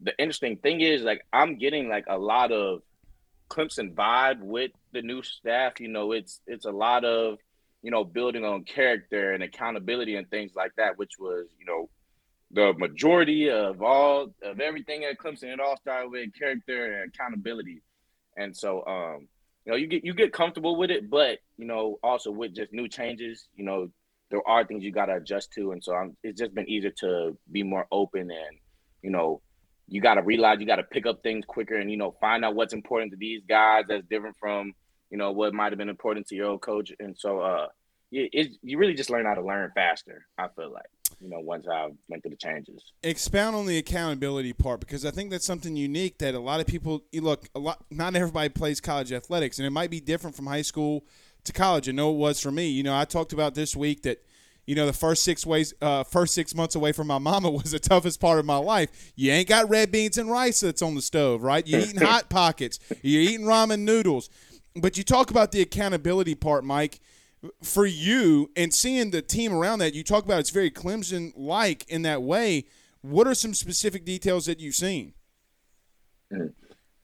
the 0.00 0.16
interesting 0.18 0.56
thing 0.56 0.80
is, 0.80 1.02
like, 1.02 1.24
I'm 1.32 1.58
getting 1.58 1.88
like 1.88 2.04
a 2.08 2.18
lot 2.18 2.52
of 2.52 2.82
Clemson 3.48 3.94
vibe 3.94 4.40
with 4.40 4.72
the 4.92 5.02
new 5.02 5.22
staff. 5.22 5.80
You 5.80 5.88
know, 5.88 6.12
it's 6.12 6.40
it's 6.46 6.66
a 6.66 6.70
lot 6.70 7.04
of 7.04 7.38
you 7.82 7.90
know 7.90 8.04
building 8.04 8.44
on 8.44 8.64
character 8.64 9.32
and 9.32 9.42
accountability 9.42 10.16
and 10.16 10.28
things 10.28 10.52
like 10.54 10.72
that, 10.76 10.98
which 10.98 11.12
was 11.18 11.46
you 11.58 11.66
know 11.66 11.88
the 12.50 12.72
majority 12.78 13.50
of 13.50 13.82
all 13.82 14.34
of 14.42 14.60
everything 14.60 15.04
at 15.04 15.18
Clemson. 15.18 15.52
It 15.52 15.60
all 15.60 15.76
started 15.76 16.10
with 16.10 16.30
character 16.38 17.00
and 17.00 17.12
accountability. 17.12 17.82
And 18.36 18.54
so, 18.56 18.84
um, 18.86 19.28
you 19.66 19.72
know, 19.72 19.76
you 19.76 19.86
get 19.88 20.04
you 20.04 20.14
get 20.14 20.32
comfortable 20.32 20.76
with 20.76 20.90
it, 20.90 21.10
but 21.10 21.38
you 21.58 21.66
know, 21.66 21.98
also 22.02 22.30
with 22.30 22.54
just 22.54 22.72
new 22.72 22.88
changes, 22.88 23.48
you 23.56 23.64
know, 23.64 23.90
there 24.30 24.46
are 24.46 24.64
things 24.64 24.84
you 24.84 24.92
got 24.92 25.06
to 25.06 25.16
adjust 25.16 25.52
to, 25.54 25.72
and 25.72 25.82
so 25.82 25.94
I'm, 25.94 26.16
it's 26.22 26.38
just 26.38 26.54
been 26.54 26.68
easier 26.68 26.92
to 27.00 27.36
be 27.50 27.62
more 27.62 27.86
open 27.90 28.30
and 28.30 28.56
you 29.02 29.10
know, 29.10 29.40
you 29.88 30.00
got 30.00 30.14
to 30.14 30.22
realize 30.22 30.58
you 30.60 30.66
got 30.66 30.76
to 30.76 30.82
pick 30.82 31.06
up 31.06 31.22
things 31.22 31.44
quicker 31.46 31.76
and 31.76 31.90
you 31.90 31.96
know 31.96 32.14
find 32.20 32.44
out 32.44 32.54
what's 32.54 32.72
important 32.72 33.12
to 33.12 33.16
these 33.16 33.42
guys 33.48 33.84
that's 33.88 34.06
different 34.08 34.36
from 34.38 34.72
you 35.10 35.18
know 35.18 35.32
what 35.32 35.54
might 35.54 35.72
have 35.72 35.78
been 35.78 35.88
important 35.88 36.26
to 36.28 36.34
your 36.34 36.46
old 36.46 36.62
coach, 36.62 36.92
and 36.98 37.16
so 37.18 37.40
uh, 37.40 37.66
it, 38.10 38.30
it 38.32 38.52
you 38.62 38.78
really 38.78 38.94
just 38.94 39.10
learn 39.10 39.26
how 39.26 39.34
to 39.34 39.42
learn 39.44 39.70
faster. 39.74 40.26
I 40.38 40.48
feel 40.48 40.72
like 40.72 40.86
you 41.20 41.28
know, 41.30 41.40
once 41.40 41.66
I 41.70 41.88
went 42.08 42.22
through 42.22 42.30
the 42.30 42.36
changes. 42.36 42.82
Expound 43.02 43.56
on 43.56 43.66
the 43.66 43.78
accountability 43.78 44.52
part 44.52 44.80
because 44.80 45.04
I 45.04 45.10
think 45.10 45.30
that's 45.30 45.44
something 45.44 45.76
unique 45.76 46.18
that 46.18 46.34
a 46.34 46.38
lot 46.38 46.60
of 46.60 46.66
people 46.66 47.04
look. 47.14 47.48
A 47.54 47.58
lot, 47.58 47.84
not 47.90 48.14
everybody 48.14 48.48
plays 48.48 48.80
college 48.80 49.12
athletics, 49.12 49.58
and 49.58 49.66
it 49.66 49.70
might 49.70 49.90
be 49.90 50.00
different 50.00 50.36
from 50.36 50.46
high 50.46 50.62
school 50.62 51.04
to 51.44 51.52
college. 51.52 51.88
I 51.88 51.92
know 51.92 52.10
it 52.10 52.16
was 52.16 52.40
for 52.40 52.50
me. 52.50 52.68
You 52.68 52.82
know, 52.82 52.96
I 52.96 53.04
talked 53.04 53.32
about 53.32 53.54
this 53.54 53.76
week 53.76 54.02
that. 54.02 54.22
You 54.68 54.74
know, 54.74 54.84
the 54.84 54.92
first 54.92 55.22
six 55.22 55.46
ways, 55.46 55.74
uh, 55.80 56.02
first 56.02 56.34
six 56.34 56.52
months 56.52 56.74
away 56.74 56.90
from 56.90 57.06
my 57.06 57.18
mama 57.18 57.48
was 57.52 57.70
the 57.70 57.78
toughest 57.78 58.20
part 58.20 58.40
of 58.40 58.44
my 58.44 58.56
life. 58.56 59.12
You 59.14 59.30
ain't 59.30 59.48
got 59.48 59.70
red 59.70 59.92
beans 59.92 60.18
and 60.18 60.28
rice 60.28 60.58
that's 60.58 60.82
on 60.82 60.96
the 60.96 61.02
stove, 61.02 61.44
right? 61.44 61.64
You're 61.64 61.82
eating 61.82 62.00
hot 62.00 62.28
pockets. 62.28 62.80
You're 63.00 63.22
eating 63.22 63.46
ramen 63.46 63.82
noodles. 63.82 64.28
But 64.74 64.98
you 64.98 65.04
talk 65.04 65.30
about 65.30 65.52
the 65.52 65.62
accountability 65.62 66.34
part, 66.34 66.64
Mike 66.64 66.98
for 67.62 67.86
you 67.86 68.50
and 68.56 68.72
seeing 68.72 69.10
the 69.10 69.22
team 69.22 69.52
around 69.52 69.80
that, 69.80 69.94
you 69.94 70.02
talk 70.02 70.24
about 70.24 70.40
it's 70.40 70.50
very 70.50 70.70
Clemson 70.70 71.32
like 71.36 71.88
in 71.88 72.02
that 72.02 72.22
way. 72.22 72.64
What 73.02 73.26
are 73.26 73.34
some 73.34 73.54
specific 73.54 74.04
details 74.04 74.46
that 74.46 74.60
you've 74.60 74.74
seen? 74.74 75.14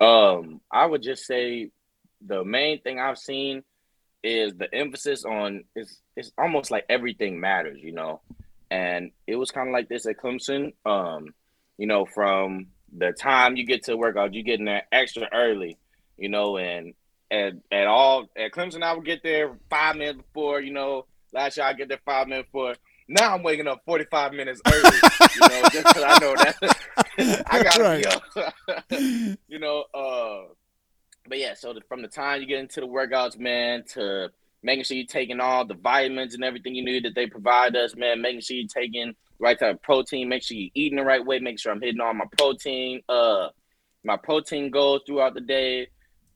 Um, 0.01 0.61
I 0.71 0.87
would 0.87 1.03
just 1.03 1.27
say 1.27 1.71
the 2.27 2.45
main 2.45 2.81
thing 2.81 2.99
I've 2.99 3.19
seen 3.19 3.63
is 4.23 4.55
the 4.55 4.73
emphasis 4.75 5.25
on 5.25 5.65
it's 5.75 6.01
it's 6.17 6.33
almost 6.39 6.71
like 6.71 6.85
everything 6.89 7.41
matters, 7.41 7.81
you 7.81 7.93
know. 7.93 8.21
And 8.71 9.11
it 9.27 9.37
was 9.37 9.51
kind 9.51 9.69
of 9.69 9.73
like 9.73 9.89
this 9.89 10.07
at 10.07 10.17
Clemson. 10.17 10.73
Um, 10.87 11.35
you 11.79 11.87
know, 11.87 12.07
from 12.07 12.69
the 12.97 13.13
time 13.13 13.57
you 13.57 13.67
get 13.67 13.85
to 13.85 13.97
workout, 13.97 14.35
you 14.35 14.43
get 14.43 14.59
in 14.59 14.67
there 14.67 14.87
extra 14.93 15.29
early, 15.33 15.79
you 16.17 16.29
know, 16.29 16.59
and 16.59 16.95
at, 17.33 17.55
at 17.73 17.87
all 17.87 18.29
at 18.37 18.53
Clemson, 18.53 18.83
I 18.83 18.93
would 18.93 19.07
get 19.07 19.23
there 19.23 19.57
five 19.71 19.97
minutes 19.97 20.19
before. 20.19 20.61
You 20.61 20.73
know, 20.73 21.07
last 21.33 21.57
year 21.57 21.67
I 21.67 21.73
get 21.73 21.89
there 21.89 22.01
five 22.05 22.29
minutes 22.29 22.49
before. 22.53 22.75
Now 23.09 23.35
I'm 23.35 23.43
waking 23.43 23.67
up 23.67 23.83
45 23.85 24.33
minutes 24.33 24.61
early. 24.67 24.97
you 25.35 25.49
know, 25.49 25.69
just 25.73 25.87
because 25.87 26.05
I 26.07 26.19
know 26.21 26.35
that 26.37 27.47
I 27.51 27.63
gotta 27.63 27.83
right. 27.83 28.05
be 28.05 28.07
up. 28.07 29.39
you 29.49 29.59
know, 29.59 29.85
uh, 29.95 30.53
but 31.27 31.39
yeah. 31.39 31.55
So 31.55 31.73
the, 31.73 31.81
from 31.89 32.03
the 32.03 32.09
time 32.09 32.41
you 32.41 32.47
get 32.47 32.61
into 32.61 32.81
the 32.81 32.87
workouts, 32.87 33.39
man, 33.39 33.85
to 33.95 34.31
making 34.63 34.85
sure 34.85 34.97
you're 34.97 35.07
taking 35.07 35.41
all 35.41 35.65
the 35.65 35.75
vitamins 35.75 36.35
and 36.35 36.45
everything 36.45 36.75
you 36.75 36.85
need 36.85 37.05
that 37.05 37.15
they 37.15 37.27
provide 37.27 37.75
us, 37.75 37.97
man. 37.97 38.21
Making 38.21 38.43
sure 38.43 38.57
you're 38.57 38.69
taking 38.69 39.09
the 39.09 39.15
right 39.41 39.59
type 39.59 39.77
of 39.77 39.83
protein. 39.83 40.29
Make 40.29 40.43
sure 40.43 40.57
you're 40.57 40.71
eating 40.75 40.99
the 40.99 41.05
right 41.05 41.25
way. 41.25 41.39
Make 41.39 41.59
sure 41.59 41.73
I'm 41.73 41.81
hitting 41.81 42.01
all 42.01 42.15
my 42.15 42.27
protein, 42.39 43.03
uh, 43.09 43.49
my 44.05 44.17
protein 44.17 44.71
goals 44.71 45.03
throughout 45.07 45.35
the 45.35 45.41
day. 45.41 45.89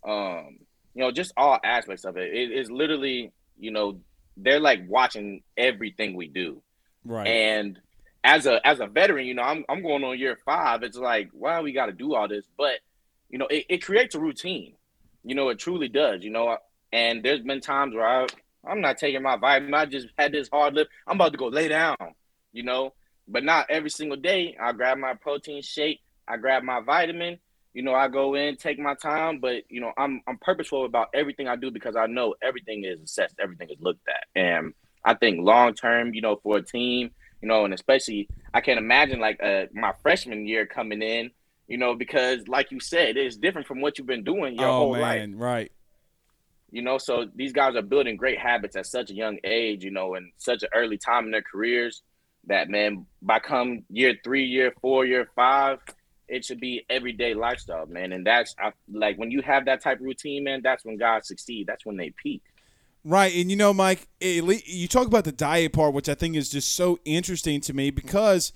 Um, 0.06 0.58
you 0.96 1.02
know, 1.02 1.10
just 1.10 1.34
all 1.36 1.60
aspects 1.62 2.06
of 2.06 2.16
it. 2.16 2.32
It 2.32 2.52
is 2.52 2.70
literally, 2.70 3.30
you 3.58 3.70
know, 3.70 4.00
they're 4.38 4.58
like 4.58 4.80
watching 4.88 5.42
everything 5.54 6.16
we 6.16 6.26
do. 6.26 6.62
Right. 7.04 7.26
And 7.26 7.78
as 8.24 8.46
a 8.46 8.66
as 8.66 8.80
a 8.80 8.86
veteran, 8.86 9.26
you 9.26 9.34
know, 9.34 9.42
I'm 9.42 9.62
I'm 9.68 9.82
going 9.82 10.02
on 10.04 10.18
year 10.18 10.38
five. 10.46 10.82
It's 10.82 10.96
like, 10.96 11.28
wow, 11.34 11.60
we 11.62 11.72
got 11.72 11.86
to 11.86 11.92
do 11.92 12.14
all 12.14 12.26
this, 12.26 12.46
but 12.56 12.80
you 13.28 13.36
know, 13.38 13.46
it, 13.48 13.66
it 13.68 13.84
creates 13.84 14.14
a 14.14 14.20
routine. 14.20 14.72
You 15.22 15.34
know, 15.34 15.50
it 15.50 15.58
truly 15.58 15.88
does. 15.88 16.24
You 16.24 16.30
know, 16.30 16.56
and 16.90 17.22
there's 17.22 17.42
been 17.42 17.60
times 17.60 17.94
where 17.94 18.08
I 18.08 18.26
I'm 18.66 18.80
not 18.80 18.96
taking 18.96 19.22
my 19.22 19.36
vitamin. 19.36 19.74
I 19.74 19.84
just 19.84 20.08
had 20.16 20.32
this 20.32 20.48
hard 20.50 20.72
lift. 20.72 20.90
I'm 21.06 21.16
about 21.16 21.32
to 21.32 21.38
go 21.38 21.48
lay 21.48 21.68
down. 21.68 21.96
You 22.54 22.62
know, 22.62 22.94
but 23.28 23.44
not 23.44 23.66
every 23.68 23.90
single 23.90 24.16
day. 24.16 24.56
I 24.58 24.72
grab 24.72 24.96
my 24.96 25.12
protein 25.12 25.60
shake. 25.60 26.00
I 26.26 26.38
grab 26.38 26.62
my 26.62 26.80
vitamin 26.80 27.38
you 27.76 27.82
know, 27.82 27.92
I 27.92 28.08
go 28.08 28.34
in, 28.34 28.56
take 28.56 28.78
my 28.78 28.94
time, 28.94 29.38
but 29.38 29.64
you 29.68 29.82
know, 29.82 29.92
I'm 29.98 30.22
I'm 30.26 30.38
purposeful 30.38 30.86
about 30.86 31.08
everything 31.12 31.46
I 31.46 31.56
do 31.56 31.70
because 31.70 31.94
I 31.94 32.06
know 32.06 32.34
everything 32.42 32.84
is 32.84 33.02
assessed, 33.02 33.34
everything 33.38 33.68
is 33.68 33.76
looked 33.80 34.08
at, 34.08 34.24
and 34.34 34.72
I 35.04 35.12
think 35.12 35.44
long 35.44 35.74
term, 35.74 36.14
you 36.14 36.22
know, 36.22 36.40
for 36.42 36.56
a 36.56 36.62
team, 36.62 37.10
you 37.42 37.48
know, 37.48 37.66
and 37.66 37.74
especially 37.74 38.30
I 38.54 38.62
can't 38.62 38.78
imagine 38.78 39.20
like 39.20 39.42
uh, 39.42 39.66
my 39.74 39.92
freshman 40.00 40.48
year 40.48 40.64
coming 40.64 41.02
in, 41.02 41.32
you 41.68 41.76
know, 41.76 41.94
because 41.94 42.48
like 42.48 42.70
you 42.70 42.80
said, 42.80 43.18
it's 43.18 43.36
different 43.36 43.66
from 43.66 43.82
what 43.82 43.98
you've 43.98 44.06
been 44.06 44.24
doing 44.24 44.54
your 44.54 44.68
oh, 44.68 44.78
whole 44.78 44.92
man, 44.94 45.32
life, 45.32 45.40
right? 45.42 45.72
You 46.70 46.80
know, 46.80 46.96
so 46.96 47.26
these 47.34 47.52
guys 47.52 47.76
are 47.76 47.82
building 47.82 48.16
great 48.16 48.38
habits 48.38 48.74
at 48.76 48.86
such 48.86 49.10
a 49.10 49.14
young 49.14 49.36
age, 49.44 49.84
you 49.84 49.90
know, 49.90 50.14
and 50.14 50.32
such 50.38 50.62
an 50.62 50.70
early 50.74 50.96
time 50.96 51.26
in 51.26 51.30
their 51.30 51.42
careers. 51.42 52.00
That 52.46 52.70
man, 52.70 53.04
by 53.20 53.38
come 53.38 53.82
year 53.90 54.14
three, 54.24 54.46
year 54.46 54.72
four, 54.80 55.04
year 55.04 55.28
five, 55.36 55.80
it 56.28 56.44
should 56.44 56.60
be 56.60 56.84
everyday 56.90 57.34
lifestyle, 57.34 57.86
man. 57.86 58.12
And 58.12 58.26
that's 58.26 58.54
I, 58.58 58.72
like 58.92 59.16
when 59.18 59.30
you 59.30 59.42
have 59.42 59.64
that 59.66 59.80
type 59.80 60.00
of 60.00 60.06
routine, 60.06 60.44
man. 60.44 60.60
That's 60.62 60.84
when 60.84 60.96
guys 60.96 61.28
succeed. 61.28 61.66
That's 61.66 61.86
when 61.86 61.96
they 61.96 62.12
peak. 62.22 62.42
Right, 63.04 63.32
and 63.36 63.50
you 63.50 63.56
know, 63.56 63.72
Mike, 63.72 64.08
you 64.20 64.88
talk 64.88 65.06
about 65.06 65.22
the 65.22 65.30
diet 65.30 65.72
part, 65.72 65.94
which 65.94 66.08
I 66.08 66.14
think 66.14 66.34
is 66.34 66.50
just 66.50 66.74
so 66.74 66.98
interesting 67.04 67.60
to 67.60 67.72
me 67.72 67.90
because, 67.90 68.52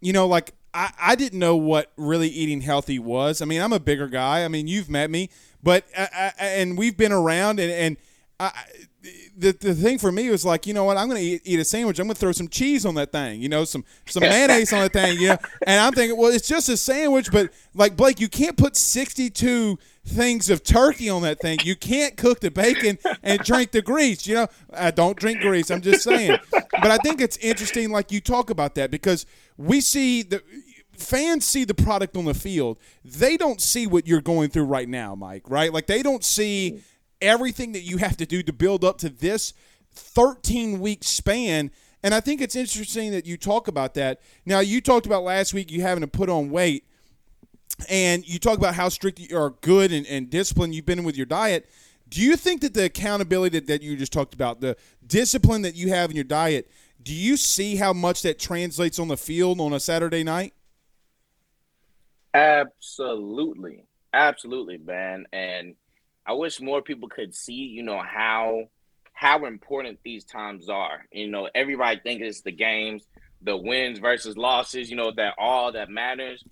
you 0.00 0.14
know, 0.14 0.26
like 0.26 0.54
I, 0.72 0.92
I 0.98 1.14
didn't 1.14 1.38
know 1.38 1.56
what 1.56 1.92
really 1.98 2.28
eating 2.28 2.62
healthy 2.62 2.98
was. 2.98 3.42
I 3.42 3.44
mean, 3.44 3.60
I'm 3.60 3.74
a 3.74 3.80
bigger 3.80 4.08
guy. 4.08 4.46
I 4.46 4.48
mean, 4.48 4.66
you've 4.66 4.88
met 4.88 5.10
me, 5.10 5.28
but 5.62 5.84
I, 5.96 6.32
I, 6.40 6.44
and 6.46 6.78
we've 6.78 6.96
been 6.96 7.12
around, 7.12 7.60
and, 7.60 7.70
and 7.70 7.96
I, 8.42 8.64
the 9.36 9.52
the 9.52 9.74
thing 9.74 9.98
for 9.98 10.12
me 10.12 10.30
was 10.30 10.44
like, 10.44 10.66
you 10.66 10.74
know 10.74 10.84
what? 10.84 10.96
I'm 10.96 11.08
going 11.08 11.20
to 11.20 11.26
eat, 11.26 11.42
eat 11.44 11.60
a 11.60 11.64
sandwich. 11.64 11.98
I'm 11.98 12.06
going 12.06 12.14
to 12.14 12.20
throw 12.20 12.32
some 12.32 12.48
cheese 12.48 12.86
on 12.86 12.94
that 12.96 13.12
thing. 13.12 13.40
You 13.40 13.48
know, 13.48 13.64
some 13.64 13.84
some 14.06 14.20
mayonnaise 14.22 14.72
on 14.72 14.80
that 14.80 14.92
thing. 14.92 15.18
You 15.18 15.28
know, 15.28 15.38
and 15.66 15.80
I'm 15.80 15.92
thinking, 15.92 16.16
well, 16.18 16.30
it's 16.30 16.48
just 16.48 16.68
a 16.68 16.76
sandwich, 16.76 17.30
but 17.32 17.50
like 17.74 17.96
Blake, 17.96 18.20
you 18.20 18.28
can't 18.28 18.56
put 18.56 18.76
62 18.76 19.78
things 20.04 20.50
of 20.50 20.62
turkey 20.64 21.08
on 21.08 21.22
that 21.22 21.40
thing. 21.40 21.58
You 21.62 21.76
can't 21.76 22.16
cook 22.16 22.40
the 22.40 22.50
bacon 22.50 22.98
and 23.22 23.40
drink 23.40 23.72
the 23.72 23.82
grease. 23.82 24.26
You 24.26 24.34
know, 24.34 24.46
I 24.72 24.90
don't 24.90 25.16
drink 25.16 25.40
grease. 25.40 25.70
I'm 25.70 25.80
just 25.80 26.02
saying. 26.02 26.38
But 26.50 26.90
I 26.90 26.96
think 26.98 27.20
it's 27.20 27.36
interesting, 27.38 27.90
like 27.90 28.10
you 28.12 28.20
talk 28.20 28.50
about 28.50 28.74
that, 28.76 28.90
because 28.90 29.26
we 29.56 29.80
see 29.80 30.22
the 30.22 30.42
fans 30.96 31.44
see 31.46 31.64
the 31.64 31.74
product 31.74 32.16
on 32.16 32.24
the 32.24 32.34
field. 32.34 32.78
They 33.04 33.36
don't 33.36 33.60
see 33.60 33.86
what 33.86 34.06
you're 34.06 34.20
going 34.20 34.50
through 34.50 34.64
right 34.64 34.88
now, 34.88 35.14
Mike. 35.14 35.48
Right? 35.48 35.72
Like 35.72 35.86
they 35.86 36.02
don't 36.02 36.24
see 36.24 36.82
everything 37.22 37.72
that 37.72 37.82
you 37.82 37.96
have 37.98 38.16
to 38.18 38.26
do 38.26 38.42
to 38.42 38.52
build 38.52 38.84
up 38.84 38.98
to 38.98 39.08
this 39.08 39.54
13 39.92 40.80
week 40.80 41.04
span. 41.04 41.70
And 42.02 42.14
I 42.14 42.20
think 42.20 42.40
it's 42.40 42.56
interesting 42.56 43.12
that 43.12 43.26
you 43.26 43.36
talk 43.36 43.68
about 43.68 43.94
that. 43.94 44.20
Now, 44.44 44.60
you 44.60 44.80
talked 44.80 45.06
about 45.06 45.22
last 45.22 45.54
week 45.54 45.70
you 45.70 45.82
having 45.82 46.02
to 46.02 46.08
put 46.08 46.28
on 46.28 46.50
weight, 46.50 46.84
and 47.88 48.26
you 48.26 48.38
talk 48.38 48.58
about 48.58 48.74
how 48.74 48.88
strict 48.88 49.20
you 49.20 49.38
are 49.38 49.50
good 49.60 49.92
and, 49.92 50.06
and 50.06 50.28
disciplined 50.28 50.74
you've 50.74 50.86
been 50.86 51.04
with 51.04 51.16
your 51.16 51.26
diet. 51.26 51.70
Do 52.08 52.20
you 52.20 52.36
think 52.36 52.60
that 52.60 52.74
the 52.74 52.84
accountability 52.84 53.58
that, 53.58 53.66
that 53.68 53.82
you 53.82 53.96
just 53.96 54.12
talked 54.12 54.34
about, 54.34 54.60
the 54.60 54.76
discipline 55.06 55.62
that 55.62 55.74
you 55.74 55.88
have 55.88 56.10
in 56.10 56.16
your 56.16 56.24
diet, 56.24 56.70
do 57.02 57.14
you 57.14 57.36
see 57.36 57.76
how 57.76 57.92
much 57.92 58.22
that 58.22 58.38
translates 58.38 58.98
on 58.98 59.08
the 59.08 59.16
field 59.16 59.60
on 59.60 59.72
a 59.72 59.80
Saturday 59.80 60.22
night? 60.22 60.52
Absolutely. 62.34 63.84
Absolutely, 64.12 64.78
man. 64.78 65.24
And 65.32 65.74
I 66.26 66.32
wish 66.32 66.60
more 66.60 66.82
people 66.82 67.08
could 67.08 67.34
see, 67.34 67.54
you 67.54 67.82
know, 67.82 68.00
how 68.00 68.64
how 69.12 69.44
important 69.44 70.00
these 70.04 70.24
times 70.24 70.68
are. 70.68 71.06
You 71.12 71.28
know, 71.30 71.48
everybody 71.54 72.00
thinks 72.00 72.26
it's 72.26 72.40
the 72.40 72.52
games, 72.52 73.06
the 73.40 73.56
wins 73.56 73.98
versus 73.98 74.36
losses, 74.36 74.90
you 74.90 74.96
know, 74.96 75.12
that 75.16 75.34
all 75.38 75.72
that 75.72 75.90
matters. 75.90 76.42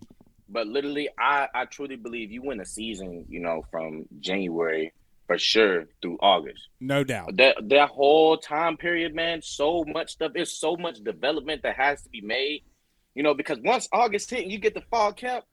But 0.48 0.66
literally, 0.66 1.08
I, 1.18 1.48
I 1.54 1.64
truly 1.64 1.96
believe 1.96 2.32
you 2.32 2.42
win 2.42 2.60
a 2.60 2.64
season, 2.66 3.24
you 3.28 3.40
know, 3.40 3.64
from 3.70 4.06
January 4.18 4.92
for 5.26 5.38
sure 5.38 5.86
through 6.02 6.18
August. 6.20 6.68
No 6.80 7.04
doubt. 7.04 7.36
That 7.36 7.56
that 7.68 7.88
whole 7.90 8.36
time 8.36 8.76
period, 8.76 9.14
man, 9.14 9.42
so 9.42 9.84
much 9.86 10.10
stuff. 10.10 10.32
There's 10.34 10.52
so 10.52 10.76
much 10.76 11.04
development 11.04 11.62
that 11.62 11.76
has 11.76 12.02
to 12.02 12.08
be 12.08 12.20
made. 12.20 12.64
You 13.14 13.22
know, 13.22 13.34
because 13.34 13.58
once 13.62 13.88
August 13.92 14.30
hit 14.30 14.42
and 14.42 14.52
you 14.52 14.58
get 14.58 14.74
the 14.74 14.82
fall 14.90 15.12
camp, 15.12 15.44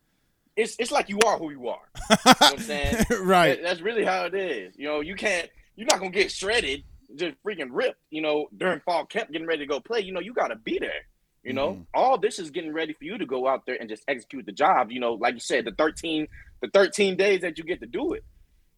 it's 0.58 0.76
it's 0.80 0.92
like 0.92 1.08
you 1.10 1.20
are 1.26 1.38
who 1.38 1.52
you 1.52 1.70
are. 1.70 1.80
You 2.10 2.16
know 2.26 2.34
what 2.40 2.52
I'm 2.54 2.60
saying? 2.60 3.06
right. 3.22 3.56
That- 3.56 3.64
that's 3.64 3.82
really 3.82 4.04
how 4.04 4.26
it 4.26 4.34
is. 4.36 4.76
You 4.78 4.88
know, 4.88 5.00
you 5.02 5.16
can't 5.16 5.50
you're 5.76 5.88
not 5.90 6.00
gonna 6.00 6.12
get 6.12 6.32
shredded, 6.32 6.84
just 7.16 7.36
freaking 7.46 7.70
ripped, 7.72 8.00
you 8.10 8.22
know, 8.22 8.48
during 8.58 8.80
fall 8.82 9.06
camp 9.06 9.32
getting 9.32 9.48
ready 9.48 9.60
to 9.60 9.68
go 9.68 9.80
play. 9.80 10.00
You 10.02 10.12
know, 10.12 10.20
you 10.20 10.34
gotta 10.34 10.56
be 10.56 10.80
there. 10.80 11.06
You 11.44 11.54
know, 11.54 11.74
Mhm. 11.76 11.86
all 11.94 12.18
this 12.18 12.40
is 12.40 12.50
getting 12.52 12.74
ready 12.74 12.92
for 12.94 13.06
you 13.06 13.18
to 13.18 13.26
go 13.26 13.48
out 13.48 13.66
there 13.66 13.78
and 13.80 13.88
just 13.88 14.04
execute 14.08 14.46
the 14.46 14.52
job. 14.52 14.92
You 14.92 15.00
know, 15.00 15.14
like 15.14 15.36
you 15.36 15.40
said, 15.40 15.64
the 15.66 15.72
13, 15.72 16.28
the 16.62 16.68
13 16.74 17.16
days 17.16 17.42
that 17.42 17.58
you 17.58 17.64
get 17.64 17.80
to 17.80 17.86
do 17.86 18.14
it. 18.14 18.24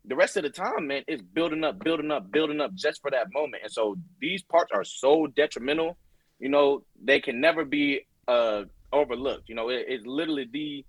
The 0.05 0.15
rest 0.15 0.37
of 0.37 0.43
the 0.43 0.49
time, 0.49 0.87
man, 0.87 1.03
is 1.07 1.21
building 1.21 1.63
up, 1.63 1.79
building 1.79 2.11
up, 2.11 2.29
building 2.31 2.61
up 2.61 2.73
just 2.75 3.01
for 3.01 3.09
that 3.11 3.33
moment. 3.33 3.63
And 3.63 3.71
so 3.71 3.95
these 4.21 4.43
parts 4.43 4.71
are 4.73 4.83
so 4.83 5.27
detrimental, 5.27 5.97
you 6.39 6.49
know, 6.49 6.83
they 7.03 7.19
can 7.21 7.39
never 7.41 7.65
be 7.65 8.01
uh 8.27 8.63
overlooked. 8.93 9.49
You 9.49 9.55
know, 9.55 9.69
it, 9.69 9.85
it's 9.87 10.05
literally 10.05 10.47
the 10.51 10.85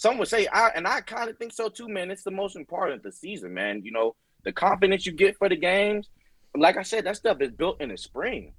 some 0.00 0.16
would 0.16 0.28
say 0.28 0.46
I 0.46 0.68
and 0.68 0.88
I 0.88 1.02
kind 1.02 1.28
of 1.28 1.36
think 1.36 1.52
so 1.52 1.68
too, 1.68 1.86
man. 1.86 2.10
It's 2.10 2.22
the 2.22 2.30
most 2.30 2.56
important 2.56 2.96
of 2.96 3.02
the 3.02 3.12
season, 3.12 3.52
man. 3.52 3.82
You 3.84 3.92
know, 3.92 4.16
the 4.44 4.50
confidence 4.50 5.04
you 5.04 5.12
get 5.12 5.36
for 5.36 5.46
the 5.46 5.56
games. 5.56 6.08
Like 6.56 6.78
I 6.78 6.82
said, 6.82 7.04
that 7.04 7.16
stuff 7.16 7.42
is 7.42 7.50
built 7.50 7.82
in 7.82 7.90
the 7.90 7.98
spring. 7.98 8.54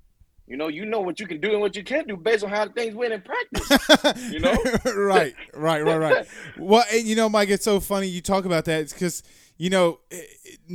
You 0.46 0.56
know, 0.56 0.68
you 0.68 0.86
know 0.86 1.00
what 1.00 1.20
you 1.20 1.26
can 1.26 1.42
do 1.42 1.54
and 1.54 1.60
what 1.60 1.76
you 1.76 1.84
can't 1.84 2.08
do 2.08 2.16
based 2.16 2.44
on 2.44 2.52
how 2.52 2.68
things 2.70 2.94
went 2.94 3.14
in 3.14 3.24
practice. 3.24 4.32
You 4.32 4.40
know? 4.40 4.54
right, 4.86 5.34
right, 5.56 5.82
right, 5.82 5.98
right. 5.98 6.28
Well, 6.60 6.84
and 6.94 7.08
you 7.08 7.16
know, 7.16 7.28
Mike, 7.28 7.50
it's 7.50 7.66
so 7.66 7.80
funny 7.80 8.06
you 8.06 8.22
talk 8.22 8.46
about 8.46 8.66
that. 8.66 8.90
Because 8.90 9.24
you 9.58 9.72
know 9.72 10.00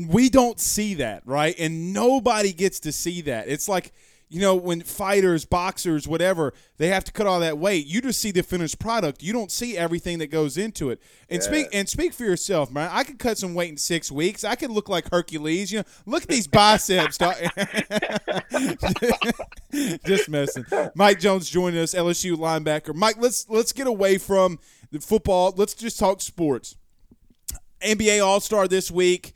we 0.09 0.29
don't 0.29 0.59
see 0.59 0.95
that, 0.95 1.23
right? 1.27 1.55
And 1.61 1.93
nobody 1.93 2.53
gets 2.53 2.81
to 2.81 2.91
see 2.91 3.21
that. 3.21 3.47
It's 3.47 3.69
like 3.69 3.93
you 4.29 4.41
know 4.41 4.57
when 4.57 4.83
fighters, 4.83 5.45
boxers, 5.45 6.09
whatever, 6.09 6.53
they 6.79 6.89
have 6.89 7.05
to 7.05 7.13
cut 7.13 7.29
all 7.29 7.39
that 7.41 7.59
weight. 7.59 7.87
You 7.87 8.01
just 8.01 8.21
see 8.21 8.33
the 8.33 8.43
finished 8.43 8.81
product. 8.81 9.23
You 9.23 9.33
don't 9.33 9.53
see 9.53 9.77
everything 9.77 10.19
that 10.19 10.27
goes 10.29 10.59
into 10.59 10.91
it. 10.91 11.01
And 11.31 11.43
speak 11.43 11.69
and 11.73 11.89
speak 11.89 12.13
for 12.13 12.25
yourself, 12.25 12.71
man. 12.71 12.91
I 12.93 13.05
could 13.05 13.21
cut 13.21 13.39
some 13.39 13.55
weight 13.55 13.71
in 13.71 13.77
six 13.77 14.11
weeks. 14.11 14.43
I 14.43 14.57
could 14.57 14.71
look 14.71 14.89
like 14.89 15.09
Hercules. 15.11 15.71
You 15.71 15.79
know, 15.79 15.85
look 16.07 16.25
at 16.25 16.29
these 16.29 16.49
biceps. 16.49 17.19
just 20.05 20.29
messing. 20.29 20.65
Mike 20.95 21.21
Jones 21.21 21.49
joining 21.49 21.81
us, 21.81 21.95
LSU 21.95 22.37
linebacker. 22.37 22.93
Mike, 22.95 23.17
let's 23.21 23.49
let's 23.49 23.73
get 23.73 23.87
away 23.87 24.19
from 24.19 24.59
the 24.91 24.99
football. 24.99 25.55
Let's 25.57 25.75
just 25.75 26.01
talk 26.01 26.21
sports. 26.21 26.75
NBA 27.81 28.25
All 28.25 28.41
Star 28.41 28.67
this 28.67 28.91
week. 28.91 29.35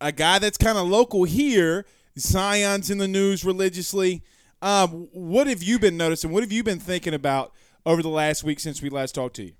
A 0.00 0.12
guy 0.12 0.38
that's 0.38 0.56
kind 0.56 0.78
of 0.78 0.88
local 0.88 1.24
here. 1.24 1.84
Zion's 2.18 2.90
in 2.90 2.98
the 2.98 3.08
news 3.08 3.44
religiously. 3.44 4.22
Um, 4.62 5.08
what 5.12 5.46
have 5.46 5.62
you 5.62 5.78
been 5.78 5.96
noticing? 5.96 6.30
What 6.30 6.42
have 6.42 6.52
you 6.52 6.62
been 6.62 6.80
thinking 6.80 7.14
about 7.14 7.52
over 7.86 8.02
the 8.02 8.08
last 8.08 8.44
week 8.44 8.60
since 8.60 8.82
we 8.82 8.90
last 8.90 9.14
talked 9.14 9.36
to 9.36 9.44
you? 9.44 9.52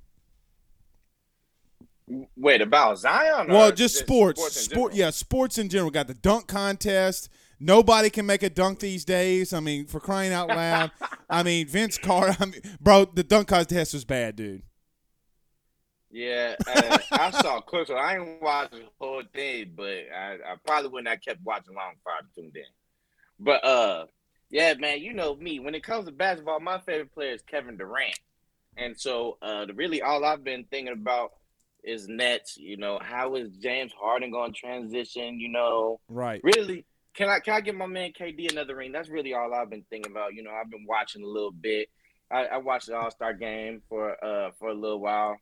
Wait, 2.36 2.60
about 2.60 2.98
Zion? 2.98 3.48
Well, 3.48 3.70
just 3.72 3.96
sports. 3.96 4.42
in 4.44 4.50
Sport, 4.50 4.94
yeah, 4.94 5.10
sports 5.10 5.58
in 5.58 5.68
general. 5.68 5.90
Got 5.90 6.08
the 6.08 6.14
dunk 6.14 6.48
contest. 6.48 7.28
Nobody 7.60 8.10
can 8.10 8.26
make 8.26 8.42
a 8.42 8.50
dunk 8.50 8.80
these 8.80 9.04
days. 9.04 9.52
I 9.52 9.60
mean, 9.60 9.86
for 9.86 10.00
crying 10.00 10.32
out 10.32 10.48
loud. 10.48 10.90
I 11.30 11.42
mean, 11.42 11.68
Vince 11.68 11.98
Carter. 11.98 12.36
I 12.40 12.46
mean, 12.46 12.60
bro, 12.80 13.04
the 13.04 13.22
dunk 13.22 13.48
contest 13.48 13.94
was 13.94 14.04
bad, 14.04 14.36
dude. 14.36 14.62
Yeah, 16.10 16.56
uh, 16.66 16.98
I 17.12 17.30
saw 17.30 17.60
clips. 17.66 17.90
I 17.90 18.16
ain't 18.16 18.42
watched 18.42 18.72
the 18.72 18.82
whole 18.98 19.22
thing, 19.32 19.72
but 19.76 20.06
I, 20.12 20.38
I 20.44 20.56
probably 20.66 20.90
wouldn't 20.90 21.08
have 21.08 21.20
kept 21.22 21.40
watching 21.44 21.74
long 21.74 21.92
if 21.92 22.06
I 22.06 22.20
tuned 22.34 22.56
in. 22.56 22.64
But 23.38 23.64
uh, 23.64 24.06
yeah, 24.50 24.74
man, 24.74 25.00
you 25.00 25.12
know 25.12 25.34
me. 25.36 25.60
When 25.60 25.74
it 25.74 25.82
comes 25.82 26.06
to 26.06 26.12
basketball, 26.12 26.60
my 26.60 26.78
favorite 26.80 27.12
player 27.14 27.32
is 27.32 27.42
Kevin 27.42 27.76
Durant, 27.76 28.18
and 28.76 28.98
so 28.98 29.38
uh, 29.40 29.66
the, 29.66 29.74
really 29.74 30.02
all 30.02 30.24
I've 30.24 30.44
been 30.44 30.64
thinking 30.64 30.92
about 30.92 31.32
is 31.84 32.08
Nets. 32.08 32.56
You 32.56 32.76
know, 32.76 32.98
how 33.00 33.36
is 33.36 33.50
James 33.56 33.92
Harden 33.92 34.30
going 34.30 34.52
to 34.52 34.58
transition? 34.58 35.38
You 35.38 35.50
know, 35.50 36.00
Right. 36.08 36.40
really, 36.42 36.84
can 37.14 37.28
I 37.28 37.38
can 37.40 37.54
I 37.54 37.60
get 37.60 37.74
my 37.74 37.86
man 37.86 38.12
KD 38.18 38.50
another 38.50 38.76
ring? 38.76 38.92
That's 38.92 39.08
really 39.08 39.34
all 39.34 39.54
I've 39.54 39.70
been 39.70 39.84
thinking 39.88 40.10
about. 40.10 40.34
You 40.34 40.42
know, 40.42 40.50
I've 40.50 40.70
been 40.70 40.86
watching 40.86 41.22
a 41.22 41.26
little 41.26 41.52
bit. 41.52 41.88
I, 42.30 42.46
I 42.46 42.56
watched 42.58 42.86
the 42.86 42.96
All 42.96 43.10
Star 43.10 43.34
game 43.34 43.82
for 43.88 44.22
uh 44.24 44.50
for 44.58 44.68
a 44.68 44.74
little 44.74 45.00
while, 45.00 45.36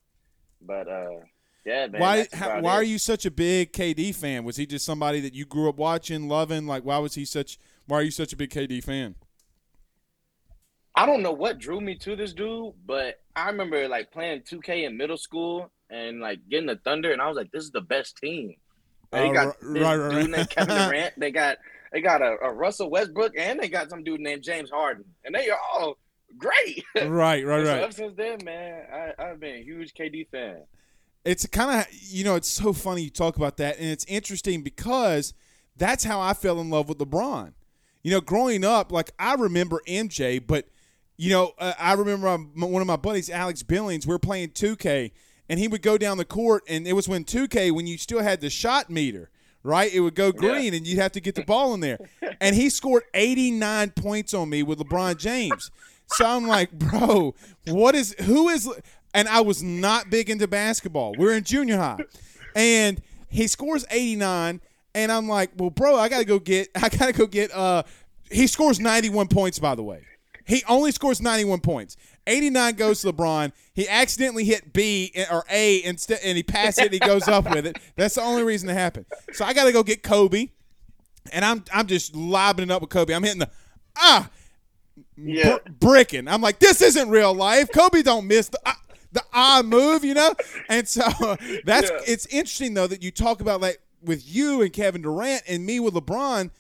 but 0.61 0.89
uh 0.89 1.21
yeah, 1.65 1.87
man. 1.87 2.01
why? 2.01 2.27
How, 2.33 2.61
why 2.61 2.75
it. 2.75 2.77
are 2.77 2.83
you 2.85 2.99
such 2.99 3.27
a 3.27 3.31
big 3.31 3.73
KD 3.73 4.15
fan? 4.15 4.45
Was 4.45 4.57
he 4.57 4.65
just 4.65 4.87
somebody 4.87 5.21
that 5.21 5.35
you 5.35 5.45
grew 5.45 5.69
up 5.69 5.77
watching, 5.77 6.29
loving? 6.29 6.67
Like, 6.67 6.85
why 6.85 6.99
was 6.99 7.15
he 7.15 7.25
such? 7.25 7.59
Why 7.89 7.99
are 7.99 8.03
you 8.03 8.11
such 8.13 8.33
a 8.33 8.37
big 8.37 8.51
KD 8.51 8.81
fan? 8.81 9.17
I 10.95 11.07
don't 11.07 11.23
know 11.23 11.33
what 11.33 11.59
drew 11.59 11.81
me 11.81 11.97
to 11.99 12.17
this 12.17 12.33
dude, 12.35 12.75
but 12.87 13.21
I 13.37 13.47
remember 13.49 13.89
like 13.89 14.11
playing 14.11 14.43
2K 14.43 14.85
in 14.87 14.97
middle 14.97 15.17
school 15.17 15.71
and 15.91 16.21
like 16.21 16.41
getting 16.49 16.67
the 16.67 16.77
Thunder, 16.77 17.13
and 17.13 17.23
I 17.23 17.29
was 17.29 17.37
like, 17.37 17.53
this 17.53 17.65
is 17.65 17.71
the 17.71 17.81
best 17.81 18.17
team. 18.19 18.57
They 19.13 19.31
Oh, 19.31 19.31
got 19.31 19.49
right, 19.49 19.57
this 19.73 19.91
right, 19.91 19.97
right, 19.97 20.11
dude 20.11 20.31
right. 20.31 20.31
named 20.31 20.51
Kevin 20.51 20.77
Durant. 20.77 21.15
They 21.19 21.31
got 21.31 21.59
they 21.93 22.01
got 22.03 22.23
a, 22.23 22.37
a 22.43 22.53
Russell 22.53 22.91
Westbrook, 22.91 23.35
and 23.39 23.61
they 23.61 23.69
got 23.69 23.91
some 23.91 24.05
dude 24.05 24.21
named 24.21 24.43
James 24.43 24.71
Harden, 24.71 25.05
and 25.25 25.35
they 25.35 25.51
are 25.51 25.59
all 25.75 25.99
great. 26.39 26.85
right, 27.01 27.45
right, 27.47 27.61
And 27.61 27.67
so 27.67 27.79
right. 27.79 27.83
ever 27.83 27.93
since 27.93 28.15
then, 28.17 28.45
man, 28.45 28.87
I, 28.93 29.23
I've 29.23 29.41
been 29.41 29.57
a 29.57 29.63
huge 29.63 29.95
KD 29.95 30.25
fan. 30.25 30.65
it's 31.25 31.47
kind 31.47 31.81
of 31.81 31.87
you 31.93 32.25
know 32.25 32.35
it's 32.37 32.49
so 32.49 32.73
funny 32.73 33.03
you 33.03 33.11
talk 33.11 33.37
about 33.37 33.57
that 33.57 33.77
and 33.79 33.87
it's 33.89 34.05
interesting 34.07 34.63
because 34.63 35.35
that's 35.77 36.05
how 36.05 36.21
i 36.21 36.33
fell 36.33 36.61
in 36.61 36.71
love 36.71 36.89
with 36.89 36.99
lebron 36.99 37.53
you 38.09 38.15
know 38.15 38.21
growing 38.23 38.65
up 38.65 38.91
like 38.91 39.11
i 39.19 39.35
remember 39.35 39.83
mj 39.87 40.43
but 40.47 40.67
you 41.19 41.31
know 41.31 41.53
uh, 41.59 41.75
i 41.79 41.93
remember 41.93 42.27
um, 42.29 42.51
one 42.55 42.81
of 42.81 42.89
my 42.89 42.97
buddies 42.97 43.29
alex 43.29 43.63
billings 43.63 44.07
we 44.07 44.15
were 44.15 44.19
playing 44.19 44.49
2k 44.49 45.11
and 45.49 45.61
he 45.61 45.69
would 45.69 45.83
go 45.83 45.99
down 45.99 46.17
the 46.17 46.25
court 46.25 46.63
and 46.69 46.87
it 46.87 46.95
was 46.95 47.07
when 47.07 47.23
2k 47.23 47.71
when 47.71 47.87
you 47.87 47.99
still 47.99 48.21
had 48.21 48.41
the 48.41 48.51
shot 48.51 48.89
meter 48.89 49.31
right? 49.65 49.93
It 49.93 50.01
would 50.01 50.15
go 50.15 50.31
green 50.31 50.73
and 50.73 50.87
you'd 50.87 51.01
have 51.01 51.13
to 51.13 51.21
get 51.21 51.35
the 51.35 51.43
ball 51.43 51.75
in 51.75 51.81
there. 51.81 51.99
And 52.41 52.55
he 52.55 52.71
scored 52.71 53.03
89 53.13 53.91
points 53.91 54.33
on 54.33 54.49
me 54.49 54.63
with 54.63 54.79
lebron 54.79 55.19
james. 55.19 55.73
So 56.07 56.25
i'm 56.25 56.47
like 56.47 56.71
bro 56.79 57.35
what 57.67 57.97
is 57.97 58.15
who 58.21 58.49
is 58.49 58.71
and 59.15 59.29
I 59.29 59.41
was 59.41 59.63
not 59.63 60.11
big 60.11 60.31
into 60.31 60.47
basketball. 60.47 61.15
We 61.19 61.27
are 61.27 61.33
in 61.33 61.45
junior 61.45 61.79
high, 61.79 61.99
and 62.55 63.01
he 63.29 63.47
scores 63.47 63.85
89, 63.91 64.61
and 64.99 65.13
I'm 65.13 65.29
like, 65.29 65.51
well, 65.57 65.71
bro, 65.71 65.97
I 65.97 66.09
gotta 66.09 66.25
go 66.25 66.39
get, 66.39 66.69
I 66.77 66.89
gotta 66.89 67.13
go 67.13 67.27
get. 67.27 67.51
Uh, 67.55 67.83
he 68.31 68.47
scores 68.47 68.79
91 68.81 69.29
points, 69.29 69.59
by 69.59 69.75
the 69.75 69.83
way. 69.83 70.03
He 70.47 70.63
only 70.69 70.93
scores 70.93 71.21
91 71.21 71.61
points. 71.61 71.97
89 72.27 72.75
goes 72.75 73.01
to 73.03 73.13
LeBron. 73.13 73.53
He 73.75 73.89
accidentally 73.89 74.45
hit 74.45 74.73
B 74.73 75.13
or 75.31 75.45
A 75.51 75.83
instead, 75.85 76.21
and 76.25 76.37
he 76.37 76.43
passed 76.43 76.79
it. 76.79 76.85
and 76.87 76.93
He 76.95 76.99
goes 77.01 77.29
up 77.29 77.49
with 77.51 77.67
it. 77.67 77.79
That's 77.97 78.15
the 78.17 78.23
only 78.23 78.43
reason 78.43 78.69
it 78.69 78.75
happened. 78.75 79.07
So 79.33 79.45
I 79.45 79.53
got 79.53 79.65
to 79.65 79.73
go 79.73 79.83
get 79.83 80.03
Kobe. 80.03 80.49
and 81.33 81.45
I'm 81.45 81.65
I'm 81.73 81.87
just 81.87 82.15
lobbing 82.17 82.65
it 82.65 82.71
up 82.71 82.81
with 82.83 82.91
Kobe. 82.91 83.15
I'm 83.15 83.23
hitting 83.23 83.41
the 83.41 83.51
ah, 83.97 84.31
Yeah. 85.17 85.59
br- 85.65 85.73
bricking. 85.89 86.29
I'm 86.29 86.41
like, 86.41 86.59
this 86.59 86.81
isn't 86.83 87.09
real 87.09 87.35
life. 87.35 87.69
Kobe 87.73 88.03
don't 88.03 88.27
miss 88.27 88.49
the. 88.49 88.59
ah, 88.67 88.79
the 89.13 89.23
ah 89.33 89.63
move, 89.65 90.05
you 90.05 90.13
know, 90.15 90.35
and 90.69 90.87
so 90.87 91.03
that's 91.65 91.91
Yeah. 91.91 92.01
it's 92.07 92.27
interesting 92.27 92.75
though 92.75 92.87
that 92.87 93.03
you 93.03 93.11
talk 93.11 93.41
about 93.41 93.61
like 93.63 93.81
with 94.03 94.23
you 94.27 94.63
and 94.63 94.73
Kevin 94.73 95.03
Durant 95.03 95.43
and 95.49 95.65
me 95.65 95.81
with 95.81 95.95
LeBron, 95.95 96.51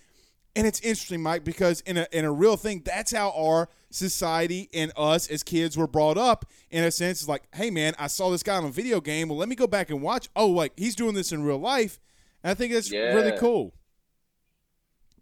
and 0.56 0.66
it's 0.66 0.80
interesting, 0.80 1.22
Mike, 1.22 1.44
because 1.44 1.80
in 1.82 1.96
a 1.96 2.06
in 2.12 2.24
a 2.24 2.32
real 2.32 2.56
thing, 2.56 2.82
that's 2.84 3.12
how 3.12 3.30
our 3.30 3.68
society 3.90 4.68
and 4.74 4.92
us 4.96 5.28
as 5.28 5.42
kids 5.42 5.76
were 5.76 5.86
brought 5.86 6.18
up. 6.18 6.44
In 6.70 6.82
a 6.84 6.90
sense, 6.90 7.20
it's 7.20 7.28
like, 7.28 7.44
hey 7.54 7.70
man, 7.70 7.94
I 7.98 8.08
saw 8.08 8.30
this 8.30 8.42
guy 8.42 8.56
on 8.56 8.64
a 8.64 8.70
video 8.70 9.00
game. 9.00 9.28
Well, 9.28 9.38
let 9.38 9.48
me 9.48 9.54
go 9.54 9.66
back 9.66 9.90
and 9.90 10.02
watch. 10.02 10.28
Oh, 10.34 10.48
like 10.48 10.72
he's 10.76 10.96
doing 10.96 11.14
this 11.14 11.32
in 11.32 11.42
real 11.42 11.58
life, 11.58 12.00
and 12.42 12.50
I 12.50 12.54
think 12.54 12.72
that's 12.72 12.90
really 12.90 13.38
cool. 13.38 13.74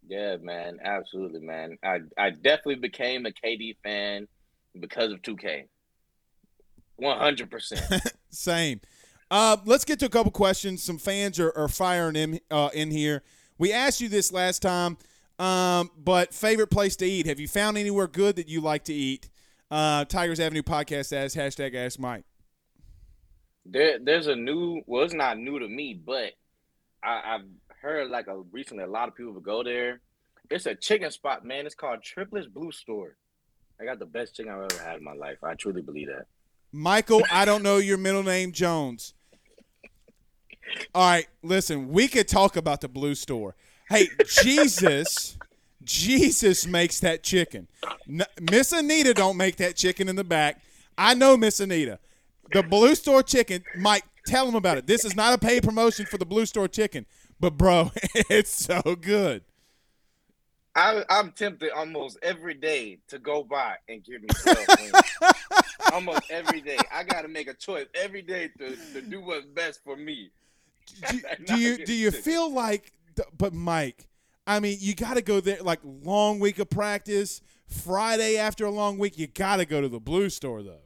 Yeah, 0.08 0.36
man, 0.36 0.78
absolutely, 0.82 1.40
man. 1.40 1.78
I 1.82 2.00
I 2.16 2.30
definitely 2.30 2.76
became 2.76 3.26
a 3.26 3.30
KD 3.30 3.76
fan 3.82 4.28
because 4.78 5.12
of 5.12 5.20
2K. 5.22 5.64
One 6.96 7.18
hundred 7.18 7.50
percent. 7.50 7.82
Same. 8.30 8.80
Uh, 9.30 9.56
let's 9.64 9.84
get 9.84 9.98
to 10.00 10.06
a 10.06 10.08
couple 10.08 10.30
questions. 10.30 10.82
Some 10.82 10.98
fans 10.98 11.40
are, 11.40 11.52
are 11.56 11.68
firing 11.68 12.16
in 12.16 12.40
uh, 12.50 12.70
in 12.72 12.90
here. 12.90 13.22
We 13.58 13.72
asked 13.72 14.00
you 14.00 14.08
this 14.08 14.32
last 14.32 14.62
time, 14.62 14.98
um, 15.38 15.90
but 15.96 16.32
favorite 16.32 16.68
place 16.68 16.96
to 16.96 17.06
eat? 17.06 17.26
Have 17.26 17.40
you 17.40 17.48
found 17.48 17.76
anywhere 17.76 18.06
good 18.06 18.36
that 18.36 18.48
you 18.48 18.60
like 18.60 18.84
to 18.84 18.94
eat? 18.94 19.28
Uh, 19.70 20.04
Tigers 20.04 20.38
Avenue 20.38 20.62
podcast 20.62 21.12
as 21.12 21.34
hashtag 21.34 21.74
Ask 21.74 21.98
Mike. 21.98 22.24
There, 23.64 23.98
there's 23.98 24.28
a 24.28 24.36
new. 24.36 24.82
Well, 24.86 25.02
it's 25.02 25.14
not 25.14 25.38
new 25.38 25.58
to 25.58 25.66
me, 25.66 25.94
but 25.94 26.32
I, 27.02 27.34
I've 27.34 27.46
heard 27.80 28.10
like 28.10 28.28
a 28.28 28.38
recently 28.52 28.84
a 28.84 28.88
lot 28.88 29.08
of 29.08 29.16
people 29.16 29.32
would 29.32 29.42
go 29.42 29.64
there. 29.64 30.00
It's 30.50 30.66
a 30.66 30.76
chicken 30.76 31.10
spot, 31.10 31.44
man. 31.44 31.66
It's 31.66 31.74
called 31.74 32.02
Triplets 32.02 32.46
Blue 32.46 32.70
Store. 32.70 33.16
I 33.80 33.84
got 33.84 33.98
the 33.98 34.06
best 34.06 34.36
chicken 34.36 34.52
I've 34.52 34.72
ever 34.72 34.82
had 34.82 34.98
in 34.98 35.04
my 35.04 35.14
life. 35.14 35.38
I 35.42 35.54
truly 35.54 35.82
believe 35.82 36.06
that. 36.06 36.26
Michael, 36.72 37.22
I 37.32 37.44
don't 37.44 37.62
know 37.62 37.78
your 37.78 37.98
middle 37.98 38.22
name, 38.22 38.52
Jones. 38.52 39.14
All 40.94 41.08
right, 41.08 41.26
listen, 41.42 41.88
we 41.88 42.08
could 42.08 42.28
talk 42.28 42.56
about 42.56 42.80
the 42.80 42.88
blue 42.88 43.14
store. 43.14 43.54
Hey, 43.88 44.08
Jesus, 44.42 45.36
Jesus 45.84 46.66
makes 46.66 47.00
that 47.00 47.22
chicken. 47.22 47.68
Miss 48.40 48.72
Anita 48.72 49.14
don't 49.14 49.36
make 49.36 49.56
that 49.56 49.76
chicken 49.76 50.08
in 50.08 50.16
the 50.16 50.24
back. 50.24 50.60
I 50.98 51.14
know 51.14 51.36
Miss 51.36 51.60
Anita. 51.60 51.98
The 52.52 52.62
blue 52.62 52.94
store 52.94 53.22
chicken, 53.22 53.64
Mike, 53.76 54.04
tell 54.26 54.46
them 54.46 54.54
about 54.54 54.78
it. 54.78 54.86
This 54.86 55.04
is 55.04 55.16
not 55.16 55.34
a 55.34 55.38
paid 55.38 55.62
promotion 55.62 56.06
for 56.06 56.18
the 56.18 56.26
blue 56.26 56.46
store 56.46 56.68
chicken, 56.68 57.06
but 57.38 57.56
bro, 57.56 57.90
it's 58.14 58.50
so 58.50 58.80
good. 59.00 59.42
I, 60.74 61.04
I'm 61.08 61.32
tempted 61.32 61.70
almost 61.70 62.18
every 62.22 62.52
day 62.52 62.98
to 63.08 63.18
go 63.18 63.42
by 63.42 63.76
and 63.88 64.04
give 64.04 64.20
me 64.20 64.28
12 64.42 64.66
wings. 64.78 64.92
almost 65.92 66.22
every 66.30 66.60
day. 66.60 66.76
I 66.92 67.02
got 67.02 67.22
to 67.22 67.28
make 67.28 67.48
a 67.48 67.54
choice 67.54 67.86
every 67.94 68.20
day 68.20 68.50
to, 68.58 68.76
to 68.92 69.00
do 69.00 69.22
what's 69.22 69.46
best 69.46 69.82
for 69.84 69.96
me. 69.96 70.30
do, 71.10 71.20
do 71.46 71.58
you 71.58 71.84
do 71.84 71.92
you 71.92 72.10
feel 72.10 72.50
like 72.52 72.92
but 73.36 73.52
mike 73.52 74.08
i 74.46 74.60
mean 74.60 74.76
you 74.80 74.94
got 74.94 75.14
to 75.14 75.22
go 75.22 75.40
there 75.40 75.62
like 75.62 75.80
long 75.84 76.38
week 76.38 76.58
of 76.58 76.68
practice 76.70 77.40
friday 77.68 78.36
after 78.36 78.64
a 78.64 78.70
long 78.70 78.98
week 78.98 79.18
you 79.18 79.26
got 79.26 79.56
to 79.56 79.64
go 79.64 79.80
to 79.80 79.88
the 79.88 80.00
blue 80.00 80.30
store 80.30 80.62
though. 80.62 80.80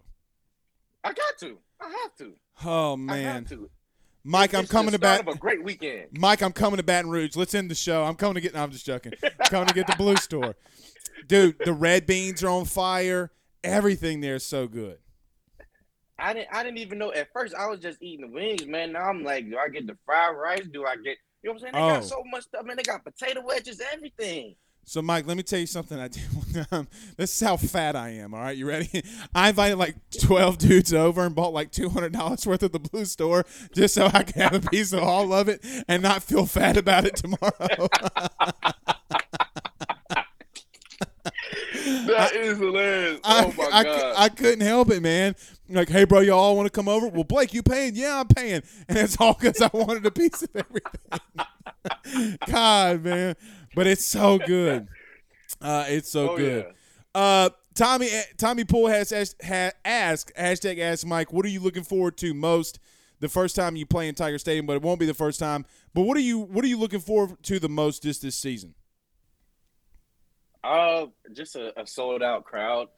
I 1.03 1.13
got 1.15 1.39
to. 1.39 1.59
I 1.81 1.89
have 2.03 2.15
to. 2.19 2.35
oh 2.65 2.93
I 2.93 2.97
man. 2.97 3.25
have 3.25 3.49
to. 3.51 3.71
mike 4.25 4.55
i'm 4.55 4.67
coming 4.67 4.93
to 4.93 4.99
bat 4.99 5.27
a 5.27 5.35
great 5.35 5.63
weekend. 5.65 6.09
mike 6.19 6.43
i'm 6.43 6.53
coming 6.53 6.77
to 6.77 6.83
baton 6.83 7.11
rouge. 7.11 7.37
Let's 7.37 7.55
end 7.55 7.71
the 7.71 7.75
show. 7.75 8.05
I'm 8.05 8.15
coming 8.17 8.35
to 8.35 8.41
get 8.41 8.55
no, 8.55 8.63
i'm 8.63 8.71
just 8.71 8.87
joking. 8.87 9.13
Coming 9.47 9.69
to 9.69 9.75
get 9.75 9.87
the 9.87 9.97
blue 9.97 10.17
store. 10.17 10.57
Dude 11.27 11.57
the 11.65 11.73
red 11.73 12.07
beans 12.07 12.43
are 12.43 12.49
on 12.51 12.65
fire. 12.65 13.31
Everything 13.63 14.21
there 14.21 14.37
is 14.37 14.45
so 14.45 14.67
good 14.67 14.99
I 16.21 16.33
didn't. 16.33 16.49
I 16.53 16.63
didn't 16.63 16.79
even 16.79 16.99
know 16.99 17.13
at 17.13 17.29
first. 17.33 17.55
I 17.55 17.67
was 17.67 17.81
just 17.81 17.99
eating 18.03 18.27
the 18.29 18.33
wings, 18.33 18.67
man. 18.67 18.93
Now 18.93 19.09
I'm 19.09 19.25
like, 19.25 19.49
do 19.51 19.57
I 19.59 19.69
get 19.69 19.87
the 19.87 19.97
fried 20.05 20.37
rice? 20.37 20.67
Do 20.73 20.85
I 20.85 20.97
get? 20.97 21.17
You 21.43 21.51
know 21.51 21.53
what 21.53 21.55
I'm 21.55 21.59
saying? 21.61 21.73
They 21.73 21.79
Oh. 21.81 21.89
got 21.95 22.05
so 22.05 22.23
much 22.31 22.45
stuff, 22.45 22.65
man. 22.67 22.77
They 22.77 22.83
got 22.83 23.05
potato 23.05 23.43
wedges, 23.45 23.81
everything. 23.93 24.55
So, 24.85 25.01
Mike, 25.03 25.27
let 25.27 25.37
me 25.37 25.43
tell 25.43 25.59
you 25.61 25.67
something 25.67 25.99
I 26.01 26.09
did 26.09 26.23
one 26.33 26.65
time. 26.67 26.89
This 27.17 27.33
is 27.35 27.47
how 27.47 27.57
fat 27.57 27.95
I 27.97 28.11
am. 28.11 28.35
All 28.35 28.41
right, 28.41 28.57
you 28.57 28.67
ready? 28.67 29.03
I 29.35 29.51
invited 29.51 29.77
like 29.77 29.97
twelve 30.21 30.59
dudes 30.59 30.93
over 30.93 31.25
and 31.25 31.35
bought 31.35 31.53
like 31.53 31.71
two 31.71 31.89
hundred 31.91 32.13
dollars 32.13 32.47
worth 32.47 32.63
of 32.63 32.73
the 32.73 32.79
blue 32.81 33.05
store 33.05 33.45
just 33.75 33.95
so 33.95 34.07
I 34.13 34.23
could 34.23 34.37
have 34.37 34.55
a 34.55 34.69
piece 34.69 34.93
of 34.93 35.03
all 35.03 35.33
of 35.33 35.49
it 35.49 35.65
and 35.89 36.03
not 36.03 36.23
feel 36.23 36.47
fat 36.47 36.77
about 36.77 37.05
it 37.07 37.17
tomorrow. 37.17 37.89
That 42.07 42.35
is 42.35 42.59
hilarious. 42.59 43.21
I, 43.25 43.45
oh 43.45 43.55
my 43.57 43.69
I, 43.73 43.85
god. 43.85 44.15
I 44.17 44.29
couldn't 44.31 44.61
help 44.67 44.91
it, 44.91 45.03
man. 45.03 45.35
Like, 45.71 45.89
hey, 45.89 46.05
bro, 46.05 46.21
y'all 46.21 46.57
want 46.57 46.67
to 46.67 46.71
come 46.71 46.89
over? 46.89 47.07
Well, 47.07 47.23
Blake, 47.23 47.55
you 47.55 47.63
paying? 47.63 47.95
Yeah, 47.95 48.21
I'm 48.21 48.27
paying. 48.27 48.63
And 48.89 48.99
it's 48.99 49.21
all 49.21 49.35
because 49.35 49.63
I 49.63 49.71
wanted 49.73 50.05
a 50.05 50.11
piece 50.11 50.43
of 50.43 50.51
everything. 50.55 52.37
God, 52.47 53.05
man, 53.05 53.37
but 53.75 53.87
it's 53.87 54.05
so 54.05 54.39
good. 54.39 54.89
Uh, 55.61 55.85
it's 55.89 56.11
so 56.11 56.31
oh 56.31 56.37
good. 56.37 56.67
yeah. 56.67 57.21
Uh, 57.21 57.51
Tommy 57.75 58.09
Tommy 58.37 58.65
Poole 58.65 58.89
has 58.89 59.13
asked, 59.13 59.37
ha, 59.45 59.71
asked 59.85 60.33
hashtag 60.37 60.81
Ask 60.81 61.07
Mike. 61.07 61.33
What 61.33 61.45
are 61.45 61.49
you 61.49 61.61
looking 61.61 61.85
forward 61.85 62.17
to 62.19 62.35
most? 62.35 62.81
The 63.21 63.29
first 63.29 63.55
time 63.55 63.77
you 63.77 63.85
play 63.85 64.09
in 64.09 64.15
Tiger 64.15 64.39
Stadium, 64.39 64.65
but 64.65 64.77
it 64.77 64.83
won't 64.83 64.99
be 64.99 65.05
the 65.07 65.15
first 65.15 65.39
time. 65.39 65.67
But 65.95 66.03
what 66.03 66.17
are 66.17 66.21
you 66.21 66.39
what 66.39 66.65
are 66.65 66.69
you 66.69 66.79
looking 66.79 67.01
forward 67.01 67.43
to 67.45 67.59
the 67.59 67.69
most 67.69 68.03
this 68.03 68.19
this 68.19 68.35
season? 68.35 68.75
Uh, 70.65 71.07
just 71.33 71.55
a, 71.55 71.79
a 71.81 71.87
sold 71.87 72.23
out 72.23 72.45
crowd, 72.45 72.89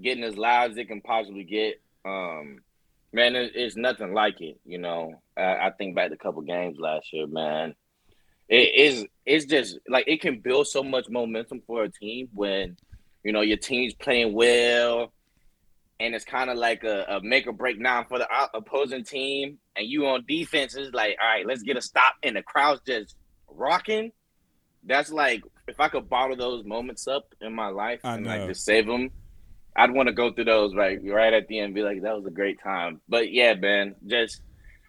getting 0.00 0.22
as 0.22 0.36
loud 0.36 0.70
as 0.72 0.76
it 0.76 0.88
can 0.88 1.00
possibly 1.00 1.44
get. 1.44 1.80
Um, 2.04 2.58
man, 3.12 3.36
it, 3.36 3.52
it's 3.54 3.76
nothing 3.76 4.14
like 4.14 4.40
it. 4.40 4.60
You 4.64 4.78
know, 4.78 5.22
I, 5.36 5.42
I 5.42 5.70
think 5.76 5.94
back 5.94 6.08
to 6.08 6.14
a 6.14 6.18
couple 6.18 6.42
games 6.42 6.78
last 6.78 7.12
year, 7.12 7.26
man. 7.26 7.74
It 8.48 8.74
is. 8.74 9.06
It's 9.24 9.44
just 9.44 9.78
like 9.88 10.08
it 10.08 10.20
can 10.20 10.40
build 10.40 10.66
so 10.66 10.82
much 10.82 11.08
momentum 11.08 11.62
for 11.66 11.84
a 11.84 11.88
team 11.88 12.28
when, 12.34 12.76
you 13.22 13.32
know, 13.32 13.42
your 13.42 13.58
team's 13.58 13.94
playing 13.94 14.32
well, 14.34 15.12
and 16.00 16.14
it's 16.14 16.24
kind 16.24 16.50
of 16.50 16.58
like 16.58 16.82
a, 16.82 17.04
a 17.08 17.20
make 17.22 17.46
or 17.46 17.52
break 17.52 17.78
now 17.78 18.04
for 18.08 18.18
the 18.18 18.28
opposing 18.54 19.04
team, 19.04 19.58
and 19.76 19.86
you 19.86 20.06
on 20.06 20.24
defense 20.26 20.74
is 20.74 20.92
like, 20.92 21.16
all 21.22 21.28
right, 21.28 21.46
let's 21.46 21.62
get 21.62 21.76
a 21.76 21.80
stop, 21.80 22.14
and 22.24 22.34
the 22.34 22.42
crowd's 22.42 22.80
just 22.84 23.14
rocking. 23.48 24.10
That's 24.84 25.12
like 25.12 25.42
if 25.68 25.78
I 25.78 25.88
could 25.88 26.08
bottle 26.08 26.36
those 26.36 26.64
moments 26.64 27.06
up 27.06 27.32
in 27.40 27.54
my 27.54 27.68
life 27.68 28.00
I 28.02 28.14
and 28.14 28.24
know. 28.24 28.30
like 28.30 28.48
just 28.48 28.64
save 28.64 28.86
them, 28.86 29.10
I'd 29.76 29.92
want 29.92 30.08
to 30.08 30.12
go 30.12 30.32
through 30.32 30.44
those 30.44 30.74
right 30.74 30.98
right 31.04 31.32
at 31.32 31.48
the 31.48 31.58
end, 31.58 31.66
and 31.66 31.74
be 31.74 31.82
like, 31.82 32.02
that 32.02 32.16
was 32.16 32.26
a 32.26 32.30
great 32.30 32.60
time. 32.62 33.00
But 33.08 33.32
yeah, 33.32 33.54
man, 33.54 33.94
just 34.06 34.42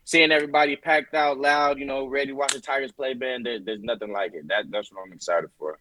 seeing 0.06 0.32
everybody 0.32 0.76
packed 0.76 1.14
out 1.14 1.40
loud, 1.40 1.80
you 1.80 1.86
know, 1.86 2.08
ready 2.08 2.28
to 2.28 2.34
watch 2.34 2.54
the 2.54 2.62
Tigers 2.62 2.92
play, 2.92 3.14
man. 3.14 3.44
There, 3.44 3.60
there's 3.60 3.82
nothing 3.82 4.12
like 4.12 4.34
it. 4.34 4.48
That 4.48 4.66
that's 4.70 4.92
what 4.92 5.04
I'm 5.06 5.14
excited 5.14 5.50
for. 5.58 5.80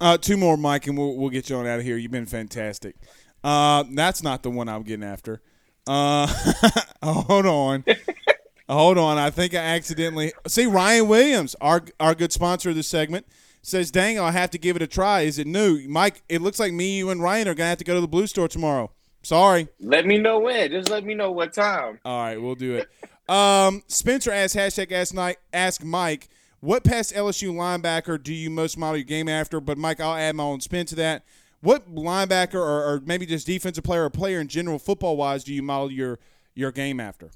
Uh, 0.00 0.16
two 0.16 0.36
more, 0.36 0.56
Mike, 0.56 0.86
and 0.86 0.96
we'll 0.96 1.16
we'll 1.16 1.30
get 1.30 1.50
you 1.50 1.56
on 1.56 1.66
out 1.66 1.78
of 1.78 1.84
here. 1.84 1.96
You've 1.96 2.10
been 2.10 2.26
fantastic. 2.26 2.96
Uh, 3.42 3.84
that's 3.92 4.22
not 4.22 4.42
the 4.42 4.50
one 4.50 4.68
I'm 4.68 4.82
getting 4.82 5.04
after. 5.04 5.42
Uh, 5.86 6.26
hold 7.02 7.46
on, 7.46 7.84
hold 8.68 8.98
on. 8.98 9.18
I 9.18 9.30
think 9.30 9.54
I 9.54 9.58
accidentally 9.58 10.32
see 10.46 10.66
Ryan 10.66 11.08
Williams, 11.08 11.56
our 11.60 11.82
our 11.98 12.14
good 12.14 12.32
sponsor 12.32 12.70
of 12.70 12.76
this 12.76 12.88
segment, 12.88 13.26
says, 13.62 13.90
"Dang, 13.90 14.18
I'll 14.18 14.32
have 14.32 14.50
to 14.50 14.58
give 14.58 14.76
it 14.76 14.82
a 14.82 14.86
try. 14.86 15.22
Is 15.22 15.38
it 15.38 15.46
new, 15.46 15.80
Mike? 15.88 16.22
It 16.28 16.40
looks 16.40 16.58
like 16.58 16.72
me, 16.72 16.98
you, 16.98 17.10
and 17.10 17.22
Ryan 17.22 17.48
are 17.48 17.54
gonna 17.54 17.68
have 17.68 17.78
to 17.78 17.84
go 17.84 17.94
to 17.94 18.00
the 18.00 18.08
Blue 18.08 18.26
Store 18.26 18.48
tomorrow. 18.48 18.90
Sorry. 19.22 19.68
Let 19.80 20.06
me 20.06 20.18
know 20.18 20.38
when. 20.38 20.70
Just 20.70 20.90
let 20.90 21.04
me 21.04 21.14
know 21.14 21.30
what 21.30 21.52
time. 21.52 22.00
All 22.04 22.22
right, 22.22 22.40
we'll 22.40 22.54
do 22.54 22.76
it. 22.76 22.88
Um, 23.28 23.82
Spencer 23.86 24.32
asks 24.32 24.56
hashtag 24.56 24.90
ask, 24.90 25.14
ask 25.52 25.84
Mike, 25.84 26.28
what 26.60 26.84
past 26.84 27.14
LSU 27.14 27.52
linebacker 27.54 28.22
do 28.22 28.34
you 28.34 28.50
most 28.50 28.76
model 28.76 28.96
your 28.96 29.04
game 29.04 29.28
after? 29.28 29.60
But 29.60 29.78
Mike, 29.78 30.00
I'll 30.00 30.16
add 30.16 30.34
my 30.34 30.42
own 30.44 30.60
spin 30.60 30.86
to 30.86 30.94
that. 30.96 31.24
What 31.60 31.94
linebacker 31.94 32.54
or, 32.54 32.94
or 32.94 33.02
maybe 33.04 33.26
just 33.26 33.46
defensive 33.46 33.84
player 33.84 34.04
or 34.04 34.10
player 34.10 34.40
in 34.40 34.48
general, 34.48 34.78
football 34.78 35.16
wise, 35.16 35.44
do 35.44 35.54
you 35.54 35.62
model 35.62 35.90
your 35.90 36.18
your 36.54 36.72
game 36.72 36.98
after? 36.98 37.30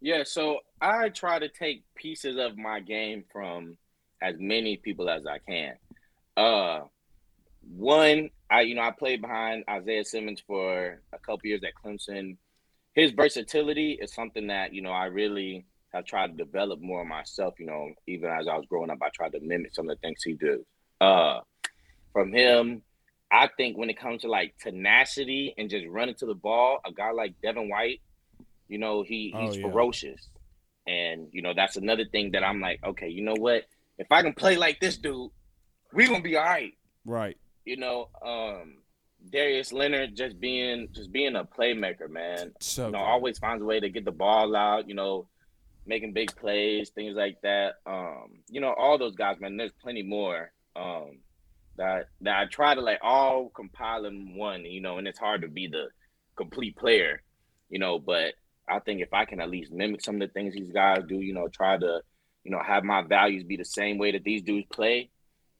Yeah, 0.00 0.22
so 0.24 0.58
I 0.80 1.08
try 1.08 1.38
to 1.38 1.48
take 1.48 1.82
pieces 1.94 2.36
of 2.38 2.56
my 2.58 2.80
game 2.80 3.24
from 3.32 3.78
as 4.22 4.36
many 4.38 4.76
people 4.76 5.08
as 5.08 5.26
I 5.26 5.38
can. 5.38 5.74
Uh 6.36 6.82
one, 7.62 8.30
I 8.50 8.62
you 8.62 8.74
know, 8.74 8.82
I 8.82 8.90
played 8.90 9.22
behind 9.22 9.64
Isaiah 9.68 10.04
Simmons 10.04 10.42
for 10.46 11.00
a 11.12 11.18
couple 11.18 11.48
years 11.48 11.62
at 11.64 11.72
Clemson. 11.82 12.36
His 12.94 13.10
versatility 13.12 13.92
is 14.00 14.14
something 14.14 14.48
that, 14.48 14.72
you 14.72 14.82
know, 14.82 14.92
I 14.92 15.06
really 15.06 15.66
have 15.92 16.04
tried 16.04 16.36
to 16.36 16.44
develop 16.44 16.80
more 16.80 17.04
myself, 17.04 17.54
you 17.58 17.66
know, 17.66 17.90
even 18.06 18.30
as 18.30 18.46
I 18.48 18.56
was 18.56 18.66
growing 18.68 18.90
up, 18.90 18.98
I 19.02 19.08
tried 19.14 19.32
to 19.32 19.40
mimic 19.40 19.74
some 19.74 19.88
of 19.88 19.96
the 19.96 20.00
things 20.00 20.22
he 20.22 20.34
do. 20.34 20.64
Uh 21.00 21.40
from 22.12 22.32
him, 22.32 22.82
I 23.32 23.48
think 23.56 23.76
when 23.76 23.90
it 23.90 23.98
comes 23.98 24.22
to 24.22 24.28
like 24.28 24.54
tenacity 24.60 25.54
and 25.58 25.68
just 25.68 25.86
running 25.88 26.14
to 26.16 26.26
the 26.26 26.34
ball, 26.34 26.78
a 26.86 26.92
guy 26.92 27.10
like 27.10 27.34
Devin 27.42 27.68
White, 27.68 28.00
you 28.68 28.78
know, 28.78 29.02
he 29.02 29.32
Oh, 29.34 29.40
he's 29.40 29.56
yeah. 29.56 29.62
ferocious. 29.62 30.28
And, 30.86 31.28
you 31.32 31.42
know, 31.42 31.54
that's 31.54 31.76
another 31.76 32.04
thing 32.04 32.32
that 32.32 32.44
I'm 32.44 32.60
like, 32.60 32.78
okay, 32.84 33.08
you 33.08 33.22
know 33.24 33.34
what? 33.34 33.64
If 33.98 34.06
I 34.10 34.22
can 34.22 34.34
play 34.34 34.56
like 34.56 34.80
this 34.80 34.96
dude, 34.96 35.30
we're 35.92 36.08
gonna 36.08 36.22
be 36.22 36.36
all 36.36 36.44
right. 36.44 36.74
Right. 37.04 37.36
You 37.64 37.76
know, 37.76 38.08
um, 38.24 38.76
Darius 39.30 39.72
Leonard 39.72 40.16
just 40.16 40.40
being 40.40 40.88
just 40.92 41.12
being 41.12 41.36
a 41.36 41.44
playmaker, 41.44 42.08
man. 42.10 42.52
So 42.60 42.86
you 42.86 42.92
know, 42.92 42.98
always 42.98 43.38
finds 43.38 43.62
a 43.62 43.66
way 43.66 43.80
to 43.80 43.88
get 43.88 44.04
the 44.04 44.12
ball 44.12 44.54
out. 44.54 44.88
You 44.88 44.94
know, 44.94 45.28
making 45.86 46.12
big 46.12 46.34
plays, 46.36 46.90
things 46.90 47.16
like 47.16 47.40
that. 47.42 47.74
Um, 47.86 48.40
you 48.48 48.60
know, 48.60 48.72
all 48.72 48.98
those 48.98 49.14
guys, 49.14 49.40
man. 49.40 49.56
There's 49.56 49.72
plenty 49.82 50.02
more. 50.02 50.52
Um, 50.76 51.18
that 51.76 52.08
that 52.20 52.38
I 52.38 52.46
try 52.46 52.74
to 52.74 52.80
like 52.80 53.00
all 53.02 53.48
compile 53.48 54.04
in 54.04 54.36
one. 54.36 54.64
You 54.64 54.80
know, 54.80 54.98
and 54.98 55.08
it's 55.08 55.18
hard 55.18 55.42
to 55.42 55.48
be 55.48 55.68
the 55.68 55.88
complete 56.36 56.76
player. 56.76 57.22
You 57.70 57.78
know, 57.78 57.98
but 57.98 58.34
I 58.68 58.78
think 58.78 59.00
if 59.00 59.12
I 59.12 59.24
can 59.24 59.40
at 59.40 59.50
least 59.50 59.72
mimic 59.72 60.02
some 60.02 60.16
of 60.16 60.20
the 60.20 60.32
things 60.32 60.54
these 60.54 60.70
guys 60.72 61.02
do, 61.06 61.16
you 61.16 61.34
know, 61.34 61.48
try 61.48 61.76
to, 61.76 62.00
you 62.44 62.50
know, 62.50 62.60
have 62.62 62.84
my 62.84 63.02
values 63.02 63.42
be 63.44 63.56
the 63.56 63.64
same 63.64 63.98
way 63.98 64.12
that 64.12 64.22
these 64.24 64.42
dudes 64.42 64.66
play, 64.72 65.10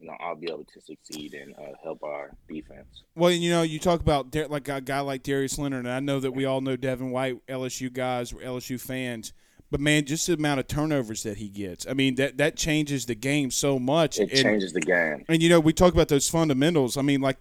you 0.00 0.06
know, 0.06 0.14
I'll 0.20 0.36
be 0.36 0.48
able 0.48 0.64
to 0.64 0.80
succeed 0.80 1.34
and 1.34 1.54
uh, 1.56 1.72
help 1.82 2.02
our 2.02 2.30
defense. 2.48 3.02
Well, 3.14 3.30
you 3.30 3.50
know, 3.50 3.62
you 3.62 3.78
talk 3.78 4.00
about 4.00 4.34
like 4.50 4.68
a 4.68 4.80
guy 4.80 5.00
like 5.00 5.22
Darius 5.22 5.58
Leonard, 5.58 5.86
and 5.86 5.94
I 5.94 6.00
know 6.00 6.20
that 6.20 6.32
we 6.32 6.44
all 6.44 6.60
know 6.60 6.76
Devin 6.76 7.10
White, 7.10 7.44
LSU 7.46 7.92
guys, 7.92 8.32
LSU 8.32 8.80
fans. 8.80 9.32
But 9.70 9.80
man, 9.80 10.04
just 10.04 10.26
the 10.26 10.34
amount 10.34 10.60
of 10.60 10.68
turnovers 10.68 11.22
that 11.24 11.38
he 11.38 11.48
gets. 11.48 11.86
I 11.88 11.94
mean, 11.94 12.14
that 12.16 12.36
that 12.36 12.56
changes 12.56 13.06
the 13.06 13.14
game 13.14 13.50
so 13.50 13.78
much. 13.78 14.18
It 14.20 14.30
And- 14.30 14.42
changes 14.42 14.72
the 14.72 14.80
game. 14.80 15.24
And 15.28 15.42
you 15.42 15.48
know, 15.48 15.58
we 15.58 15.72
talk 15.72 15.94
about 15.94 16.08
those 16.08 16.28
fundamentals. 16.28 16.96
I 16.96 17.02
mean, 17.02 17.20
like 17.20 17.38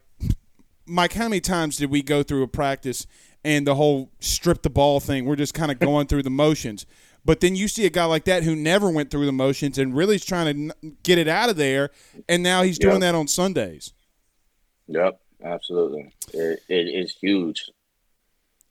Mike, 0.85 1.13
how 1.13 1.25
many 1.29 1.41
times 1.41 1.77
did 1.77 1.89
we 1.89 2.01
go 2.01 2.23
through 2.23 2.43
a 2.43 2.47
practice 2.47 3.05
and 3.43 3.67
the 3.67 3.75
whole 3.75 4.09
strip 4.19 4.61
the 4.63 4.69
ball 4.69 4.99
thing? 4.99 5.25
We're 5.25 5.35
just 5.35 5.53
kind 5.53 5.71
of 5.71 5.79
going 5.79 6.07
through 6.07 6.23
the 6.23 6.29
motions. 6.29 6.85
But 7.25 7.39
then 7.39 7.55
you 7.55 7.67
see 7.67 7.85
a 7.85 7.89
guy 7.89 8.05
like 8.05 8.25
that 8.25 8.43
who 8.43 8.55
never 8.55 8.89
went 8.89 9.09
through 9.09 9.25
the 9.25 9.31
motions 9.31 9.77
and 9.77 9.95
really 9.95 10.15
is 10.15 10.25
trying 10.25 10.69
to 10.69 10.75
get 11.03 11.17
it 11.17 11.27
out 11.27 11.49
of 11.49 11.55
there, 11.55 11.89
and 12.27 12.43
now 12.43 12.63
he's 12.63 12.77
doing 12.77 12.95
Yep. 12.95 13.01
that 13.01 13.15
on 13.15 13.27
Sundays. 13.27 13.93
Yep, 14.87 15.19
absolutely. 15.43 16.11
It, 16.33 16.59
it 16.67 16.87
is 16.87 17.15
huge. 17.21 17.69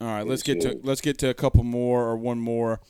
All 0.01 0.09
right, 0.09 0.27
let's 0.27 0.43
get 0.43 0.61
to 0.63 0.81
let's 0.83 1.01
get 1.01 1.17
to 1.19 1.29
a 1.29 1.35
couple 1.35 1.63
more 1.63 2.03
or 2.03 2.17
one 2.17 2.41
more. 2.41 2.81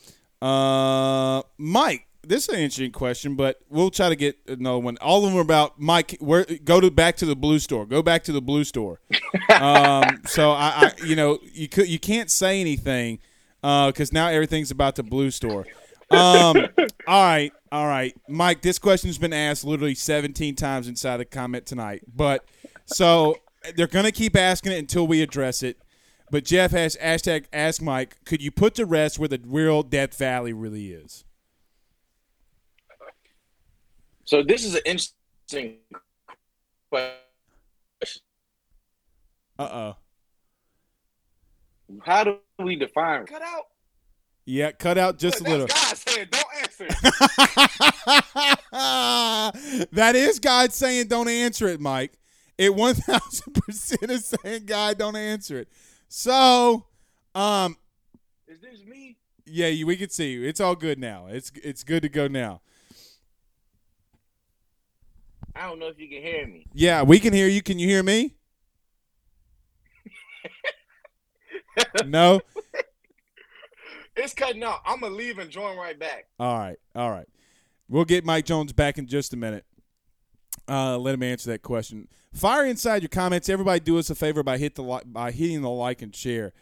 Uh, 0.41 1.43
Mike, 1.57 2.07
this 2.23 2.43
is 2.43 2.49
an 2.49 2.55
interesting 2.61 2.91
question, 2.91 3.35
but 3.35 3.59
we'll 3.69 3.91
try 3.91 4.09
to 4.09 4.15
get 4.15 4.37
another 4.47 4.79
one. 4.79 4.97
All 4.99 5.23
of 5.23 5.29
them 5.31 5.37
are 5.37 5.41
about 5.41 5.79
Mike. 5.79 6.17
Where 6.19 6.45
go 6.65 6.81
to 6.81 6.89
back 6.89 7.15
to 7.17 7.25
the 7.25 7.35
blue 7.35 7.59
store. 7.59 7.85
Go 7.85 8.01
back 8.01 8.23
to 8.23 8.31
the 8.31 8.41
blue 8.41 8.63
store. 8.63 8.99
um, 9.61 10.21
so 10.25 10.51
I, 10.51 10.91
I, 10.99 11.05
you 11.05 11.15
know, 11.15 11.37
you 11.53 11.69
could 11.69 11.87
you 11.87 11.99
can't 11.99 12.31
say 12.31 12.59
anything 12.59 13.19
because 13.63 14.11
now 14.11 14.27
everything's 14.27 14.71
about 14.71 14.95
the 14.95 15.03
blue 15.03 15.31
store. 15.31 15.65
Um, 16.11 16.57
all 17.07 17.23
right, 17.23 17.51
all 17.71 17.87
right, 17.87 18.15
Mike. 18.27 18.61
This 18.61 18.77
question's 18.77 19.17
been 19.17 19.33
asked 19.33 19.63
literally 19.63 19.95
17 19.95 20.55
times 20.55 20.87
inside 20.87 21.17
the 21.17 21.25
comment 21.25 21.65
tonight, 21.65 22.03
but 22.13 22.45
so 22.85 23.37
they're 23.75 23.87
gonna 23.87 24.11
keep 24.11 24.35
asking 24.35 24.73
it 24.73 24.79
until 24.79 25.07
we 25.07 25.21
address 25.21 25.63
it. 25.63 25.77
But 26.29 26.43
Jeff 26.45 26.71
has 26.71 26.97
hashtag 26.97 27.45
ask 27.53 27.81
Mike, 27.81 28.17
could 28.25 28.41
you 28.41 28.51
put 28.51 28.75
to 28.75 28.85
rest 28.85 29.17
where 29.17 29.29
the 29.29 29.39
real 29.45 29.81
Death 29.83 30.17
Valley 30.17 30.51
really 30.51 30.91
is? 30.91 31.23
So 34.25 34.41
this 34.41 34.65
is 34.65 34.75
an 34.75 34.81
interesting 34.85 35.77
question. 36.89 37.13
Uh 39.59 39.69
oh. 39.71 39.95
How 42.03 42.23
do 42.23 42.37
we 42.63 42.75
define 42.75 43.25
cut 43.25 43.41
out? 43.41 43.63
Yeah, 44.45 44.71
cut 44.71 44.97
out 44.97 45.19
just 45.19 45.39
a 45.39 45.43
little. 45.43 45.67
that's 45.67 46.03
God 46.03 46.09
saying, 46.09 46.27
don't 46.31 46.45
answer. 46.61 46.87
that 49.93 50.15
is 50.15 50.39
God 50.39 50.73
saying 50.73 51.07
don't 51.07 51.29
answer 51.29 51.67
it, 51.67 51.79
Mike. 51.79 52.19
It 52.57 52.75
one 52.75 52.95
thousand 52.95 53.53
percent 53.53 54.11
is 54.11 54.33
saying 54.43 54.65
God 54.65 54.97
don't 54.97 55.15
answer 55.15 55.59
it. 55.59 55.69
So, 56.09 56.87
um, 57.33 57.77
is 58.47 58.59
this 58.59 58.83
me? 58.85 59.17
yeah, 59.45 59.67
you, 59.67 59.85
we 59.85 59.95
can 59.95 60.09
see 60.09 60.33
you. 60.33 60.43
It's 60.43 60.59
all 60.59 60.75
good 60.75 60.99
now. 60.99 61.27
It's 61.27 61.51
it's 61.63 61.83
good 61.83 62.01
to 62.03 62.09
go 62.09 62.27
now. 62.27 62.61
I 65.55 65.67
don't 65.67 65.79
know 65.79 65.87
if 65.87 65.99
you 65.99 66.09
can 66.09 66.21
hear 66.21 66.47
me. 66.47 66.65
Yeah, 66.73 67.03
we 67.03 67.19
can 67.19 67.33
hear 67.33 67.47
you. 67.47 67.61
Can 67.61 67.79
you 67.79 67.87
hear 67.87 68.03
me? 68.03 68.35
no. 72.05 72.41
It's 74.15 74.33
cutting 74.33 74.63
out. 74.63 74.81
I'm 74.85 74.99
gonna 74.99 75.15
leave 75.15 75.39
and 75.39 75.49
join 75.49 75.77
right 75.77 75.97
back. 75.97 76.27
All 76.39 76.57
right, 76.57 76.77
all 76.95 77.11
right. 77.11 77.27
We'll 77.89 78.05
get 78.05 78.25
Mike 78.25 78.45
Jones 78.45 78.73
back 78.73 78.97
in 78.97 79.07
just 79.07 79.33
a 79.33 79.37
minute. 79.37 79.65
Uh, 80.67 80.97
let 80.97 81.13
him 81.15 81.23
answer 81.23 81.49
that 81.51 81.61
question. 81.61 82.07
Fire 82.33 82.65
inside 82.65 83.01
your 83.01 83.09
comments. 83.09 83.49
Everybody, 83.49 83.79
do 83.79 83.97
us 83.97 84.09
a 84.09 84.15
favor 84.15 84.43
by 84.43 84.57
hit 84.57 84.75
the 84.75 84.83
li- 84.83 85.01
by 85.05 85.31
hitting 85.31 85.61
the 85.61 85.69
like 85.69 86.01
and 86.01 86.15
share. 86.15 86.53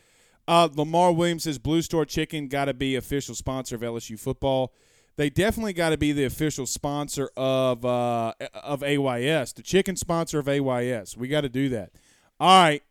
Uh, 0.47 0.67
Lamar 0.75 1.11
Williams 1.11 1.43
says 1.43 1.59
Blue 1.59 1.81
Store 1.81 2.05
Chicken 2.05 2.47
got 2.47 2.65
to 2.65 2.73
be 2.73 2.95
official 2.95 3.35
sponsor 3.35 3.75
of 3.75 3.81
LSU 3.81 4.19
football. 4.19 4.73
They 5.17 5.29
definitely 5.29 5.73
got 5.73 5.89
to 5.89 5.97
be 5.97 6.13
the 6.13 6.23
official 6.23 6.65
sponsor 6.65 7.29
of 7.37 7.85
uh, 7.85 8.33
of 8.55 8.81
AYS, 8.81 9.53
the 9.53 9.61
chicken 9.61 9.95
sponsor 9.95 10.39
of 10.39 10.47
AYS. 10.47 11.15
We 11.15 11.27
got 11.27 11.41
to 11.41 11.49
do 11.49 11.69
that. 11.69 11.91
All 12.39 12.63
right, 12.63 12.81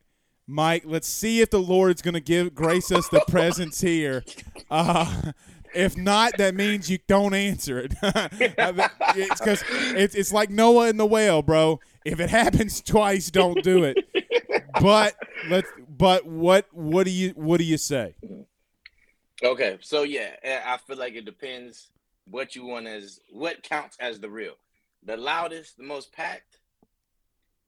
Mike. 0.51 0.83
Let's 0.85 1.09
see 1.09 1.41
if 1.41 1.51
the 1.51 1.61
Lord 1.61 1.95
is 1.95 2.03
going 2.03 2.15
to 2.15 2.21
give 2.21 2.55
grace 2.55 2.91
us 2.91 3.09
the 3.09 3.25
presence 3.29 3.81
here. 3.81 4.25
Uh, 4.71 5.33
if 5.75 5.97
not, 5.97 6.37
that 6.39 6.55
means 6.55 6.91
you 6.91 6.99
don't 7.07 7.35
answer 7.35 7.79
it. 7.79 7.95
it's 8.03 9.41
because 9.41 9.65
it's, 9.69 10.15
it's 10.15 10.33
like 10.33 10.51
Noah 10.51 10.89
and 10.89 10.99
the 10.99 11.07
whale, 11.07 11.43
bro. 11.43 11.81
If 12.05 12.21
it 12.21 12.31
happens 12.31 12.81
twice, 12.81 13.31
don't 13.31 13.63
do 13.63 13.85
it. 13.85 13.97
But 14.81 15.15
let's. 15.49 15.69
But 15.89 16.27
what 16.27 16.67
what 16.73 17.05
do 17.05 17.11
you 17.11 17.31
what 17.31 17.59
do 17.59 17.65
you 17.65 17.77
say? 17.77 18.15
Okay, 19.43 19.79
so 19.81 20.03
yeah, 20.03 20.31
I 20.67 20.77
feel 20.79 20.97
like 20.97 21.15
it 21.15 21.25
depends 21.25 21.91
what 22.27 22.57
you 22.57 22.65
want 22.65 22.87
as 22.87 23.21
what 23.31 23.63
counts 23.63 23.97
as 24.01 24.21
the 24.21 24.31
real. 24.31 24.55
The 25.05 25.17
loudest, 25.17 25.77
the 25.77 25.85
most 25.85 26.13
packed. 26.13 26.59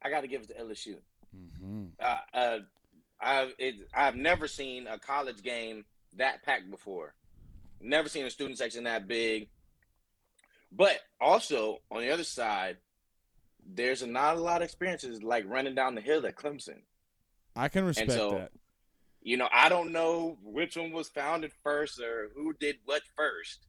I 0.03 0.11
got 0.11 0.23
to 0.23 0.29
give 0.29 0.43
it 0.43 0.49
to 0.49 0.55
LSU. 0.55 0.97
Uh, 2.01 2.17
uh, 2.35 2.59
I've 3.21 3.55
it, 3.59 3.75
I've 3.95 4.17
never 4.17 4.49
seen 4.49 4.87
a 4.87 4.99
college 4.99 5.43
game 5.43 5.85
that 6.17 6.43
packed 6.43 6.71
before. 6.71 7.15
Never 7.81 8.09
seen 8.09 8.27
a 8.27 8.31
student 8.31 8.59
section 8.59 8.85
that 8.85 9.09
big. 9.09 9.49
But 10.71 10.99
also 11.21 11.79
on 11.91 12.01
the 12.01 12.11
other 12.11 12.25
side, 12.25 12.79
there's 13.65 14.05
not 14.05 14.37
a 14.37 14.41
lot 14.41 14.63
of 14.63 14.67
experiences 14.67 15.23
like 15.23 15.45
running 15.47 15.75
down 15.75 15.95
the 15.95 16.01
hill 16.01 16.27
at 16.27 16.37
Clemson. 16.37 16.81
I 17.55 17.69
can 17.69 17.85
respect 17.85 18.13
so- 18.13 18.31
that. 18.33 18.53
You 19.25 19.37
know, 19.37 19.49
I 19.53 19.69
don't 19.69 19.93
know 19.93 20.37
which 20.43 20.77
one 20.77 20.91
was 20.91 21.09
founded 21.09 21.53
first 21.63 22.01
or 22.01 22.31
who 22.35 22.55
did 22.55 22.79
what 22.87 23.03
first, 23.17 23.67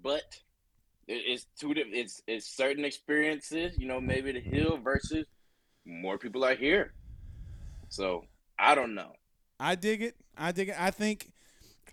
but 0.00 0.22
it's 1.08 1.46
two. 1.58 1.74
It's 1.76 2.22
it's 2.28 2.46
certain 2.46 2.84
experiences. 2.84 3.76
You 3.76 3.88
know, 3.88 4.00
maybe 4.00 4.30
the 4.30 4.38
hill 4.38 4.78
versus 4.78 5.26
more 5.84 6.18
people 6.18 6.44
are 6.44 6.54
here. 6.54 6.92
So 7.88 8.24
I 8.58 8.74
don't 8.74 8.94
know. 8.94 9.12
I 9.58 9.74
dig 9.74 10.02
it. 10.02 10.16
I 10.36 10.52
dig 10.52 10.70
it. 10.70 10.76
I 10.78 10.90
think 10.90 11.30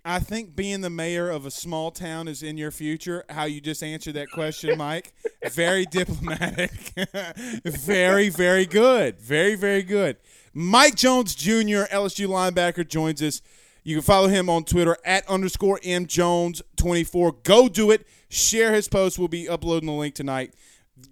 I 0.05 0.19
think 0.19 0.55
being 0.55 0.79
the 0.79 0.89
mayor 0.89 1.29
of 1.29 1.45
a 1.45 1.51
small 1.51 1.91
town 1.91 2.29
is 2.29 2.41
in 2.41 2.57
your 2.57 2.71
future. 2.71 3.25
How 3.29 3.43
you 3.43 3.59
just 3.59 3.83
answered 3.83 4.13
that 4.13 4.31
question, 4.31 4.77
Mike. 4.77 5.13
very 5.51 5.85
diplomatic. 5.85 6.71
very, 7.65 8.29
very 8.29 8.65
good. 8.65 9.19
Very, 9.19 9.55
very 9.55 9.83
good. 9.83 10.15
Mike 10.53 10.95
Jones 10.95 11.35
Jr., 11.35 11.83
LSU 11.91 12.27
linebacker, 12.27 12.87
joins 12.87 13.21
us. 13.21 13.41
You 13.83 13.97
can 13.97 14.03
follow 14.03 14.27
him 14.27 14.49
on 14.49 14.63
Twitter 14.63 14.97
at 15.03 15.27
underscore 15.29 15.79
M 15.83 16.05
Jones 16.07 16.61
24. 16.77 17.33
Go 17.43 17.67
do 17.67 17.91
it. 17.91 18.07
Share 18.29 18.73
his 18.73 18.87
post. 18.87 19.19
We'll 19.19 19.27
be 19.27 19.49
uploading 19.49 19.87
the 19.87 19.93
link 19.93 20.15
tonight. 20.15 20.53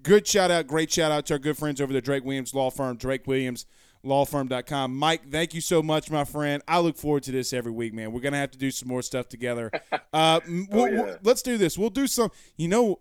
Good 0.04 0.28
shout 0.28 0.52
out, 0.52 0.68
great 0.68 0.92
shout 0.92 1.12
out 1.12 1.26
to 1.28 1.34
our 1.36 1.40
good 1.40 1.58
friends 1.58 1.80
over 1.80 1.94
the 1.94 2.02
Drake 2.02 2.24
Williams 2.26 2.54
Law 2.54 2.70
Firm, 2.72 2.98
Drake 2.98 3.28
Williams 3.28 3.66
lawfirm.com. 4.04 4.96
Mike, 4.96 5.32
thank 5.32 5.56
you 5.56 5.62
so 5.62 5.82
much, 5.82 6.12
my 6.12 6.24
friend. 6.24 6.62
I 6.68 6.78
look 6.80 6.96
forward 6.96 7.24
to 7.24 7.32
this 7.32 7.52
every 7.54 7.72
week, 7.72 7.92
man. 7.92 8.12
We're 8.12 8.22
going 8.22 8.34
to 8.34 8.38
have 8.40 8.52
to 8.52 8.58
do 8.60 8.70
some 8.70 8.88
more 8.88 9.02
stuff 9.02 9.28
together. 9.28 9.72
Uh, 10.14 10.40
m- 10.46 10.68
we'll- 10.72 10.88
yeah. 10.94 11.02
we'll- 11.04 11.18
let's 11.24 11.42
do 11.42 11.58
this. 11.58 11.76
We'll 11.78 11.90
do 11.90 12.06
some, 12.08 12.30
you 12.56 12.68
know, 12.70 13.00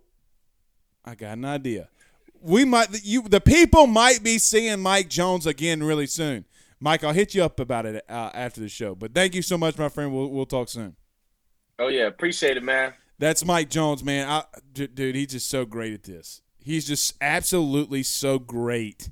I 1.05 1.15
got 1.15 1.37
an 1.37 1.45
idea. 1.45 1.87
We 2.41 2.65
might, 2.65 2.87
you, 3.05 3.21
the 3.21 3.39
people 3.39 3.87
might 3.87 4.21
be 4.23 4.37
seeing 4.37 4.81
Mike 4.81 5.07
Jones 5.09 5.45
again 5.47 5.81
really 5.81 6.07
soon. 6.07 6.43
Mike, 6.81 7.03
I'll 7.05 7.13
hit 7.13 7.33
you 7.35 7.43
up 7.43 7.59
about 7.61 7.85
it 7.85 8.03
uh, 8.09 8.31
after 8.33 8.59
the 8.59 8.67
show. 8.67 8.95
But 8.95 9.13
thank 9.13 9.33
you 9.33 9.41
so 9.41 9.57
much, 9.57 9.77
my 9.77 9.87
friend. 9.89 10.11
We'll, 10.13 10.27
we'll 10.29 10.45
talk 10.45 10.67
soon. 10.69 10.95
Oh 11.79 11.87
yeah, 11.87 12.07
appreciate 12.07 12.57
it, 12.57 12.63
man. 12.63 12.93
That's 13.17 13.45
Mike 13.45 13.69
Jones, 13.69 14.03
man. 14.03 14.27
I, 14.27 14.43
d- 14.73 14.87
dude, 14.87 15.15
he's 15.15 15.27
just 15.27 15.49
so 15.49 15.65
great 15.65 15.93
at 15.93 16.03
this. 16.03 16.41
He's 16.65 16.87
just 16.87 17.13
absolutely 17.21 18.01
so 18.01 18.39
great 18.39 19.11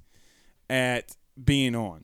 at 0.72 1.16
being 1.42 1.76
on. 1.76 2.04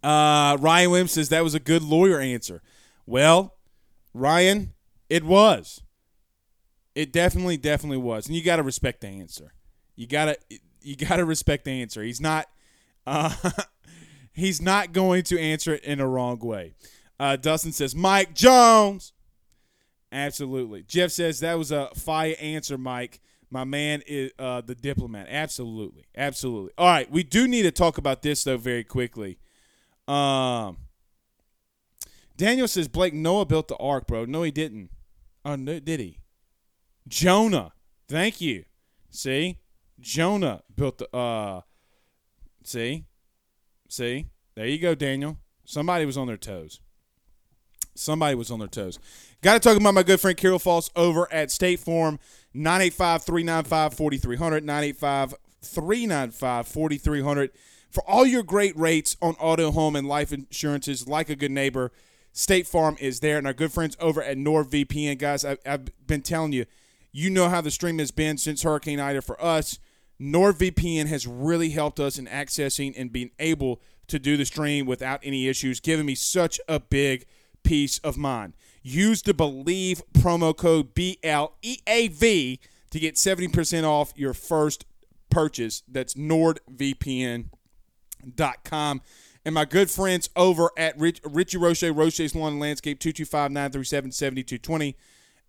Uh, 0.00 0.56
Ryan 0.60 0.90
Williams 0.92 1.10
says 1.10 1.28
that 1.30 1.42
was 1.42 1.56
a 1.56 1.60
good 1.60 1.82
lawyer 1.82 2.20
answer. 2.20 2.62
Well, 3.04 3.56
Ryan, 4.14 4.74
it 5.10 5.24
was. 5.24 5.82
It 6.94 7.12
definitely, 7.12 7.56
definitely 7.56 7.96
was, 7.96 8.28
and 8.28 8.36
you 8.36 8.44
got 8.44 8.56
to 8.56 8.62
respect 8.62 9.00
the 9.00 9.08
answer. 9.08 9.54
You 9.96 10.06
gotta, 10.06 10.38
you 10.82 10.94
gotta 10.94 11.24
respect 11.24 11.64
the 11.64 11.82
answer. 11.82 12.04
He's 12.04 12.20
not, 12.20 12.46
uh, 13.08 13.34
he's 14.32 14.62
not 14.62 14.92
going 14.92 15.24
to 15.24 15.40
answer 15.40 15.74
it 15.74 15.82
in 15.82 15.98
a 15.98 16.06
wrong 16.06 16.38
way. 16.38 16.74
Uh, 17.18 17.34
Dustin 17.34 17.72
says 17.72 17.92
Mike 17.92 18.36
Jones. 18.36 19.12
Absolutely. 20.12 20.84
Jeff 20.84 21.10
says 21.10 21.40
that 21.40 21.58
was 21.58 21.72
a 21.72 21.88
fire 21.96 22.36
answer, 22.40 22.78
Mike. 22.78 23.20
My 23.50 23.64
man 23.64 24.02
is 24.06 24.30
uh, 24.38 24.60
the 24.60 24.74
diplomat. 24.74 25.26
Absolutely, 25.30 26.04
absolutely. 26.16 26.72
All 26.76 26.86
right, 26.86 27.10
we 27.10 27.22
do 27.22 27.48
need 27.48 27.62
to 27.62 27.70
talk 27.70 27.98
about 27.98 28.22
this 28.22 28.44
though 28.44 28.58
very 28.58 28.84
quickly. 28.84 29.38
Um, 30.06 30.78
Daniel 32.36 32.68
says 32.68 32.88
Blake 32.88 33.14
Noah 33.14 33.46
built 33.46 33.68
the 33.68 33.76
ark, 33.76 34.06
bro. 34.06 34.24
No, 34.24 34.42
he 34.42 34.50
didn't. 34.50 34.90
Oh, 35.44 35.56
no, 35.56 35.80
did 35.80 36.00
he? 36.00 36.18
Jonah. 37.06 37.72
Thank 38.08 38.40
you. 38.40 38.64
See, 39.10 39.58
Jonah 40.00 40.62
built 40.74 40.98
the. 40.98 41.14
Uh, 41.14 41.62
see, 42.62 43.04
see. 43.88 44.26
There 44.54 44.66
you 44.66 44.78
go, 44.78 44.94
Daniel. 44.94 45.38
Somebody 45.64 46.06
was 46.06 46.16
on 46.16 46.26
their 46.26 46.36
toes. 46.36 46.80
Somebody 47.94 48.34
was 48.34 48.50
on 48.50 48.60
their 48.60 48.68
toes. 48.68 48.98
Got 49.40 49.62
to 49.62 49.68
talk 49.68 49.80
about 49.80 49.94
my 49.94 50.02
good 50.02 50.20
friend 50.20 50.36
Carol 50.36 50.58
Foss 50.58 50.90
over 50.96 51.32
at 51.32 51.52
State 51.52 51.78
Farm, 51.78 52.18
985 52.54 53.22
395 53.22 53.94
4300. 53.94 54.64
985 54.64 55.34
395 55.62 56.66
4300. 56.66 57.50
For 57.88 58.02
all 58.08 58.26
your 58.26 58.42
great 58.42 58.76
rates 58.76 59.16
on 59.22 59.34
auto, 59.34 59.70
home, 59.70 59.94
and 59.94 60.08
life 60.08 60.32
insurances, 60.32 61.06
like 61.06 61.30
a 61.30 61.36
good 61.36 61.52
neighbor, 61.52 61.92
State 62.32 62.66
Farm 62.66 62.96
is 62.98 63.20
there. 63.20 63.38
And 63.38 63.46
our 63.46 63.52
good 63.52 63.72
friends 63.72 63.96
over 64.00 64.20
at 64.20 64.36
NordVPN, 64.36 65.18
guys, 65.18 65.44
I, 65.44 65.56
I've 65.64 65.88
been 66.04 66.22
telling 66.22 66.52
you, 66.52 66.66
you 67.12 67.30
know 67.30 67.48
how 67.48 67.60
the 67.60 67.70
stream 67.70 68.00
has 68.00 68.10
been 68.10 68.38
since 68.38 68.62
Hurricane 68.62 68.98
Ida 68.98 69.22
for 69.22 69.40
us. 69.42 69.78
NordVPN 70.20 71.06
has 71.06 71.28
really 71.28 71.70
helped 71.70 72.00
us 72.00 72.18
in 72.18 72.26
accessing 72.26 72.92
and 72.98 73.12
being 73.12 73.30
able 73.38 73.80
to 74.08 74.18
do 74.18 74.36
the 74.36 74.44
stream 74.44 74.84
without 74.84 75.20
any 75.22 75.46
issues, 75.46 75.78
giving 75.78 76.06
me 76.06 76.16
such 76.16 76.60
a 76.66 76.80
big 76.80 77.24
peace 77.62 77.98
of 78.00 78.16
mind. 78.16 78.54
Use 78.82 79.22
the 79.22 79.34
Bleav 79.34 80.02
promo 80.12 80.56
code 80.56 80.94
BLEAV 80.94 82.58
to 82.90 82.98
get 82.98 83.16
70% 83.16 83.84
off 83.84 84.12
your 84.16 84.32
first 84.34 84.84
purchase. 85.30 85.82
That's 85.88 86.14
NordVPN.com. 86.14 89.02
And 89.44 89.54
my 89.54 89.64
good 89.64 89.88
friends 89.90 90.28
over 90.36 90.70
at 90.76 90.98
Rich, 90.98 91.20
Richie 91.24 91.58
Roche, 91.58 91.84
Roche's 91.84 92.34
Lawn 92.34 92.52
and 92.52 92.60
Landscape, 92.60 92.98
225 92.98 93.50
937 93.50 94.12
7220. 94.12 94.96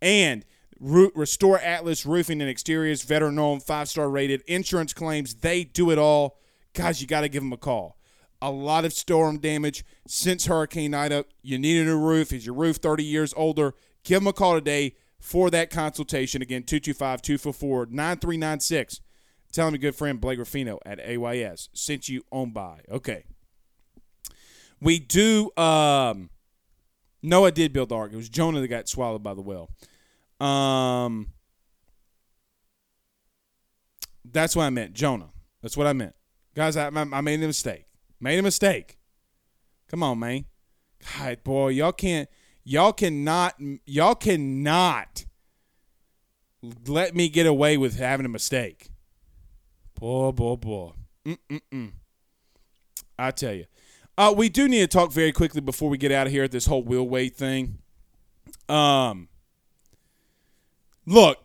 And 0.02 0.46
Restore 0.80 1.60
Atlas 1.60 2.06
Roofing 2.06 2.40
and 2.42 2.50
Exteriors, 2.50 3.04
veteran 3.04 3.38
owned, 3.38 3.64
five 3.64 3.90
star 3.90 4.10
rated, 4.10 4.42
insurance 4.48 4.94
claims. 4.94 5.36
They 5.36 5.66
do 5.66 5.92
it 5.92 5.98
all. 5.98 6.38
Guys, 6.74 7.02
you 7.02 7.08
got 7.08 7.22
to 7.22 7.30
give 7.30 7.44
them 7.44 7.52
a 7.52 7.58
call. 7.58 7.98
A 8.42 8.52
lot 8.52 8.86
of 8.86 8.94
storm 8.94 9.40
damage 9.40 9.84
since 10.08 10.46
Hurricane 10.46 10.94
Ida. 10.94 11.26
You 11.42 11.60
need 11.60 11.82
a 11.82 11.86
new 11.86 12.00
roof. 12.00 12.32
Is 12.32 12.46
your 12.46 12.56
roof 12.56 12.78
30 12.78 13.04
years 13.04 13.34
older? 13.36 13.74
Give 14.04 14.22
them 14.22 14.28
a 14.28 14.34
call 14.34 14.56
today 14.56 14.96
for 15.20 15.50
that 15.50 15.70
consultation. 15.70 16.42
Again, 16.42 16.64
225 16.64 17.22
244 17.22 17.88
9396. 17.88 19.02
Tell 19.52 19.72
me, 19.72 19.78
good 19.78 19.96
friend 19.96 20.22
Blake 20.22 20.40
Ruffino 20.40 20.80
at 20.86 21.00
AYS 21.00 21.70
sent 21.74 22.08
you 22.08 22.24
on 22.32 22.52
by. 22.52 22.82
Okay. 22.90 23.26
We 24.80 25.00
do. 25.00 25.52
Um, 25.58 26.30
Noah 27.22 27.52
did 27.52 27.74
build 27.74 27.90
the 27.90 27.96
ark. 27.96 28.14
It 28.14 28.16
was 28.16 28.30
Jonah 28.30 28.62
that 28.62 28.68
got 28.68 28.88
swallowed 28.88 29.24
by 29.24 29.34
the 29.34 29.42
whale. 29.42 29.70
Um, 30.40 31.34
that's 34.24 34.56
what 34.56 34.64
I 34.64 34.70
meant, 34.70 34.94
Jonah. 34.94 35.32
That's 35.62 35.76
what 35.76 35.88
I 35.88 35.94
meant, 35.94 36.16
guys. 36.56 36.78
I, 36.78 36.88
I 36.88 37.22
made 37.22 37.44
a 37.44 37.48
mistake. 37.48 37.86
Made 38.20 38.40
a 38.40 38.44
mistake. 38.44 38.98
Come 39.90 40.04
on, 40.04 40.20
man. 40.20 40.46
God, 41.18 41.44
boy, 41.44 41.70
y'all 41.70 41.92
can't. 41.92 42.30
Y'all 42.64 42.94
cannot. 42.94 43.56
Y'all 43.86 44.16
cannot 44.16 45.26
let 46.88 47.16
me 47.16 47.30
get 47.30 47.48
away 47.48 47.78
with 47.78 47.98
having 47.98 48.26
a 48.26 48.30
mistake. 48.30 48.90
Boy, 49.96 50.32
boy, 50.32 50.56
boy. 50.56 50.92
Mm-mm-mm. 51.26 51.92
I 53.18 53.32
tell 53.32 53.54
you. 53.54 53.66
Uh, 54.18 54.34
we 54.36 54.50
do 54.50 54.68
need 54.68 54.80
to 54.80 54.88
talk 54.88 55.12
very 55.12 55.32
quickly 55.32 55.62
before 55.62 55.90
we 55.90 55.98
get 55.98 56.12
out 56.12 56.28
of 56.28 56.34
here 56.34 56.44
at 56.44 56.52
this 56.52 56.66
whole 56.66 56.84
wheel 56.84 57.08
weight 57.08 57.36
thing. 57.36 57.80
Um, 58.68 59.30
look, 61.06 61.38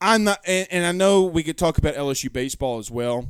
I'm 0.00 0.24
not, 0.24 0.40
and, 0.44 0.66
and 0.70 0.84
I 0.84 0.92
know 0.92 1.22
we 1.22 1.42
could 1.42 1.56
talk 1.56 1.78
about 1.78 1.94
LSU 1.94 2.32
baseball 2.32 2.78
as 2.78 2.90
well. 2.90 3.28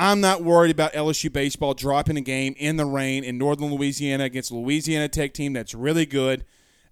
I'm 0.00 0.20
not 0.20 0.44
worried 0.44 0.70
about 0.70 0.92
LSU 0.92 1.32
baseball 1.32 1.74
dropping 1.74 2.16
a 2.16 2.20
game 2.20 2.54
in 2.56 2.76
the 2.76 2.86
rain 2.86 3.24
in 3.24 3.36
northern 3.36 3.74
Louisiana 3.74 4.24
against 4.24 4.52
a 4.52 4.54
Louisiana 4.54 5.08
Tech 5.08 5.34
team 5.34 5.54
that's 5.54 5.74
really 5.74 6.06
good 6.06 6.44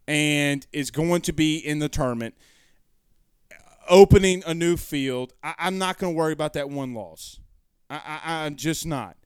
and 0.09 0.67
is 0.73 0.91
going 0.91 1.21
to 1.21 1.33
be 1.33 1.57
in 1.57 1.79
the 1.79 1.89
tournament, 1.89 2.35
opening 3.89 4.43
a 4.45 4.55
new 4.55 4.77
field. 4.77 5.35
I, 5.41 5.55
am 5.59 5.79
not 5.79 5.99
going 5.99 6.15
to 6.15 6.19
worry 6.19 6.33
about 6.33 6.55
that 6.55 6.69
one 6.69 6.95
loss. 6.95 7.39
I, 7.89 8.01
I, 8.25 8.45
I'm 8.45 8.57
just 8.57 8.85
not. 8.85 9.17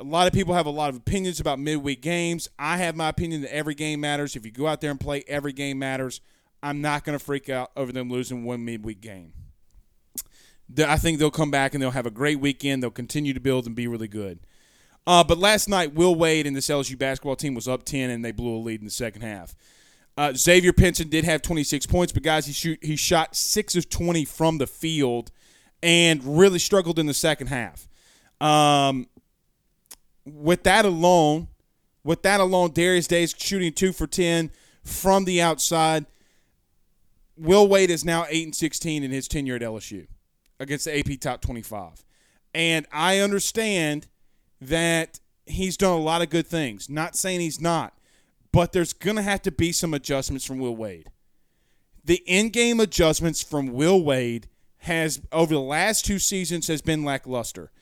A 0.00 0.04
lot 0.04 0.26
of 0.26 0.32
people 0.32 0.54
have 0.54 0.66
a 0.66 0.70
lot 0.70 0.90
of 0.90 0.96
opinions 0.96 1.38
about 1.38 1.60
midweek 1.60 2.02
games. 2.02 2.48
I 2.58 2.78
have 2.78 2.96
my 2.96 3.10
opinion 3.10 3.42
that 3.42 3.54
every 3.54 3.76
game 3.76 4.00
matters. 4.00 4.34
If 4.34 4.44
you 4.44 4.50
go 4.50 4.66
out 4.66 4.80
there 4.80 4.90
and 4.90 4.98
play, 4.98 5.22
every 5.28 5.52
game 5.52 5.78
matters. 5.78 6.20
I'm 6.60 6.80
not 6.80 7.04
going 7.04 7.16
to 7.16 7.24
freak 7.24 7.48
out 7.48 7.70
over 7.76 7.92
them 7.92 8.10
losing 8.10 8.42
one 8.42 8.64
midweek 8.64 9.00
game. 9.00 9.32
I 10.78 10.96
think 10.96 11.18
they'll 11.18 11.30
come 11.30 11.50
back 11.50 11.74
and 11.74 11.82
they'll 11.82 11.90
have 11.92 12.06
a 12.06 12.10
great 12.10 12.40
weekend. 12.40 12.82
They'll 12.82 12.90
continue 12.90 13.32
to 13.32 13.40
build 13.40 13.66
and 13.66 13.76
be 13.76 13.86
really 13.86 14.08
good. 14.08 14.40
Uh, 15.06 15.22
but 15.22 15.38
last 15.38 15.68
night, 15.68 15.94
Will 15.94 16.14
Wade 16.14 16.46
and 16.46 16.56
this 16.56 16.66
LSU 16.66 16.98
basketball 16.98 17.36
team 17.36 17.54
was 17.54 17.68
up 17.68 17.84
10 17.84 18.10
and 18.10 18.24
they 18.24 18.32
blew 18.32 18.56
a 18.56 18.58
lead 18.58 18.80
in 18.80 18.84
the 18.84 18.90
second 18.90 19.22
half. 19.22 19.54
Uh, 20.16 20.32
Xavier 20.34 20.72
Pinson 20.72 21.08
did 21.08 21.24
have 21.24 21.42
26 21.42 21.86
points, 21.86 22.12
but 22.12 22.22
guys, 22.22 22.46
he 22.46 22.52
shoot 22.52 22.78
he 22.82 22.96
shot 22.96 23.36
six 23.36 23.76
of 23.76 23.88
20 23.90 24.24
from 24.24 24.58
the 24.58 24.66
field 24.66 25.30
and 25.82 26.38
really 26.38 26.58
struggled 26.58 26.98
in 26.98 27.06
the 27.06 27.14
second 27.14 27.48
half. 27.48 27.86
Um, 28.40 29.06
with 30.24 30.64
that 30.64 30.84
alone, 30.84 31.48
with 32.02 32.22
that 32.22 32.40
alone, 32.40 32.72
Darius 32.72 33.06
Days 33.06 33.34
shooting 33.36 33.72
two 33.72 33.92
for 33.92 34.06
10 34.06 34.50
from 34.82 35.26
the 35.26 35.42
outside. 35.42 36.06
Will 37.36 37.68
Wade 37.68 37.90
is 37.90 38.04
now 38.04 38.24
8 38.28 38.44
and 38.46 38.54
16 38.54 39.04
in 39.04 39.10
his 39.10 39.28
tenure 39.28 39.56
at 39.56 39.62
LSU 39.62 40.06
against 40.58 40.84
the 40.84 40.98
AP 40.98 41.20
Top 41.20 41.40
25. 41.40 42.04
And 42.54 42.86
I 42.92 43.18
understand 43.18 44.06
that 44.60 45.20
he's 45.44 45.76
done 45.76 45.92
a 45.92 46.02
lot 46.02 46.22
of 46.22 46.30
good 46.30 46.46
things. 46.46 46.88
Not 46.88 47.16
saying 47.16 47.40
he's 47.40 47.60
not, 47.60 47.94
but 48.52 48.72
there's 48.72 48.92
going 48.92 49.16
to 49.16 49.22
have 49.22 49.42
to 49.42 49.52
be 49.52 49.72
some 49.72 49.94
adjustments 49.94 50.44
from 50.44 50.58
Will 50.58 50.76
Wade. 50.76 51.10
The 52.04 52.22
in-game 52.26 52.80
adjustments 52.80 53.42
from 53.42 53.72
Will 53.72 54.02
Wade 54.02 54.48
has 54.78 55.20
over 55.32 55.54
the 55.54 55.60
last 55.60 56.04
two 56.04 56.18
seasons 56.18 56.68
has 56.68 56.80
been 56.80 57.04
lackluster. 57.04 57.72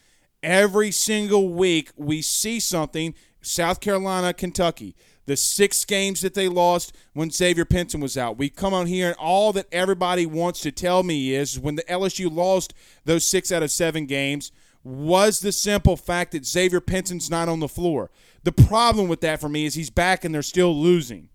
Every 0.43 0.91
single 0.91 1.51
week 1.51 1.91
we 1.97 2.23
see 2.23 2.59
something 2.61 3.15
South 3.43 3.81
Carolina, 3.81 4.33
Kentucky 4.33 4.97
the 5.27 5.37
six 5.37 5.85
games 5.85 6.21
that 6.21 6.35
they 6.35 6.49
lost 6.49 6.95
when 7.13 7.31
Xavier 7.31 7.65
Pinson 7.65 8.01
was 8.01 8.19
out. 8.19 8.39
We 8.39 8.49
come 8.49 8.75
on 8.75 8.87
here, 8.87 9.09
and 9.09 9.17
all 9.17 9.53
that 9.55 9.67
everybody 9.73 10.27
wants 10.27 10.61
to 10.61 10.73
tell 10.73 11.03
me 11.03 11.35
is 11.35 11.59
when 11.59 11.77
the 11.77 11.83
LSU 11.85 12.33
lost 12.33 12.75
those 13.05 13.27
six 13.27 13.51
out 13.51 13.63
of 13.63 13.71
seven 13.71 14.07
games 14.07 14.53
was 14.83 15.41
the 15.41 15.53
simple 15.53 15.97
fact 15.97 16.33
that 16.33 16.45
Xavier 16.45 16.81
Pinson's 16.81 17.31
not 17.31 17.49
on 17.49 17.61
the 17.61 17.69
floor. 17.69 18.11
The 18.43 18.53
problem 18.53 19.09
with 19.09 19.23
that 19.23 19.41
for 19.41 19.49
me 19.49 19.65
is 19.65 19.75
he's 19.75 19.91
back 19.91 20.25
and 20.25 20.35
they're 20.35 20.43
still 20.43 20.79
losing. 20.79 21.31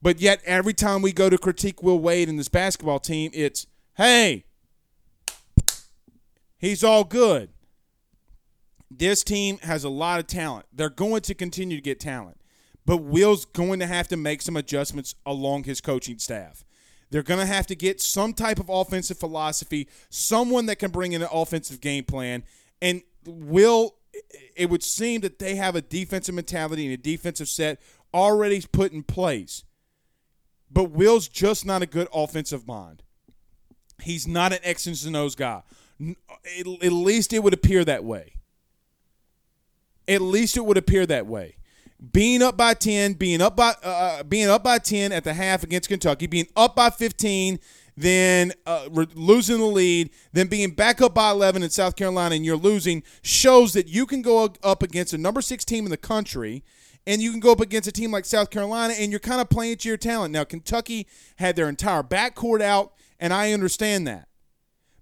But 0.00 0.20
yet, 0.20 0.40
every 0.44 0.74
time 0.74 1.02
we 1.02 1.12
go 1.12 1.28
to 1.28 1.36
critique 1.36 1.82
Will 1.82 1.98
Wade 1.98 2.28
and 2.28 2.38
this 2.38 2.48
basketball 2.48 3.00
team, 3.00 3.32
it's, 3.34 3.66
hey, 3.96 4.44
he's 6.58 6.84
all 6.84 7.02
good. 7.02 7.50
This 8.88 9.24
team 9.24 9.58
has 9.58 9.82
a 9.82 9.88
lot 9.88 10.20
of 10.20 10.28
talent. 10.28 10.66
They're 10.72 10.88
going 10.88 11.22
to 11.22 11.34
continue 11.34 11.76
to 11.78 11.82
get 11.82 11.98
talent. 11.98 12.38
But 12.86 12.98
Will's 12.98 13.44
going 13.44 13.80
to 13.80 13.86
have 13.86 14.06
to 14.08 14.16
make 14.16 14.40
some 14.40 14.56
adjustments 14.56 15.16
along 15.26 15.64
his 15.64 15.80
coaching 15.80 16.18
staff. 16.18 16.64
They're 17.10 17.24
going 17.24 17.40
to 17.40 17.46
have 17.46 17.66
to 17.66 17.74
get 17.74 18.00
some 18.00 18.32
type 18.32 18.60
of 18.60 18.68
offensive 18.68 19.18
philosophy, 19.18 19.88
someone 20.08 20.66
that 20.66 20.76
can 20.76 20.92
bring 20.92 21.12
in 21.12 21.20
an 21.20 21.28
offensive 21.32 21.80
game 21.80 22.04
plan. 22.04 22.44
And 22.80 23.02
Will, 23.26 23.96
it 24.56 24.70
would 24.70 24.84
seem 24.84 25.20
that 25.22 25.40
they 25.40 25.56
have 25.56 25.74
a 25.74 25.82
defensive 25.82 26.34
mentality 26.34 26.84
and 26.84 26.94
a 26.94 26.96
defensive 26.96 27.48
set 27.48 27.80
already 28.14 28.62
put 28.72 28.92
in 28.92 29.02
place. 29.02 29.64
But 30.70 30.90
Will's 30.90 31.28
just 31.28 31.66
not 31.66 31.82
a 31.82 31.86
good 31.86 32.08
offensive 32.14 32.66
mind. 32.66 33.02
He's 34.02 34.26
not 34.28 34.52
an 34.52 34.58
X's 34.62 35.04
and 35.04 35.16
O's 35.16 35.34
guy. 35.34 35.62
At 36.00 36.92
least 36.92 37.32
it 37.32 37.42
would 37.42 37.54
appear 37.54 37.84
that 37.84 38.04
way. 38.04 38.34
At 40.06 40.20
least 40.20 40.56
it 40.56 40.64
would 40.64 40.76
appear 40.76 41.06
that 41.06 41.26
way. 41.26 41.56
Being 42.12 42.42
up 42.42 42.56
by 42.56 42.74
10, 42.74 43.14
being 43.14 43.40
up 43.40 43.56
by 43.56 43.74
uh, 43.82 43.88
uh, 43.88 44.22
being 44.22 44.48
up 44.48 44.62
by 44.62 44.78
10 44.78 45.12
at 45.12 45.24
the 45.24 45.34
half 45.34 45.62
against 45.62 45.88
Kentucky, 45.88 46.26
being 46.26 46.46
up 46.56 46.76
by 46.76 46.90
15, 46.90 47.58
then 47.96 48.52
uh, 48.66 48.88
re- 48.90 49.06
losing 49.14 49.58
the 49.58 49.64
lead, 49.64 50.10
then 50.32 50.46
being 50.46 50.72
back 50.72 51.00
up 51.00 51.14
by 51.14 51.30
11 51.30 51.62
in 51.62 51.70
South 51.70 51.96
Carolina 51.96 52.34
and 52.34 52.44
you're 52.44 52.56
losing 52.56 53.02
shows 53.22 53.72
that 53.72 53.88
you 53.88 54.04
can 54.04 54.20
go 54.20 54.52
up 54.62 54.82
against 54.82 55.14
a 55.14 55.18
number 55.18 55.40
6 55.40 55.64
team 55.64 55.84
in 55.84 55.90
the 55.90 55.96
country 55.96 56.62
and 57.06 57.22
you 57.22 57.30
can 57.30 57.40
go 57.40 57.52
up 57.52 57.60
against 57.60 57.88
a 57.88 57.92
team 57.92 58.10
like 58.10 58.24
South 58.24 58.50
Carolina 58.50 58.94
and 58.98 59.10
you're 59.10 59.20
kind 59.20 59.40
of 59.40 59.48
playing 59.48 59.76
to 59.78 59.88
your 59.88 59.96
talent. 59.96 60.32
Now 60.32 60.44
Kentucky 60.44 61.06
had 61.36 61.56
their 61.56 61.68
entire 61.68 62.02
backcourt 62.02 62.60
out 62.60 62.92
and 63.18 63.32
I 63.32 63.52
understand 63.52 64.06
that. 64.06 64.28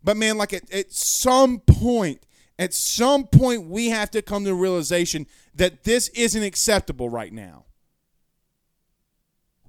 But 0.02 0.16
man, 0.16 0.36
like 0.36 0.52
at, 0.52 0.70
at 0.72 0.92
some 0.92 1.60
point, 1.60 2.23
at 2.58 2.72
some 2.72 3.26
point 3.26 3.68
we 3.68 3.88
have 3.88 4.10
to 4.12 4.22
come 4.22 4.44
to 4.44 4.50
the 4.50 4.54
realization 4.54 5.26
that 5.54 5.84
this 5.84 6.08
isn't 6.08 6.42
acceptable 6.42 7.08
right 7.08 7.32
now. 7.32 7.64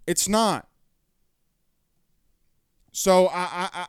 It's 0.07 0.29
not. 0.29 0.67
So 2.91 3.27
I, 3.27 3.41
I, 3.41 3.69
I 3.73 3.85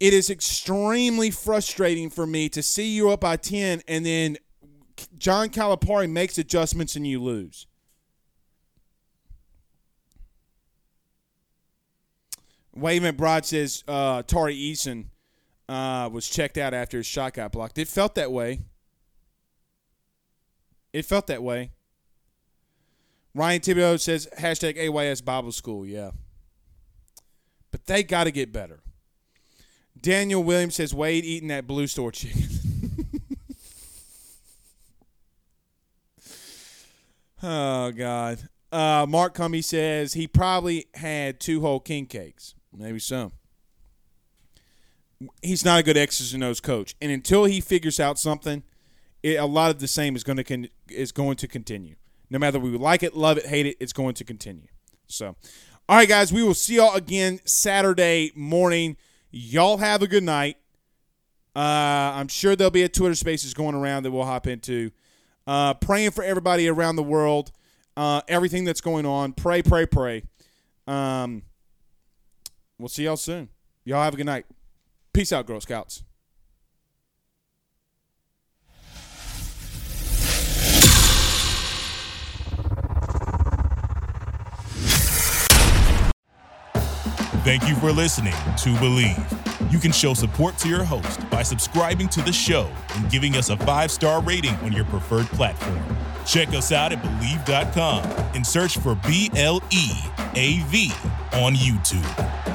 it 0.00 0.12
is 0.12 0.28
extremely 0.28 1.30
frustrating 1.30 2.10
for 2.10 2.26
me 2.26 2.48
to 2.48 2.62
see 2.62 2.94
you 2.94 3.10
up 3.10 3.20
by 3.20 3.36
10 3.36 3.82
and 3.86 4.04
then 4.04 4.38
John 5.18 5.48
Calipari 5.48 6.10
makes 6.10 6.38
adjustments 6.38 6.96
and 6.96 7.06
you 7.06 7.22
lose. 7.22 7.66
Wave 12.74 13.16
Broad 13.16 13.46
says 13.46 13.84
uh, 13.86 14.22
Tari 14.22 14.56
Eason 14.56 15.06
uh, 15.68 16.08
was 16.12 16.28
checked 16.28 16.58
out 16.58 16.74
after 16.74 16.96
his 16.98 17.06
shot 17.06 17.34
got 17.34 17.52
blocked. 17.52 17.78
It 17.78 17.88
felt 17.88 18.14
that 18.16 18.32
way. 18.32 18.60
It 20.92 21.04
felt 21.04 21.26
that 21.28 21.42
way. 21.42 21.70
Ryan 23.34 23.60
Thibodeau 23.60 23.98
says 24.00 24.28
hashtag 24.38 24.76
AYS 24.78 25.20
Bible 25.20 25.52
School. 25.52 25.84
Yeah. 25.84 26.12
But 27.70 27.86
they 27.86 28.04
got 28.04 28.24
to 28.24 28.30
get 28.30 28.52
better. 28.52 28.80
Daniel 30.00 30.44
Williams 30.44 30.76
says 30.76 30.94
Wade 30.94 31.24
eating 31.24 31.48
that 31.48 31.66
blue 31.66 31.88
store 31.88 32.12
chicken. 32.12 32.42
oh, 37.42 37.90
God. 37.90 38.48
Uh, 38.70 39.06
Mark 39.08 39.34
Cumby 39.34 39.64
says 39.64 40.12
he 40.12 40.28
probably 40.28 40.86
had 40.94 41.40
two 41.40 41.60
whole 41.60 41.80
king 41.80 42.06
cakes. 42.06 42.54
Maybe 42.76 42.98
so. 42.98 43.32
He's 45.42 45.64
not 45.64 45.80
a 45.80 45.82
good 45.82 45.96
X's 45.96 46.34
and 46.34 46.42
O's 46.44 46.60
coach, 46.60 46.96
and 47.00 47.10
until 47.10 47.44
he 47.44 47.60
figures 47.60 48.00
out 48.00 48.18
something, 48.18 48.62
it, 49.22 49.36
a 49.36 49.46
lot 49.46 49.70
of 49.70 49.78
the 49.78 49.88
same 49.88 50.16
is 50.16 50.24
going 50.24 50.36
to 50.36 50.44
con- 50.44 50.68
is 50.88 51.12
going 51.12 51.36
to 51.36 51.48
continue. 51.48 51.94
No 52.28 52.38
matter 52.38 52.58
we 52.58 52.70
like 52.76 53.02
it, 53.02 53.16
love 53.16 53.38
it, 53.38 53.46
hate 53.46 53.66
it, 53.66 53.76
it's 53.80 53.92
going 53.92 54.14
to 54.14 54.24
continue. 54.24 54.66
So, 55.06 55.36
all 55.88 55.96
right, 55.96 56.08
guys, 56.08 56.32
we 56.32 56.42
will 56.42 56.54
see 56.54 56.76
y'all 56.76 56.94
again 56.94 57.40
Saturday 57.44 58.32
morning. 58.34 58.96
Y'all 59.30 59.78
have 59.78 60.02
a 60.02 60.06
good 60.06 60.24
night. 60.24 60.56
Uh, 61.56 62.12
I'm 62.14 62.28
sure 62.28 62.56
there'll 62.56 62.70
be 62.70 62.82
a 62.82 62.88
Twitter 62.88 63.14
Spaces 63.14 63.54
going 63.54 63.74
around 63.74 64.02
that 64.02 64.10
we'll 64.10 64.24
hop 64.24 64.46
into. 64.46 64.90
Uh, 65.46 65.74
praying 65.74 66.10
for 66.10 66.24
everybody 66.24 66.68
around 66.68 66.96
the 66.96 67.02
world, 67.02 67.52
uh, 67.96 68.22
everything 68.28 68.64
that's 68.64 68.80
going 68.80 69.06
on. 69.06 69.32
Pray, 69.32 69.62
pray, 69.62 69.86
pray. 69.86 70.24
Um, 70.86 71.42
We'll 72.84 72.90
see 72.90 73.04
y'all 73.04 73.16
soon. 73.16 73.48
Y'all 73.86 74.02
have 74.02 74.12
a 74.12 74.16
good 74.18 74.26
night. 74.26 74.44
Peace 75.14 75.32
out, 75.32 75.46
Girl 75.46 75.58
Scouts. 75.58 76.04
Thank 87.42 87.66
you 87.66 87.74
for 87.76 87.90
listening 87.90 88.34
to 88.34 88.74
Bleav. 88.74 89.72
You 89.72 89.78
can 89.78 89.90
show 89.90 90.12
support 90.12 90.58
to 90.58 90.68
your 90.68 90.84
host 90.84 91.30
by 91.30 91.42
subscribing 91.42 92.08
to 92.10 92.20
the 92.20 92.34
show 92.34 92.70
and 92.96 93.10
giving 93.10 93.36
us 93.36 93.48
a 93.48 93.56
five 93.56 93.90
star 93.90 94.20
rating 94.20 94.56
on 94.56 94.72
your 94.72 94.84
preferred 94.84 95.26
platform. 95.28 95.82
Check 96.26 96.48
us 96.48 96.70
out 96.70 96.92
at 96.92 97.02
Bleav.com 97.02 98.04
and 98.34 98.46
search 98.46 98.76
for 98.76 98.94
B 99.06 99.30
L 99.36 99.62
E 99.70 99.90
A 100.34 100.62
V 100.68 100.92
on 101.32 101.54
YouTube. 101.54 102.53